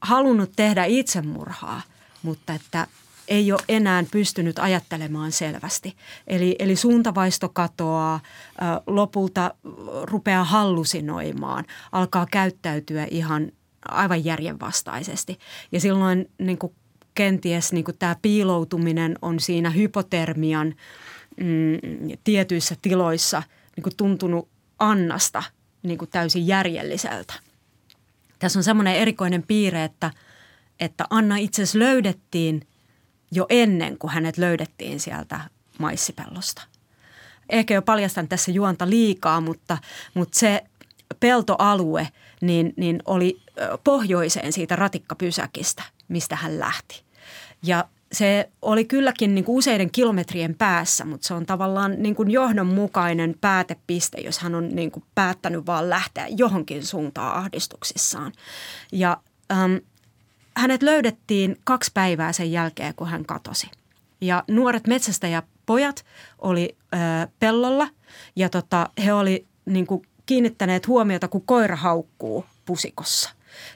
halunnut 0.00 0.52
tehdä 0.56 0.84
itsemurhaa, 0.84 1.82
mutta 2.22 2.52
että 2.54 2.86
ei 3.28 3.52
ole 3.52 3.60
enää 3.68 4.04
pystynyt 4.10 4.58
ajattelemaan 4.58 5.32
selvästi. 5.32 5.96
Eli, 6.26 6.56
eli 6.58 6.76
suuntavaisto 6.76 7.48
katoaa, 7.48 8.20
lopulta 8.86 9.54
rupeaa 10.02 10.44
hallusinoimaan, 10.44 11.64
alkaa 11.92 12.26
käyttäytyä 12.30 13.06
ihan 13.10 13.52
aivan 13.88 14.24
järjenvastaisesti. 14.24 15.38
Ja 15.72 15.80
silloin 15.80 16.30
niin 16.38 16.58
kuin 16.58 16.74
kenties 17.14 17.72
niin 17.72 17.84
kuin 17.84 17.98
tämä 17.98 18.16
piiloutuminen 18.22 19.18
on 19.22 19.40
siinä 19.40 19.70
hypotermian 19.70 20.74
mm, 21.36 22.16
tietyissä 22.24 22.74
tiloissa 22.82 23.42
niin 23.76 23.82
kuin 23.82 23.96
tuntunut 23.96 24.48
Annasta– 24.78 25.42
niin 25.82 25.98
kuin 25.98 26.10
täysin 26.10 26.46
järjelliseltä. 26.46 27.34
Tässä 28.38 28.58
on 28.58 28.62
semmoinen 28.64 28.94
erikoinen 28.94 29.42
piirre, 29.42 29.84
että, 29.84 30.10
että 30.80 31.04
Anna 31.10 31.36
itse 31.36 31.62
asiassa 31.62 31.78
löydettiin 31.78 32.66
jo 33.32 33.46
ennen 33.48 33.98
kuin 33.98 34.10
hänet 34.10 34.38
löydettiin 34.38 35.00
sieltä 35.00 35.40
maissipellosta. 35.78 36.62
ehkä 37.48 37.74
jo 37.74 37.82
paljastan 37.82 38.28
tässä 38.28 38.50
juonta 38.50 38.90
liikaa, 38.90 39.40
mutta, 39.40 39.78
mutta 40.14 40.38
se 40.38 40.64
peltoalue 41.20 42.08
niin, 42.40 42.72
niin 42.76 43.02
oli 43.04 43.42
pohjoiseen 43.84 44.52
siitä 44.52 44.76
ratikkapysäkistä, 44.76 45.82
mistä 46.08 46.36
hän 46.36 46.58
lähti. 46.58 47.02
Ja 47.62 47.84
se 48.12 48.50
oli 48.62 48.84
kylläkin 48.84 49.34
niin 49.34 49.44
kuin 49.44 49.58
useiden 49.58 49.90
kilometrien 49.90 50.54
päässä, 50.54 51.04
mutta 51.04 51.26
se 51.26 51.34
on 51.34 51.46
tavallaan 51.46 51.94
niin 51.98 52.14
kuin 52.14 52.30
johdonmukainen 52.30 53.34
päätepiste, 53.40 54.20
jos 54.20 54.38
hän 54.38 54.54
on 54.54 54.68
niin 54.68 54.90
kuin 54.90 55.04
päättänyt 55.14 55.66
vaan 55.66 55.90
lähteä 55.90 56.26
johonkin 56.28 56.86
suuntaan 56.86 57.36
ahdistuksissaan. 57.36 58.32
Ja 58.92 59.16
äm, 59.52 59.80
hänet 60.56 60.82
löydettiin 60.82 61.56
kaksi 61.64 61.90
päivää 61.94 62.32
sen 62.32 62.52
jälkeen, 62.52 62.94
kun 62.94 63.08
hän 63.08 63.24
katosi. 63.24 63.70
Ja 64.20 64.44
nuoret 64.48 64.86
metsästäjäpojat 64.86 66.04
oli 66.38 66.76
ö, 66.94 66.96
pellolla 67.38 67.88
ja 68.36 68.48
tota, 68.48 68.88
he 69.04 69.12
oli 69.12 69.46
niin 69.66 69.86
kuin 69.86 70.02
kiinnittäneet 70.30 70.86
huomiota, 70.86 71.28
kun 71.28 71.42
koira 71.46 71.76
haukkuu 71.76 72.44
pusikossa. 72.64 73.30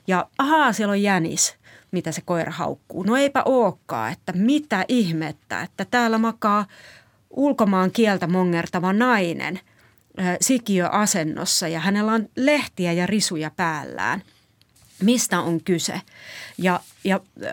Ja 0.07 0.29
ahaa, 0.39 0.73
siellä 0.73 0.93
on 0.93 1.03
jänis, 1.03 1.57
mitä 1.91 2.13
se 2.13 2.21
koira 2.21 2.53
haukkuu. 2.53 3.03
No 3.03 3.17
eipä 3.17 3.43
ookaan, 3.45 4.13
että 4.13 4.33
mitä 4.33 4.85
ihmettä, 4.89 5.63
että 5.63 5.85
täällä 5.85 6.19
makaa 6.19 6.67
ulkomaan 7.31 7.91
kieltä 7.91 8.27
mongertava 8.27 8.93
nainen 8.93 9.61
sikiöasennossa 10.41 11.69
ja 11.69 11.81
hänellä 11.81 12.13
on 12.13 12.29
lehtiä 12.37 12.93
ja 12.93 13.07
risuja 13.07 13.51
päällään– 13.57 14.23
mistä 15.05 15.41
on 15.41 15.61
kyse. 15.65 16.01
Ja, 16.59 16.81
ja 17.05 17.21
äh, 17.45 17.53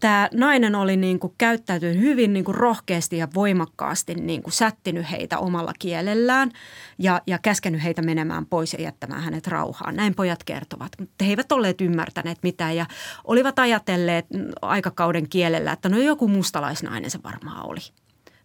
tämä 0.00 0.28
nainen 0.32 0.74
oli 0.74 0.96
niin 0.96 1.18
kuin 1.18 1.34
käyttäytynyt 1.38 2.00
hyvin 2.00 2.32
niin 2.32 2.44
kuin 2.44 2.54
rohkeasti 2.54 3.16
ja 3.16 3.28
voimakkaasti 3.34 4.14
niin 4.14 4.42
kuin 4.42 4.52
sättinyt 4.52 5.10
heitä 5.10 5.38
omalla 5.38 5.72
kielellään 5.78 6.50
ja, 6.98 7.22
ja 7.26 7.38
käskenyt 7.38 7.82
heitä 7.82 8.02
menemään 8.02 8.46
pois 8.46 8.72
ja 8.72 8.82
jättämään 8.82 9.22
hänet 9.22 9.46
rauhaan. 9.46 9.96
Näin 9.96 10.14
pojat 10.14 10.44
kertovat, 10.44 10.92
mutta 11.00 11.24
he 11.24 11.30
eivät 11.30 11.52
olleet 11.52 11.80
ymmärtäneet 11.80 12.38
mitään 12.42 12.76
ja 12.76 12.86
olivat 13.24 13.58
ajatelleet 13.58 14.26
aikakauden 14.62 15.28
kielellä, 15.28 15.72
että 15.72 15.88
no 15.88 15.98
joku 15.98 16.28
mustalaisnainen 16.28 17.10
se 17.10 17.18
varmaan 17.22 17.70
oli. 17.70 17.80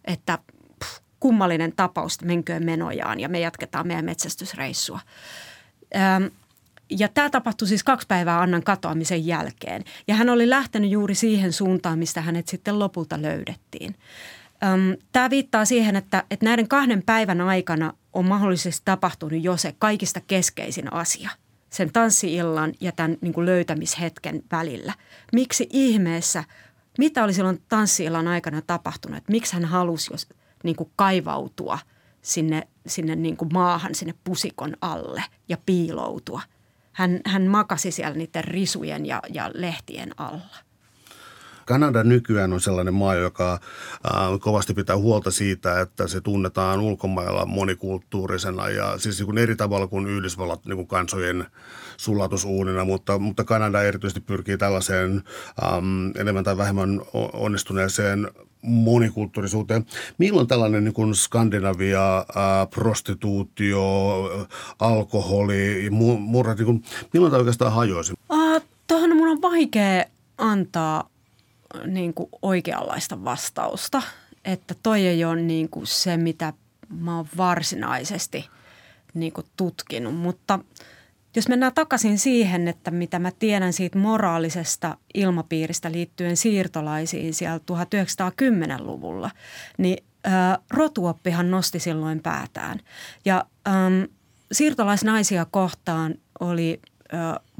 Että 0.04 0.38
pff, 0.84 1.00
kummallinen 1.20 1.72
tapaus, 1.76 2.20
menköön 2.22 2.64
menojaan 2.64 3.20
ja 3.20 3.28
me 3.28 3.40
jatketaan 3.40 3.86
meidän 3.86 4.04
metsästysreissua. 4.04 5.00
Ähm, 5.96 6.24
ja 6.98 7.08
tämä 7.08 7.30
tapahtui 7.30 7.68
siis 7.68 7.84
kaksi 7.84 8.06
päivää 8.06 8.40
Annan 8.40 8.62
katoamisen 8.62 9.26
jälkeen. 9.26 9.84
Ja 10.08 10.14
hän 10.14 10.30
oli 10.30 10.50
lähtenyt 10.50 10.90
juuri 10.90 11.14
siihen 11.14 11.52
suuntaan, 11.52 11.98
mistä 11.98 12.20
hänet 12.20 12.48
sitten 12.48 12.78
lopulta 12.78 13.22
löydettiin. 13.22 13.94
Tämä 15.12 15.30
viittaa 15.30 15.64
siihen, 15.64 15.96
että, 15.96 16.24
että 16.30 16.46
näiden 16.46 16.68
kahden 16.68 17.02
päivän 17.02 17.40
aikana 17.40 17.92
on 18.12 18.26
mahdollisesti 18.26 18.82
tapahtunut 18.84 19.44
jo 19.44 19.56
se 19.56 19.74
kaikista 19.78 20.20
keskeisin 20.20 20.92
asia 20.92 21.30
sen 21.70 21.92
tanssiillan 21.92 22.72
ja 22.80 22.92
tämän 22.92 23.16
niin 23.20 23.32
kuin 23.32 23.46
löytämishetken 23.46 24.42
välillä. 24.52 24.94
Miksi 25.32 25.68
ihmeessä, 25.70 26.44
mitä 26.98 27.24
oli 27.24 27.34
silloin 27.34 27.62
tanssiillan 27.68 28.28
aikana 28.28 28.62
tapahtunut, 28.62 29.18
että 29.18 29.32
miksi 29.32 29.54
hän 29.54 29.64
halusi 29.64 30.12
jos, 30.12 30.28
niin 30.64 30.76
kuin 30.76 30.90
kaivautua 30.96 31.78
sinne, 32.22 32.68
sinne 32.86 33.16
niin 33.16 33.36
kuin 33.36 33.48
maahan, 33.52 33.94
sinne 33.94 34.14
pusikon 34.24 34.76
alle 34.80 35.24
ja 35.48 35.56
piiloutua– 35.66 36.42
hän, 36.92 37.20
hän 37.26 37.42
makasi 37.42 37.90
siellä 37.90 38.16
niiden 38.16 38.44
risujen 38.44 39.06
ja, 39.06 39.22
ja 39.32 39.50
lehtien 39.54 40.20
alla. 40.20 40.71
Kanada 41.72 42.04
nykyään 42.04 42.52
on 42.52 42.60
sellainen 42.60 42.94
maa, 42.94 43.14
joka 43.14 43.52
äh, 43.52 43.60
kovasti 44.40 44.74
pitää 44.74 44.96
huolta 44.96 45.30
siitä, 45.30 45.80
että 45.80 46.06
se 46.06 46.20
tunnetaan 46.20 46.80
ulkomailla 46.80 47.46
monikulttuurisena 47.46 48.68
ja 48.68 48.98
siis 48.98 49.18
niin 49.18 49.26
kuin 49.26 49.38
eri 49.38 49.56
tavalla 49.56 49.86
kuin 49.86 50.06
Yhdysvallat 50.06 50.66
niin 50.66 50.76
kuin 50.76 50.86
kansojen 50.86 51.46
sulatusuunina, 51.96 52.84
mutta, 52.84 53.18
mutta 53.18 53.44
Kanada 53.44 53.82
erityisesti 53.82 54.20
pyrkii 54.20 54.58
tällaiseen 54.58 55.22
ähm, 55.64 56.10
enemmän 56.16 56.44
tai 56.44 56.56
vähemmän 56.56 57.00
onnistuneeseen 57.32 58.28
monikulttuurisuuteen. 58.62 59.86
Milloin 60.18 60.46
tällainen 60.46 60.84
niin 60.84 60.94
kuin 60.94 61.14
Skandinavia, 61.14 62.16
ää, 62.16 62.66
prostituutio, 62.66 63.84
alkoholi, 64.78 65.88
murrat, 66.18 66.58
niin 66.58 66.66
kuin, 66.66 66.84
milloin 67.12 67.30
tämä 67.30 67.38
oikeastaan 67.38 67.72
hajoisi? 67.72 68.12
Uh, 68.32 68.62
tuohon 68.86 69.16
mun 69.16 69.28
on 69.28 69.42
vaikea 69.42 70.04
antaa 70.38 71.11
niin 71.86 72.14
kuin 72.14 72.28
oikeanlaista 72.42 73.24
vastausta, 73.24 74.02
että 74.44 74.74
toi 74.82 75.06
ei 75.06 75.24
ole 75.24 75.42
niin 75.42 75.68
kuin 75.68 75.86
se, 75.86 76.16
mitä 76.16 76.52
mä 76.88 77.16
oon 77.16 77.26
varsinaisesti 77.36 78.48
niin 79.14 79.32
kuin 79.32 79.46
tutkinut, 79.56 80.16
mutta– 80.16 80.58
jos 81.36 81.48
mennään 81.48 81.74
takaisin 81.74 82.18
siihen, 82.18 82.68
että 82.68 82.90
mitä 82.90 83.18
mä 83.18 83.30
tiedän 83.38 83.72
siitä 83.72 83.98
moraalisesta 83.98 84.96
ilmapiiristä 85.14 85.92
liittyen 85.92 86.36
siirtolaisiin 86.36 87.34
siellä 87.34 87.58
1910-luvulla, 87.58 89.30
niin 89.78 90.04
ä, 90.26 90.58
rotuoppihan 90.70 91.50
nosti 91.50 91.78
silloin 91.78 92.22
päätään. 92.22 92.80
Ja 93.24 93.44
äm, 93.68 94.08
siirtolaisnaisia 94.52 95.46
kohtaan 95.50 96.14
oli 96.40 96.80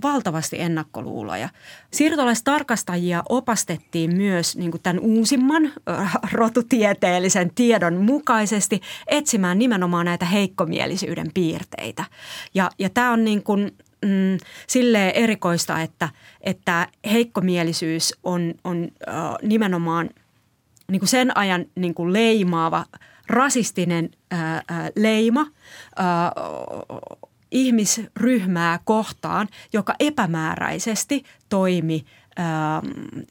valtavasti 0.02 0.60
ennakkoluuloja. 0.60 1.48
Siirtolaistarkastajia 1.90 3.22
opastettiin 3.28 4.16
myös 4.16 4.56
niin 4.56 4.70
kuin 4.70 4.82
tämän 4.82 5.00
uusimman 5.00 5.72
rotutieteellisen 6.32 7.50
tiedon 7.54 7.94
mukaisesti 7.94 8.80
etsimään 9.06 9.58
nimenomaan 9.58 10.06
näitä 10.06 10.24
heikkomielisyyden 10.24 11.30
piirteitä. 11.34 12.04
Ja, 12.54 12.70
ja 12.78 12.90
tämä 12.90 13.12
on 13.12 13.24
niin 13.24 13.42
kuin, 13.42 13.72
mm, 14.04 14.38
silleen 14.66 15.14
erikoista, 15.14 15.80
että, 15.80 16.08
että 16.40 16.88
heikkomielisyys 17.12 18.14
on, 18.22 18.54
on 18.64 18.88
äh, 19.08 19.14
nimenomaan 19.42 20.10
niin 20.90 21.00
kuin 21.00 21.08
sen 21.08 21.36
ajan 21.36 21.64
niin 21.74 21.94
kuin 21.94 22.12
leimaava 22.12 22.84
rasistinen 23.28 24.10
äh, 24.32 24.62
leima 24.96 25.46
ihmisryhmää 27.52 28.80
kohtaan, 28.84 29.48
joka 29.72 29.94
epämääräisesti 30.00 31.24
toimi 31.48 32.04
ähm, 32.40 33.22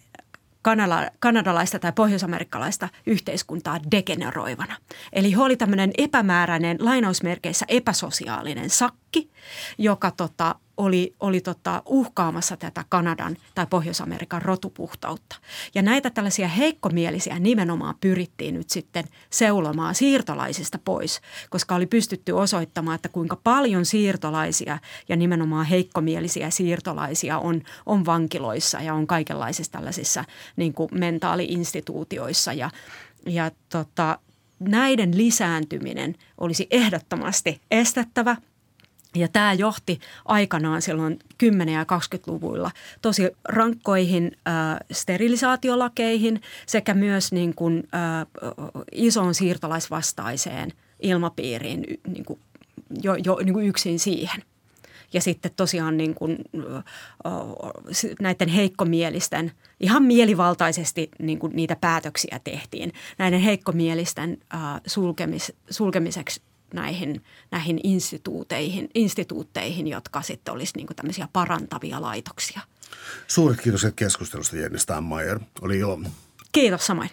kanala, 0.62 1.10
kanadalaista 1.20 1.80
tai 1.80 1.92
pohjoisamerikkalaista 1.92 2.90
yhteiskuntaa 3.06 3.80
degeneroivana. 3.92 4.78
Eli 5.14 5.32
he 5.32 5.42
oli 5.42 5.58
tämmöinen 5.58 5.92
epämääräinen, 5.98 6.78
lainausmerkeissä 6.80 7.66
epäsosiaalinen 7.70 8.70
sakki, 8.70 9.30
joka 9.78 10.12
tota, 10.12 10.56
oli, 10.82 11.16
oli 11.20 11.42
tota 11.42 11.82
uhkaamassa 11.86 12.58
tätä 12.58 12.86
Kanadan 12.90 13.38
tai 13.56 13.68
Pohjois-Amerikan 13.70 14.42
rotupuhtautta. 14.42 15.36
Ja 15.76 15.82
näitä 15.82 16.10
tällaisia 16.10 16.48
heikkomielisiä 16.48 17.40
nimenomaan 17.40 17.96
pyrittiin 18.02 18.54
nyt 18.54 18.70
sitten 18.70 19.04
seulomaan 19.30 19.96
siirtolaisista 19.96 20.80
pois, 20.86 21.22
koska 21.50 21.76
oli 21.76 21.86
pystytty 21.86 22.32
osoittamaan, 22.32 22.96
että 22.96 23.10
kuinka 23.10 23.36
paljon 23.44 23.86
siirtolaisia 23.86 24.80
ja 25.10 25.16
nimenomaan 25.16 25.66
heikkomielisiä 25.66 26.50
siirtolaisia 26.50 27.40
on, 27.40 27.62
on 27.86 28.06
vankiloissa 28.06 28.82
ja 28.82 28.94
on 28.94 29.08
kaikenlaisissa 29.08 29.72
tällaisissa 29.72 30.26
niin 30.56 30.74
kuin 30.74 30.90
mentaaliinstituutioissa 30.92 32.54
ja, 32.54 32.70
ja 33.26 33.52
tota, 33.70 34.20
näiden 34.60 35.18
lisääntyminen 35.18 36.16
olisi 36.38 36.68
ehdottomasti 36.72 37.62
estettävä– 37.72 38.36
ja 39.16 39.28
tämä 39.28 39.54
johti 39.54 40.00
aikanaan 40.26 40.82
silloin 40.82 41.20
10- 41.44 41.70
ja 41.70 41.84
20-luvuilla 41.84 42.72
tosi 43.02 43.30
rankkoihin 43.44 44.32
äh, 44.48 44.54
sterilisaatiolakeihin 44.92 46.42
sekä 46.66 46.94
myös 46.94 47.32
niin 47.32 47.56
kuin, 47.56 47.84
äh, 47.96 48.28
isoon 48.92 49.36
siirtolaisvastaiseen 49.36 50.74
ilmapiiriin 51.00 51.86
niin 52.08 52.26
kuin, 52.26 52.40
jo, 53.04 53.16
jo 53.16 53.40
niin 53.44 53.54
kuin 53.54 53.68
yksin 53.68 54.00
siihen. 54.00 54.44
Ja 55.14 55.22
sitten 55.22 55.52
tosiaan 55.56 55.98
niin 55.98 56.16
kuin, 56.16 56.38
näiden 58.20 58.50
heikkomielisten, 58.50 59.52
ihan 59.80 60.04
mielivaltaisesti 60.04 61.10
niin 61.20 61.40
kuin 61.40 61.56
niitä 61.56 61.76
päätöksiä 61.82 62.40
tehtiin. 62.44 62.94
Näiden 63.18 63.40
heikkomielisten 63.40 64.38
sulkemis, 64.86 65.54
sulkemiseksi 65.70 66.42
näihin, 66.74 67.24
näihin 67.52 67.80
instituuteihin, 67.84 68.90
instituutteihin, 68.94 69.88
jotka 69.88 70.22
sitten 70.22 70.54
olisi 70.54 70.74
niin 70.78 70.88
tämmöisiä 70.96 71.28
parantavia 71.34 72.02
laitoksia. 72.02 72.62
Suuret 73.28 73.62
kiitos 73.62 73.88
keskustelusta 73.96 74.56
Jenni 74.56 74.80
Stammayer. 74.80 75.40
Oli 75.62 75.80
ilo. 75.80 76.00
Kiitos 76.52 76.86
samoin. 76.86 77.10